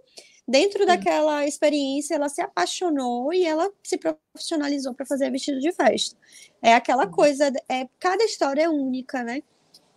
[0.47, 6.17] Dentro daquela experiência, ela se apaixonou e ela se profissionalizou para fazer vestido de festa.
[6.61, 7.13] É aquela Uhum.
[7.13, 9.43] coisa, é, cada história é única, né?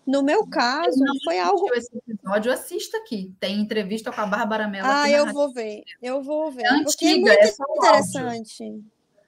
[0.06, 1.74] No meu caso, não foi algo.
[1.74, 3.34] Esse episódio, assista aqui.
[3.40, 4.88] Tem entrevista com a Bárbara Mello.
[4.88, 5.84] Ah, eu vou ver.
[6.00, 6.64] Eu vou ver.
[6.64, 8.84] É porque é antiga, muito é interessante.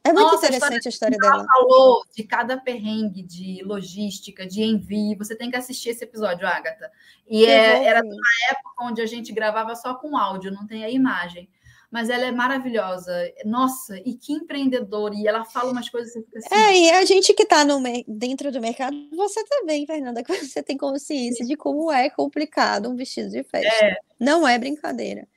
[0.08, 1.46] É muito Nossa, a interessante a história, Ela dela.
[1.46, 5.18] falou de cada perrengue de logística, de envio.
[5.18, 6.90] Você tem que assistir esse episódio, Agatha.
[7.28, 10.90] E é, era numa época onde a gente gravava só com áudio, não tem a
[10.90, 11.50] imagem.
[11.92, 13.14] Mas ela é maravilhosa.
[13.46, 15.14] Nossa, e que empreendedora.
[15.16, 16.56] E ela fala umas coisas que você fica assim.
[16.56, 17.66] É, e a gente que está
[18.08, 23.30] dentro do mercado, você também, Fernanda, você tem consciência de como é complicado um vestido
[23.30, 23.86] de festa.
[23.86, 23.98] É.
[24.20, 25.28] Não é brincadeira.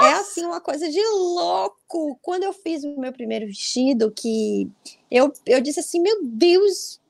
[0.00, 2.18] É assim uma coisa de louco.
[2.22, 4.70] Quando eu fiz o meu primeiro vestido, que
[5.10, 7.00] eu, eu disse assim, meu Deus,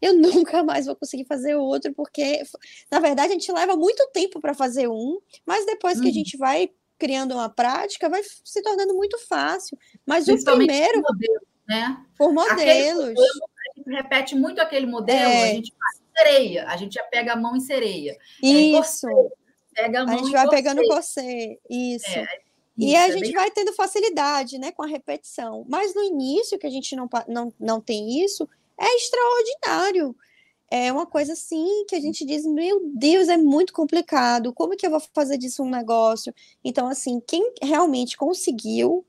[0.00, 2.42] eu nunca mais vou conseguir fazer outro, porque
[2.90, 6.14] na verdade a gente leva muito tempo para fazer um, mas depois que a Uhum.
[6.14, 9.76] gente vai criando uma prática, vai se tornando muito fácil.
[10.06, 12.06] Mas o primeiro, por modelo, né?
[12.16, 13.14] por modelos.
[13.18, 15.42] A gente repete muito aquele modelo, É.
[15.50, 18.16] a gente faz sereia, a gente já pega a mão em sereia.
[18.42, 19.06] Isso.
[19.74, 20.50] Pega a A gente vai corset.
[20.50, 21.58] pegando você.
[21.70, 22.08] Isso.
[22.10, 22.26] É,
[22.78, 25.64] E Isso, a é gente bem- vai tendo facilidade, né, com a repetição.
[25.68, 28.48] Mas no início, que a gente não, não, não tem isso,
[28.80, 30.16] é extraordinário.
[30.70, 34.54] É uma coisa assim que a gente diz, meu Deus, é muito complicado.
[34.54, 36.34] Como que eu vou fazer disso um negócio?
[36.64, 39.04] Então, assim, quem realmente conseguiu,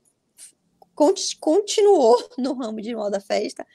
[0.94, 3.66] conti- continuou no ramo de moda festa,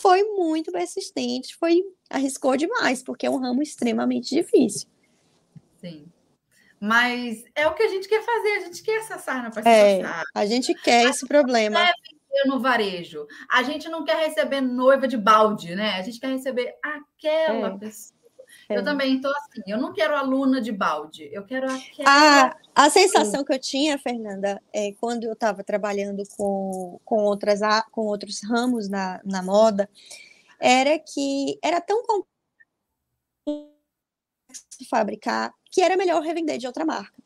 [0.00, 4.88] foi muito persistente, foi arriscou demais, porque é um ramo extremamente difícil.
[5.80, 6.06] Sim.
[6.80, 9.68] Mas é o que a gente quer fazer, a gente quer essa sarna para se
[9.68, 10.24] É, passar.
[10.34, 11.80] a gente quer esse problema.
[12.46, 13.26] no varejo.
[13.50, 15.94] A gente não quer receber noiva de balde, né?
[15.94, 17.78] A gente quer receber aquela É.
[17.78, 18.16] pessoa.
[18.68, 18.76] É.
[18.78, 22.46] Eu também estou assim, eu não quero aluna de balde, eu quero aquela.
[22.50, 22.56] A,
[22.86, 27.82] a sensação que eu tinha, Fernanda, é quando eu estava trabalhando com, com, outras, a-
[27.90, 29.88] com outros ramos na, na moda,
[30.60, 32.02] era que era tão
[33.44, 33.68] complexo
[34.88, 37.22] fabricar que era melhor revender de outra marca.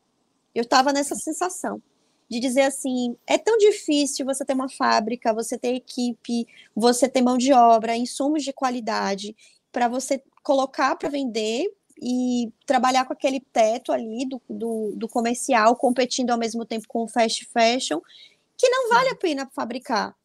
[0.54, 1.82] Eu estava nessa sensação
[2.28, 7.20] de dizer assim, é tão difícil você ter uma fábrica, você ter equipe, você ter
[7.20, 9.36] mão de obra, insumos de qualidade
[9.70, 11.70] para você colocar para vender
[12.00, 17.04] e trabalhar com aquele teto ali do, do, do comercial, competindo ao mesmo tempo com
[17.04, 18.00] o fast fashion,
[18.56, 20.16] que não vale a pena fabricar.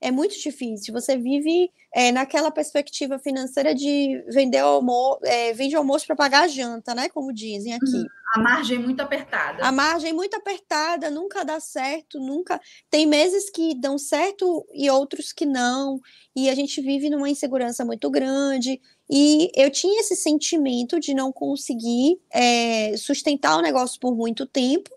[0.00, 0.94] É muito difícil.
[0.94, 6.46] Você vive é, naquela perspectiva financeira de vender almoço, é, vende almoço para pagar a
[6.46, 7.08] janta, né?
[7.08, 8.04] Como dizem aqui.
[8.34, 9.64] A margem muito apertada.
[9.64, 12.60] A margem muito apertada, nunca dá certo, nunca.
[12.90, 15.98] Tem meses que dão certo e outros que não,
[16.36, 18.78] e a gente vive numa insegurança muito grande.
[19.08, 24.90] E eu tinha esse sentimento de não conseguir é, sustentar o negócio por muito tempo,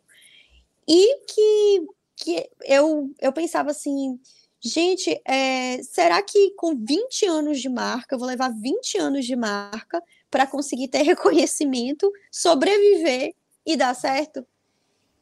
[0.86, 4.20] e que, que eu, eu pensava assim.
[4.62, 9.36] Gente, é, será que com 20 anos de marca, eu vou levar 20 anos de
[9.36, 13.34] marca para conseguir ter reconhecimento, sobreviver
[13.66, 14.46] e dar certo?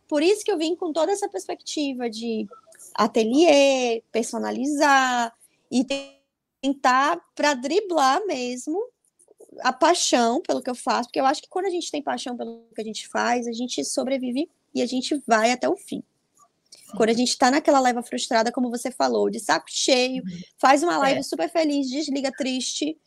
[0.08, 2.48] Por isso que eu vim com toda essa perspectiva de
[2.96, 5.34] ateliê, personalizar
[5.70, 5.86] e
[6.62, 8.82] tentar para driblar mesmo
[9.60, 12.36] a paixão pelo que eu faço, porque eu acho que quando a gente tem paixão
[12.36, 16.04] pelo que a gente faz, a gente sobrevive e a gente vai até o fim.
[16.96, 20.24] Quando a gente está naquela leva frustrada, como você falou, de saco cheio,
[20.58, 21.24] faz uma live É.
[21.24, 22.98] super feliz, desliga triste.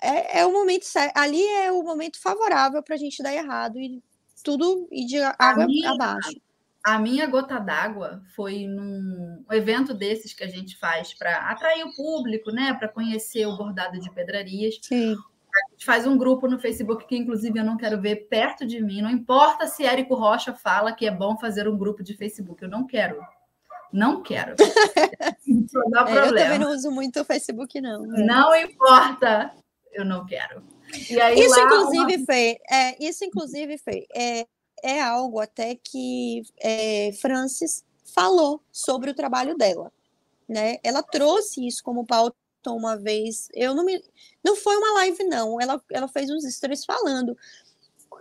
[0.00, 0.84] É, é o momento.
[1.14, 4.02] Ali é o momento favorável para a gente dar errado e
[4.42, 6.40] tudo ir de água minha- abaixo.
[6.84, 11.94] A minha gota d'água foi num evento desses que a gente faz para atrair o
[11.94, 12.72] público, né?
[12.74, 14.76] Para conhecer o bordado de pedrarias.
[14.82, 15.16] Sim.
[15.66, 18.80] A gente faz um grupo no Facebook que, inclusive, eu não quero ver perto de
[18.82, 19.02] mim.
[19.02, 22.62] Não importa se Érico Rocha fala que é bom fazer um grupo de Facebook.
[22.62, 23.20] Eu não quero.
[23.92, 24.54] Não quero.
[24.58, 26.58] Dá É, eu também problema.
[26.58, 28.04] não uso muito o Facebook, não.
[28.16, 28.24] É.
[28.24, 29.52] Não importa.
[29.92, 30.62] Eu não quero.
[31.10, 34.46] E aí, Isso, lá, inclusive, Fê, é, isso, inclusive, Fê, é,
[34.82, 39.92] é algo até que é, Francis falou sobre o trabalho dela.
[40.48, 40.78] Né?
[40.82, 42.36] Ela trouxe isso como pauta
[42.66, 43.48] uma vez.
[43.54, 44.02] Eu não me.
[44.44, 45.60] Não foi uma live, não.
[45.60, 47.36] Ela, ela fez uns stories falando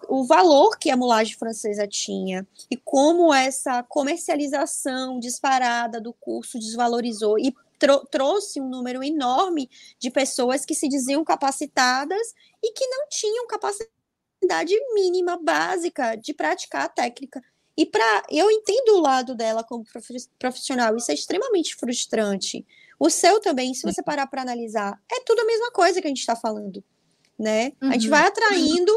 [0.09, 7.38] o valor que a mulagem francesa tinha e como essa comercialização disparada do curso desvalorizou
[7.39, 9.69] e trou- trouxe um número enorme
[9.99, 12.34] de pessoas que se diziam capacitadas
[12.64, 13.89] e que não tinham capacidade
[14.93, 17.41] mínima básica de praticar a técnica.
[17.76, 22.65] E para eu entendo o lado dela como profi- profissional, isso é extremamente frustrante.
[22.99, 26.10] O seu também, se você parar para analisar, é tudo a mesma coisa que a
[26.10, 26.84] gente está falando,
[27.38, 27.74] né?
[27.82, 28.10] A gente Uhum.
[28.11, 28.91] vai atraindo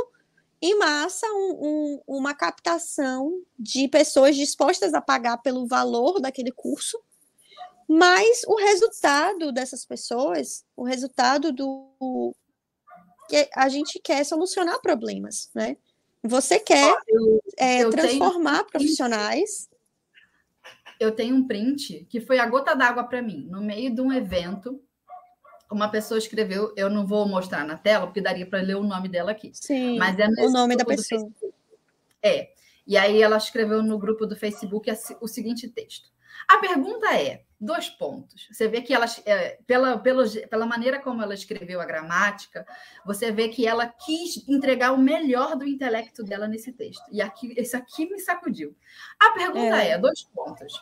[0.63, 6.99] em massa um- um- uma captação de pessoas dispostas a pagar pelo valor daquele curso,
[7.89, 12.35] mas o resultado dessas pessoas, o resultado do
[13.29, 15.77] que a gente quer solucionar problemas, né?
[16.23, 18.67] Você quer eu, é, transformar tenho...
[18.67, 19.70] profissionais.
[21.01, 24.13] Eu tenho um print que foi a gota d'água para mim, no meio de um
[24.13, 24.81] evento.
[25.73, 29.09] Uma pessoa escreveu, eu não vou mostrar na tela, porque daria para ler o nome
[29.09, 29.51] dela aqui.
[29.55, 31.29] Sim, mas é o nome da pessoa.
[32.23, 32.51] É.
[32.87, 34.91] E aí ela escreveu no grupo do Facebook
[35.21, 36.11] o seguinte texto.
[36.49, 38.49] A pergunta é: dois pontos.
[38.51, 42.67] Você vê que ela, é, pela, pela, pela maneira como ela escreveu a gramática,
[43.05, 47.05] você vê que ela quis entregar o melhor do intelecto dela nesse texto.
[47.13, 48.75] E aqui, isso aqui me sacudiu.
[49.21, 50.73] A pergunta é, é dois pontos.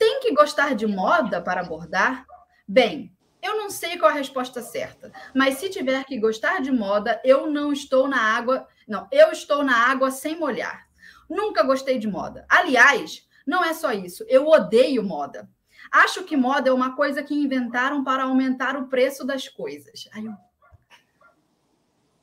[0.00, 2.24] Tem que gostar de moda para abordar?
[2.66, 7.20] Bem, eu não sei qual a resposta certa, mas se tiver que gostar de moda,
[7.22, 8.66] eu não estou na água.
[8.88, 10.88] Não, eu estou na água sem molhar.
[11.28, 12.46] Nunca gostei de moda.
[12.48, 15.46] Aliás, não é só isso, eu odeio moda.
[15.92, 20.08] Acho que moda é uma coisa que inventaram para aumentar o preço das coisas.
[20.14, 20.32] Aí eu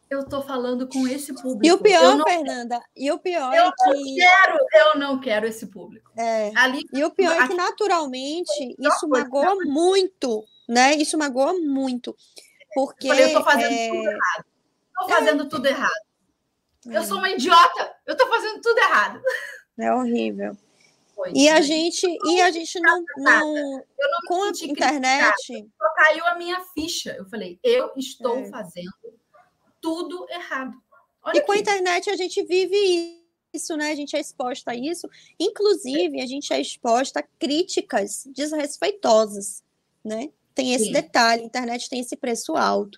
[0.09, 1.65] eu tô falando com esse público.
[1.65, 2.23] E o pior.
[2.23, 3.89] Fernanda, e o pior eu é que.
[3.89, 6.11] Eu não quero, eu não quero esse público.
[6.17, 6.51] É.
[6.55, 10.95] Ali, e o pior é que, naturalmente, isso magoa muito, né?
[10.95, 12.15] Isso magoa muito.
[12.73, 13.07] Porque.
[13.07, 13.89] Eu, tô fazendo é...
[13.89, 14.45] tudo errado.
[14.95, 15.49] Tô fazendo é...
[15.49, 16.07] tudo errado.
[16.85, 19.21] Eu sou uma idiota, eu tô fazendo tudo errado.
[19.77, 20.57] É horrível.
[21.34, 23.84] E a gente, e a gente não, não, não
[24.27, 25.67] com a internet.
[25.77, 27.15] Só caiu a minha ficha.
[27.17, 28.49] Eu falei, eu estou é.
[28.49, 28.91] fazendo
[29.82, 30.76] tudo errado.
[31.24, 31.45] Olha e aqui.
[31.45, 33.22] com a internet a gente vive
[33.54, 33.91] isso, né?
[33.91, 35.10] A gente é exposta a isso.
[35.40, 39.64] Inclusive, a gente é exposta a críticas desrespeitosas,
[40.04, 40.30] né?
[40.54, 40.91] Tem esse Sim.
[40.91, 42.98] detalhe, a internet tem esse preço alto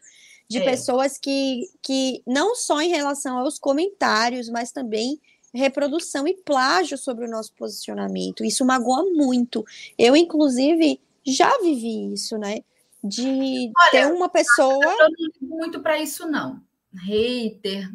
[0.49, 0.65] de é.
[0.65, 5.21] pessoas que, que não só em relação aos comentários, mas também
[5.53, 8.43] reprodução e plágio sobre o nosso posicionamento.
[8.43, 9.63] Isso magoa muito.
[9.97, 12.61] Eu, inclusive, já vivi isso, né?
[13.03, 14.83] De Olha, ter uma pessoa.
[14.83, 16.61] Eu não ligo muito para isso, não.
[16.93, 17.89] Hater.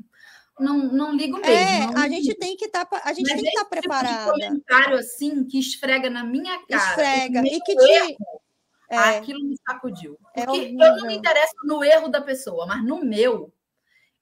[0.58, 1.52] Não, não ligo mesmo.
[1.52, 3.70] É, não a gente tem que estar tá, a gente Mas tem que estar tá
[3.70, 4.32] preparada.
[4.32, 6.90] Tipo comentário assim que esfrega na minha cara.
[6.90, 8.40] Esfrega e que te erro,
[8.88, 10.16] é, aquilo me sacudiu.
[10.34, 13.52] É Porque é eu não me interesso no erro da pessoa, mas no meu,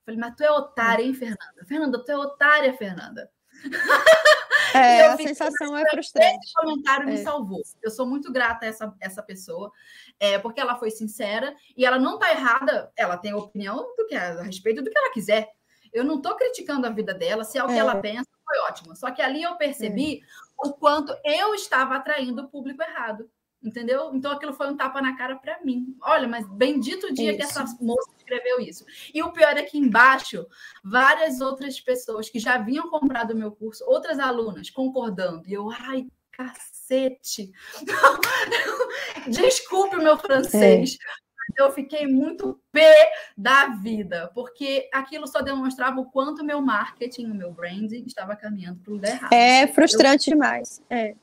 [0.04, 1.64] Falei, mas tu é otária, hein, Fernanda?
[1.66, 3.30] Fernanda, tu é otária, Fernanda.
[4.74, 6.46] É, a sensação é frustrante.
[6.46, 7.12] Esse comentário é.
[7.12, 7.60] me salvou.
[7.82, 9.70] Eu sou muito grata a essa, essa pessoa,
[10.18, 14.14] é, porque ela foi sincera e ela não está errada, ela tem opinião do que
[14.14, 15.50] a respeito do que ela quiser.
[15.92, 17.78] Eu não estou criticando a vida dela, se é o que é.
[17.78, 18.96] ela pensa, foi ótimo.
[18.96, 20.66] Só que ali eu percebi é.
[20.66, 23.28] o quanto eu estava atraindo o público errado
[23.62, 24.14] entendeu?
[24.14, 25.96] Então aquilo foi um tapa na cara para mim.
[26.02, 27.38] Olha, mas bendito o dia isso.
[27.38, 28.84] que essa moça escreveu isso.
[29.12, 30.46] E o pior é que embaixo,
[30.82, 35.46] várias outras pessoas que já haviam comprado o meu curso, outras alunas concordando.
[35.46, 37.52] E eu, ai, cacete.
[39.28, 40.96] Desculpe o meu francês.
[40.96, 41.22] É.
[41.56, 47.34] Eu fiquei muito pé da vida, porque aquilo só demonstrava o quanto meu marketing, o
[47.34, 49.32] meu branding estava caminhando para o lugar errado.
[49.32, 50.34] É frustrante eu...
[50.34, 50.82] demais.
[50.88, 51.14] É.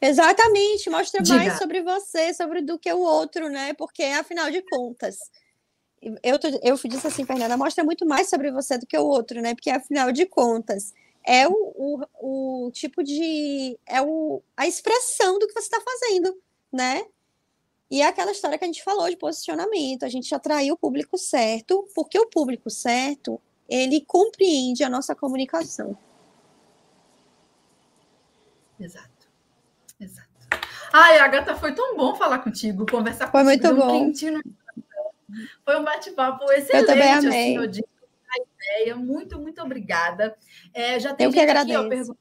[0.00, 1.36] Exatamente, mostra Diga.
[1.36, 3.72] mais sobre você, sobre do que o outro, né?
[3.74, 5.18] Porque, afinal de contas,
[6.22, 9.54] eu, eu disse assim, Fernanda, mostra muito mais sobre você do que o outro, né?
[9.54, 10.92] Porque, afinal de contas,
[11.24, 11.52] é o,
[12.20, 13.78] o, o tipo de.
[13.86, 16.38] é o, a expressão do que você está fazendo,
[16.72, 17.04] né?
[17.90, 21.16] E é aquela história que a gente falou de posicionamento, a gente atraiu o público
[21.16, 25.96] certo, porque o público certo, ele compreende a nossa comunicação.
[28.78, 29.15] Exato.
[30.98, 33.62] Ai, Agatha, foi tão bom falar contigo, conversar foi contigo.
[33.62, 34.06] Foi muito bom.
[34.06, 34.42] Quentinho.
[35.62, 36.72] Foi um bate-papo excelente.
[36.72, 37.56] Eu também amei.
[37.58, 37.82] Assim,
[38.30, 38.96] a ideia.
[38.96, 40.34] Muito, muito obrigada.
[40.72, 41.78] É, já tem eu que agradeço.
[41.78, 42.18] Aqui, ó, perguntando...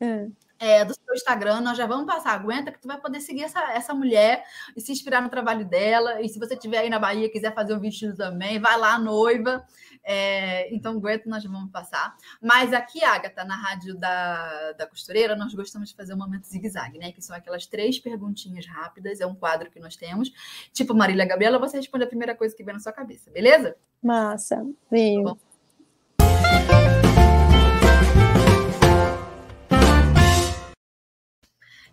[0.00, 0.32] hum
[0.64, 2.32] é, do seu Instagram, nós já vamos passar.
[2.32, 4.44] Aguenta que tu vai poder seguir essa, essa mulher
[4.74, 6.22] e se inspirar no trabalho dela.
[6.22, 9.64] E se você estiver aí na Bahia quiser fazer um vestido também, vai lá, noiva.
[10.04, 12.14] É, então, aguenta, nós vamos passar.
[12.40, 16.98] Mas aqui, Agatha, na rádio da, da costureira, nós gostamos de fazer um momento zigue-zague,
[16.98, 17.10] né?
[17.10, 20.30] Que são aquelas três perguntinhas rápidas, é um quadro que nós temos.
[20.72, 23.76] Tipo, Marília Gabriela, você responde a primeira coisa que vem na sua cabeça, beleza?
[24.02, 25.24] Massa, viu?
[25.24, 25.54] Tá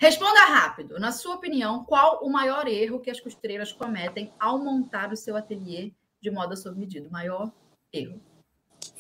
[0.02, 1.00] Responda rápido.
[1.00, 5.38] Na sua opinião, qual o maior erro que as costureiras cometem ao montar o seu
[5.38, 7.08] ateliê de moda sob medida?
[7.08, 7.52] O maior
[7.94, 8.22] erro.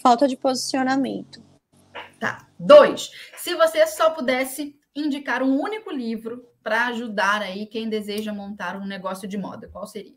[0.02, 1.44] Falta de posicionamento.
[2.20, 2.48] Tá.
[2.60, 3.12] Dois.
[3.38, 8.86] Se você só pudesse indicar um único livro para ajudar aí quem deseja montar um
[8.86, 10.16] negócio de moda, qual seria?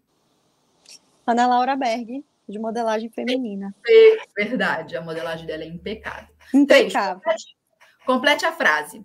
[1.27, 3.75] Ana Laura Berg, de modelagem feminina.
[3.89, 6.35] É verdade, a modelagem dela é impecável.
[6.53, 7.21] Impecável.
[7.21, 7.57] Três, complete,
[8.05, 9.05] complete a frase.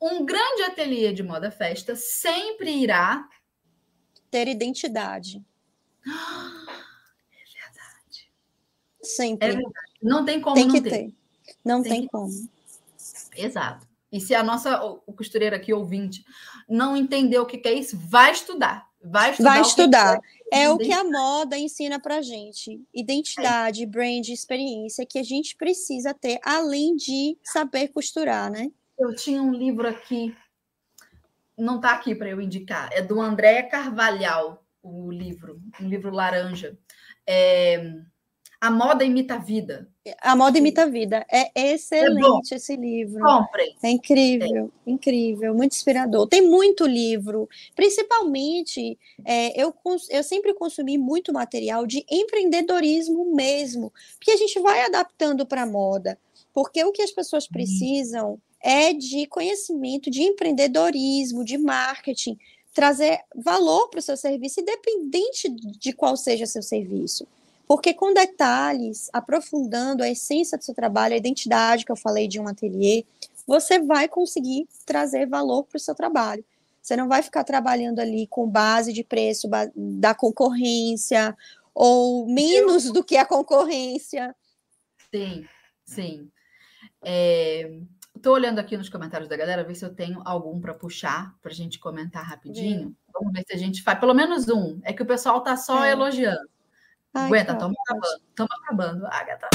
[0.00, 3.28] Um grande ateliê de moda festa sempre irá
[4.30, 5.42] ter identidade.
[9.06, 9.08] É.
[9.08, 9.54] Sempre.
[9.54, 9.58] É.
[10.02, 10.90] Não tem como tem não que ter.
[10.90, 11.14] ter.
[11.64, 12.30] Não Tem tem, que- como.
[13.36, 13.86] Exato.
[14.10, 16.24] E se a nossa o, costureira aqui, ouvinte,
[16.68, 18.86] não entender o que, é isso, vai estudar.
[19.02, 19.50] Vai estudar.
[19.50, 20.20] Vai estudar.
[20.20, 22.80] que É o que a moda ensina pra gente.
[22.94, 28.70] Identidade, brand, experiência que a gente precisa ter, além de saber costurar, né?
[28.98, 30.34] Eu tinha um livro aqui,
[31.56, 36.78] não está aqui para eu indicar, é do André Carvalhal, o livro, um livro laranja.
[37.26, 37.92] É,
[38.66, 39.88] a moda imita a vida.
[40.20, 41.24] A moda imita a vida.
[41.30, 43.20] É excelente esse livro.
[43.22, 43.76] Comprem.
[43.80, 46.26] É incrível, incrível, muito inspirador.
[46.26, 49.72] Tem muito livro, principalmente é, eu,
[50.10, 55.66] eu sempre consumi muito material de empreendedorismo mesmo, porque a gente vai adaptando para a
[55.66, 56.18] moda,
[56.52, 62.36] porque o que as pessoas precisam é de conhecimento de empreendedorismo, de marketing,
[62.74, 67.28] trazer valor para o seu serviço, independente de qual seja seu serviço.
[67.66, 72.38] Porque com detalhes, aprofundando a essência do seu trabalho, a identidade que eu falei de
[72.38, 73.04] um ateliê,
[73.46, 76.44] você vai conseguir trazer valor para o seu trabalho.
[76.80, 81.36] Você não vai ficar trabalhando ali com base de preço da concorrência
[81.74, 84.34] ou menos do que a concorrência.
[85.12, 85.44] Sim,
[85.84, 86.30] sim.
[88.14, 91.50] Estou olhando aqui nos comentários da galera, ver se eu tenho algum para puxar, para
[91.50, 92.94] a gente comentar rapidinho.
[93.12, 94.80] Vamos ver se a gente faz pelo menos um.
[94.84, 95.90] É que o pessoal tá só É.
[95.90, 96.48] elogiando.
[97.16, 98.22] Ai, Aguenta, estamos acabando.
[98.28, 99.48] Estamos acabando, Agatha.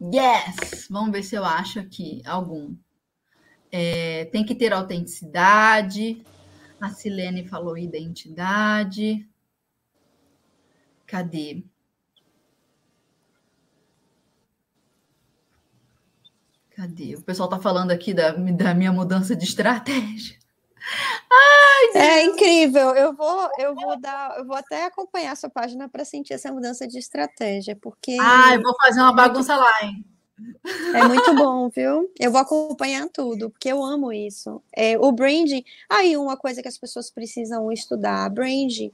[0.00, 0.88] Yes!
[0.88, 2.74] Vamos ver se eu acho aqui algum.
[3.70, 6.24] É, tem que ter autenticidade.
[6.80, 9.28] A Silene falou identidade.
[11.06, 11.62] Cadê?
[16.76, 17.14] Cadê?
[17.14, 20.36] O pessoal tá falando aqui da, da minha mudança de estratégia.
[21.94, 22.94] É incrível.
[22.94, 26.52] Eu vou, eu vou dar, eu vou até acompanhar a sua página para sentir essa
[26.52, 30.04] mudança de estratégia, porque Ah, eu vou fazer uma bagunça lá, hein?
[30.94, 32.10] é muito bom, viu?
[32.18, 34.62] Eu vou acompanhar tudo, porque eu amo isso.
[34.74, 35.50] É, o brand,
[35.88, 38.90] aí uma coisa que as pessoas precisam estudar, brand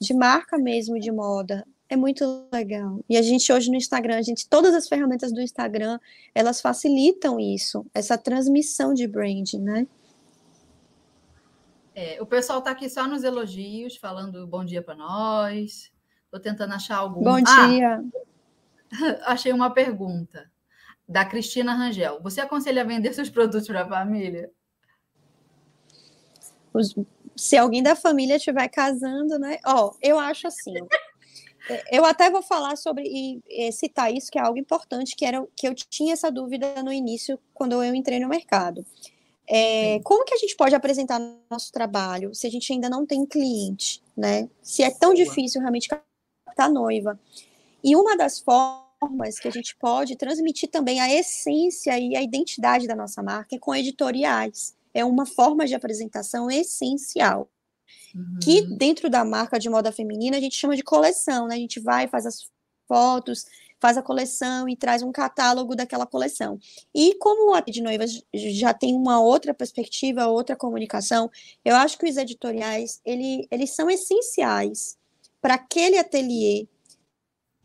[0.00, 1.66] de marca mesmo de moda.
[1.90, 3.00] É muito legal.
[3.08, 5.98] E a gente hoje no Instagram, a gente, todas as ferramentas do Instagram,
[6.34, 9.86] elas facilitam isso, essa transmissão de brand, né?
[11.94, 15.90] É, o pessoal tá aqui só nos elogios, falando bom dia para nós.
[16.30, 17.24] Tô tentando achar algum.
[17.24, 18.04] Bom Ah, dia.
[19.24, 20.50] achei uma pergunta
[21.08, 22.20] da Cristina Rangel.
[22.22, 24.50] Você aconselha a vender seus produtos para a família?
[26.72, 26.94] Os-
[27.34, 29.58] se alguém da família estiver casando, né?
[29.64, 30.74] Ó, eu acho assim.
[31.68, 35.24] É, Eu até vou falar sobre e, e citar isso, que é algo importante, que
[35.24, 38.84] era que eu tinha essa dúvida no início, quando eu entrei no mercado.
[39.50, 41.18] É, como que a gente pode apresentar
[41.50, 44.48] nosso trabalho se a gente ainda não tem cliente, né?
[44.62, 47.18] Se é tão difícil realmente captar noiva.
[47.82, 52.86] E uma das formas que a gente pode transmitir também a essência e a identidade
[52.86, 54.76] da nossa marca é com editoriais.
[54.92, 57.48] É uma forma de apresentação essencial
[58.42, 58.76] que Uhum.
[58.76, 61.54] dentro da marca de moda feminina a gente chama de coleção, né?
[61.54, 62.50] A gente vai, faz as
[62.86, 63.44] fotos,
[63.80, 66.58] faz a coleção e traz um catálogo daquela coleção.
[66.94, 71.30] E como o ateliê de noivas já tem uma outra perspectiva, outra comunicação,
[71.64, 74.96] eu acho que os editoriais, ele, eles são essenciais
[75.40, 76.66] para aquele ateliê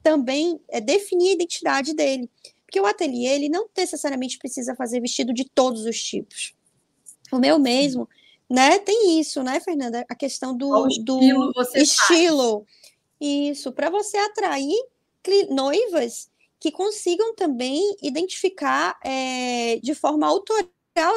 [0.04, 2.30] também é, definir a identidade dele.
[2.66, 6.54] Porque o ateliê, ele não necessariamente precisa fazer vestido de todos os tipos.
[7.32, 8.08] O meu mesmo,
[8.50, 8.80] né?
[8.80, 10.06] Tem isso, né, Fernanda?
[10.10, 11.74] A questão do, Qual do estilo faz?
[11.76, 12.66] estilo.
[13.20, 14.76] Isso, para você atrair
[15.50, 16.30] noivas
[16.60, 20.68] que consigam também identificar é, de forma autoral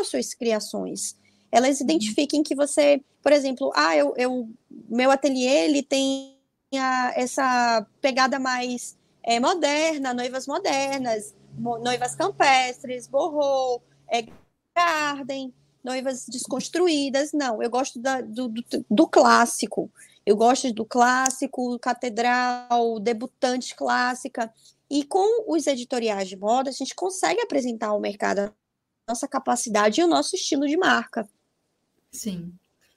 [0.00, 1.16] as suas criações.
[1.50, 4.48] Elas identifiquem que você, por exemplo, ah, eu, eu
[4.88, 6.36] meu ateliê ele tem
[6.74, 14.24] a- essa pegada mais é, moderna, noivas modernas, mo- noivas campestres, borrou, é,
[14.76, 15.52] garden,
[15.86, 17.32] noivas desconstruídas.
[17.32, 19.90] Não, eu gosto da- do, do, do clássico.
[20.26, 24.52] Eu gosto do clássico, catedral, debutante clássica.
[24.90, 28.52] E com os editoriais de moda, a gente consegue apresentar ao mercado a
[29.08, 31.28] nossa capacidade e o nosso estilo de marca.
[32.12, 32.52] Sim.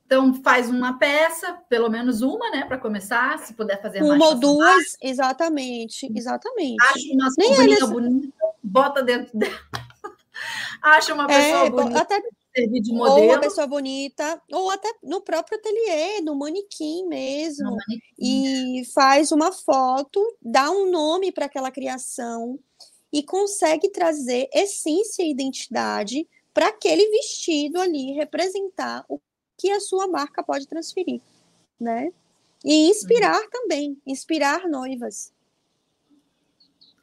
[0.06, 3.38] Então faz uma peça, pelo menos uma, né, para começar.
[3.40, 6.82] Se puder fazer mais, Uma ou duas, exatamente, exatamente.
[6.82, 8.34] Acha uma é nessa- bonita,
[8.64, 9.54] bota dentro dela.
[10.82, 12.22] Acha uma É, pessoa bo- bonita, até
[12.60, 13.42] servir de ou uma modelo.
[13.42, 17.66] pessoa bonita, ou até no próprio ateliê, no manequim mesmo.
[17.66, 18.02] Não, manequim.
[18.20, 22.60] e faz uma foto, dá um nome para aquela criação
[23.12, 29.20] e consegue trazer essência e identidade para aquele vestido ali representar o
[29.58, 31.22] que a sua marca pode transferir,
[31.80, 32.12] né?
[32.64, 33.50] E inspirar uhum.
[33.50, 35.34] também, inspirar noivas.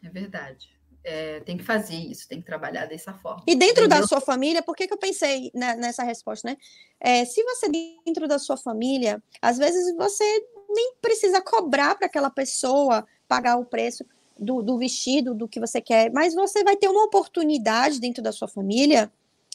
[0.04, 0.75] É verdade.
[1.08, 3.44] É, tem que fazer isso, tem que trabalhar dessa forma.
[3.46, 4.00] E dentro Entendeu?
[4.00, 6.56] da sua família, por que, que eu pensei nessa resposta, né?
[6.98, 10.24] É, se você dentro da sua família, às vezes você
[10.68, 14.04] nem precisa cobrar para aquela pessoa pagar o preço
[14.36, 18.32] do, do vestido, do que você quer, mas você vai ter uma oportunidade dentro da
[18.32, 19.08] sua família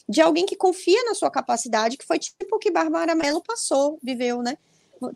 [0.08, 3.98] de alguém que confia na sua capacidade, que foi tipo o que Bárbara Mello passou,
[4.02, 4.56] viveu, né?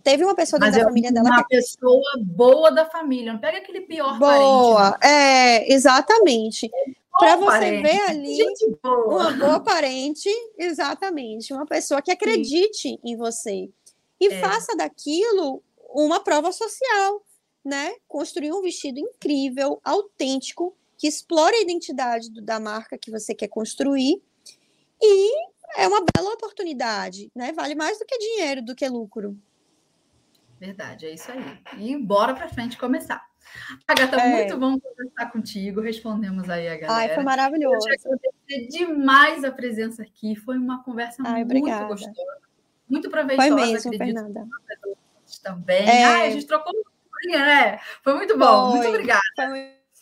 [0.03, 1.29] Teve uma pessoa da família dela.
[1.29, 1.57] Uma que...
[1.57, 5.07] pessoa boa da família, não pega aquele pior boa, parente.
[5.07, 5.59] Né?
[5.59, 6.71] É, exatamente.
[7.19, 7.83] Para você parente.
[7.83, 8.39] ver ali
[8.83, 9.07] boa.
[9.07, 12.99] uma boa parente, exatamente, uma pessoa que acredite Sim.
[13.03, 13.71] em você
[14.21, 14.41] e é.
[14.41, 17.25] faça daquilo uma prova social,
[17.65, 17.95] né?
[18.07, 23.49] Construir um vestido incrível, autêntico, que explore a identidade do, da marca que você quer
[23.49, 24.23] construir
[25.01, 25.47] e
[25.77, 27.53] é uma bela oportunidade, né?
[27.53, 29.37] Vale mais do que dinheiro, do que lucro.
[30.59, 31.59] Verdade, é isso aí.
[31.78, 33.24] E bora para frente começar.
[33.87, 34.28] Agatha, é.
[34.28, 35.81] muito bom conversar contigo.
[35.81, 36.95] Respondemos aí a galera.
[36.95, 37.87] Ai, foi maravilhoso.
[37.89, 40.35] Eu agradecer demais a presença aqui.
[40.35, 41.85] Foi uma conversa Ai, muito obrigada.
[41.87, 42.39] gostosa,
[42.89, 43.49] muito proveitosa.
[43.49, 44.47] Foi mesmo, Fernanda.
[45.43, 45.89] Também.
[45.89, 46.05] É.
[46.05, 47.78] Ai, a gente trocou uma né?
[48.03, 48.70] Foi muito bom.
[48.70, 48.78] Foi.
[48.78, 49.23] Muito obrigada.
[49.37, 49.49] Foi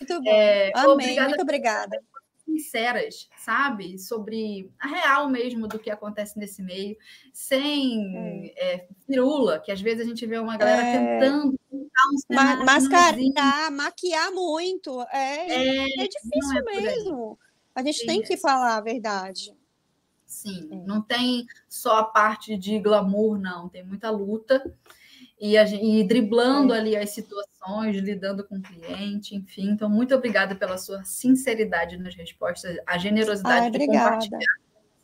[0.00, 0.30] muito bom.
[0.30, 0.72] É.
[0.86, 2.02] Obrigada muito obrigada
[2.44, 3.98] sinceras, sabe?
[3.98, 6.96] Sobre a real mesmo do que acontece nesse meio,
[7.32, 8.74] sem é.
[8.74, 11.18] É, firula, que às vezes a gente vê uma galera é.
[11.18, 11.88] tentando um
[12.30, 15.00] Ma mascarar, maquiar muito.
[15.12, 17.38] É, é, é difícil é mesmo.
[17.74, 19.54] A gente Sim, tem que falar a verdade.
[20.24, 24.62] Sim, não tem só a parte de glamour, não, tem muita luta
[25.44, 29.72] e, a, e driblando ali as situações, lidando com o cliente, enfim.
[29.72, 34.40] Então, muito obrigada pela sua sinceridade nas respostas, a generosidade Ai, de compartilhar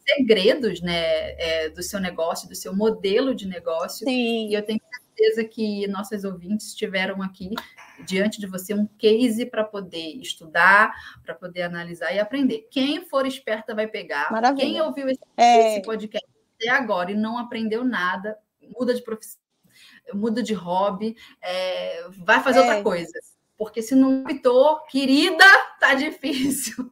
[0.03, 4.07] segredos né, é, do seu negócio, do seu modelo de negócio.
[4.07, 4.49] Sim.
[4.49, 7.51] E eu tenho certeza que nossas ouvintes tiveram aqui
[8.07, 10.91] diante de você um case para poder estudar,
[11.23, 12.67] para poder analisar e aprender.
[12.71, 14.33] Quem for esperta vai pegar.
[14.33, 14.65] Maravilha.
[14.65, 15.77] Quem ouviu esse, é.
[15.77, 16.27] esse podcast
[16.57, 18.39] até agora e não aprendeu nada,
[18.75, 19.40] muda de profissão
[20.15, 22.63] muda de hobby, é, vai fazer é.
[22.63, 23.13] outra coisa.
[23.57, 25.45] Porque se não optou, querida,
[25.79, 26.91] tá difícil.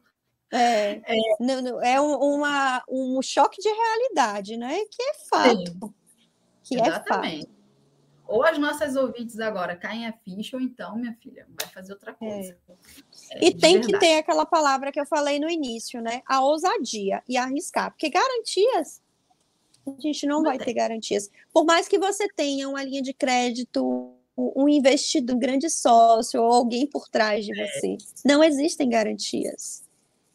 [0.50, 4.78] É, é, não, não, é um, uma, um choque de realidade, né?
[4.90, 5.94] Que é fato.
[6.62, 7.44] Sim, que exatamente.
[7.44, 7.58] é fato.
[8.26, 12.12] Ou as nossas ouvintes agora caem a ficha, ou então, minha filha, vai fazer outra
[12.12, 12.58] coisa.
[13.32, 13.46] É.
[13.46, 13.92] e tem verdade.
[13.94, 16.20] que ter aquela palavra que eu falei no início, né?
[16.26, 17.90] A ousadia e arriscar.
[17.90, 19.00] Porque garantias
[19.96, 20.66] a gente não, não vai tem.
[20.66, 21.30] ter garantias.
[21.52, 26.52] Por mais que você tenha uma linha de crédito, um investidor, um grande sócio ou
[26.52, 27.66] alguém por trás de é.
[27.66, 29.86] você, não existem garantias.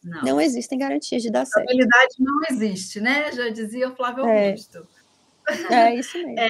[0.02, 0.22] Não.
[0.22, 1.66] não existem garantias de dar certo.
[1.66, 3.32] A realidade não existe, né?
[3.32, 4.48] Já dizia o Flávio é.
[4.48, 4.86] Augusto.
[5.70, 6.40] É isso mesmo.
[6.40, 6.48] É,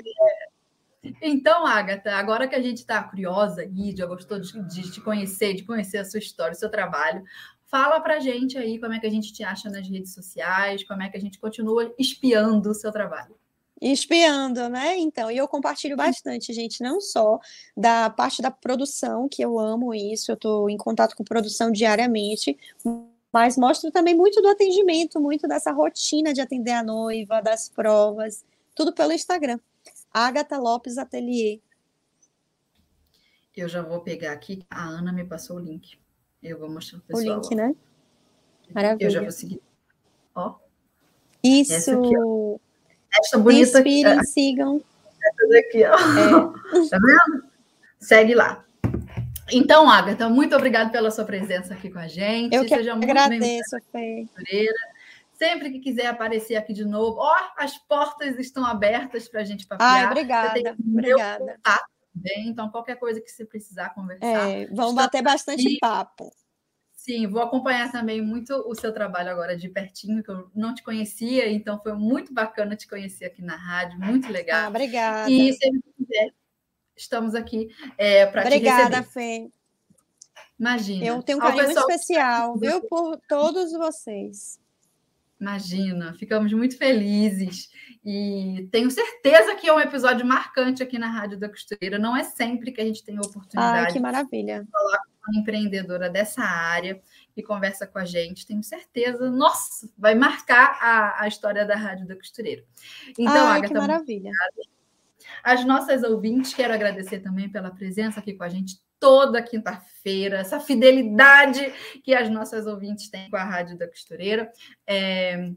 [1.22, 5.54] então, Agatha, agora que a gente está curiosa e já gostou de, de te conhecer,
[5.54, 7.22] de conhecer a sua história, o seu trabalho,
[7.66, 11.02] Fala para gente aí como é que a gente te acha nas redes sociais, como
[11.02, 13.34] é que a gente continua espiando o seu trabalho.
[13.80, 14.96] Espiando, né?
[14.96, 17.38] Então, e eu compartilho bastante, gente, não só
[17.76, 22.56] da parte da produção, que eu amo isso, eu estou em contato com produção diariamente,
[23.32, 28.44] mas mostro também muito do atendimento, muito dessa rotina de atender a noiva, das provas,
[28.74, 29.58] tudo pelo Instagram.
[30.12, 31.60] Agatha Lopes Atelier.
[33.56, 35.98] Eu já vou pegar aqui, a Ana me passou o link.
[36.44, 37.38] Eu vou mostrar para o pessoal.
[37.38, 37.74] O link, né?
[38.74, 39.06] Maravilha.
[39.06, 39.62] Eu já vou seguir.
[40.34, 40.56] Ó.
[41.42, 41.72] Isso.
[41.72, 42.56] Essa, aqui, ó.
[43.18, 44.26] Essa bonita Inspirem, aqui.
[44.26, 44.82] sigam.
[45.22, 45.94] Essa daqui, ó.
[45.94, 46.88] É.
[46.90, 47.44] Tá vendo?
[47.98, 48.62] Segue lá.
[49.50, 52.54] Então, Agatha, muito obrigada pela sua presença aqui com a gente.
[52.54, 54.26] Eu que Seja agradeço, Fê.
[55.32, 59.66] Sempre que quiser aparecer aqui de novo, ó, as portas estão abertas para a gente
[59.66, 60.06] papiar.
[60.06, 61.54] Ah, obrigada, obrigada.
[61.56, 62.48] Contato também.
[62.48, 64.50] Então, qualquer coisa que você precisar conversar.
[64.50, 65.78] É, vamos bater bastante aqui.
[65.80, 66.32] papo.
[67.04, 70.82] Sim, vou acompanhar também muito o seu trabalho agora de pertinho, que eu não te
[70.82, 74.64] conhecia, então foi muito bacana te conhecer aqui na rádio, muito legal.
[74.64, 75.30] Ah, obrigada.
[75.30, 76.32] E se quiser,
[76.96, 77.68] estamos aqui
[77.98, 78.70] é, para te receber.
[78.70, 79.50] Obrigada, Fê.
[80.58, 81.04] Imagina.
[81.04, 84.58] Eu tenho um carinho muito especial, viu, por todos vocês.
[85.40, 87.68] Imagina, ficamos muito felizes
[88.04, 91.98] e tenho certeza que é um episódio marcante aqui na Rádio da Costureira.
[91.98, 94.62] Não é sempre que a gente tem a oportunidade Ai, que maravilha.
[94.62, 97.00] de falar com uma empreendedora dessa área
[97.34, 98.46] que conversa com a gente.
[98.46, 102.64] Tenho certeza, nossa, vai marcar a, a história da Rádio da Costureira.
[103.18, 104.30] Então, Ai, Agatha, que maravilha.
[105.42, 110.58] As nossas ouvintes, quero agradecer também pela presença aqui com a gente toda quinta-feira, essa
[110.58, 111.60] fidelidade
[112.02, 114.50] que as nossas ouvintes têm com a Rádio da Costureira.
[114.86, 115.52] É...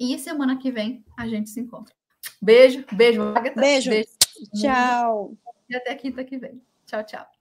[0.00, 1.94] E semana que vem a gente se encontra.
[2.40, 3.60] Beijo, beijo, Agatha.
[3.60, 3.90] Beijo.
[3.90, 4.08] beijo.
[4.54, 5.36] Tchau.
[5.68, 6.62] E até quinta que vem.
[6.86, 7.33] Tchau, tchau.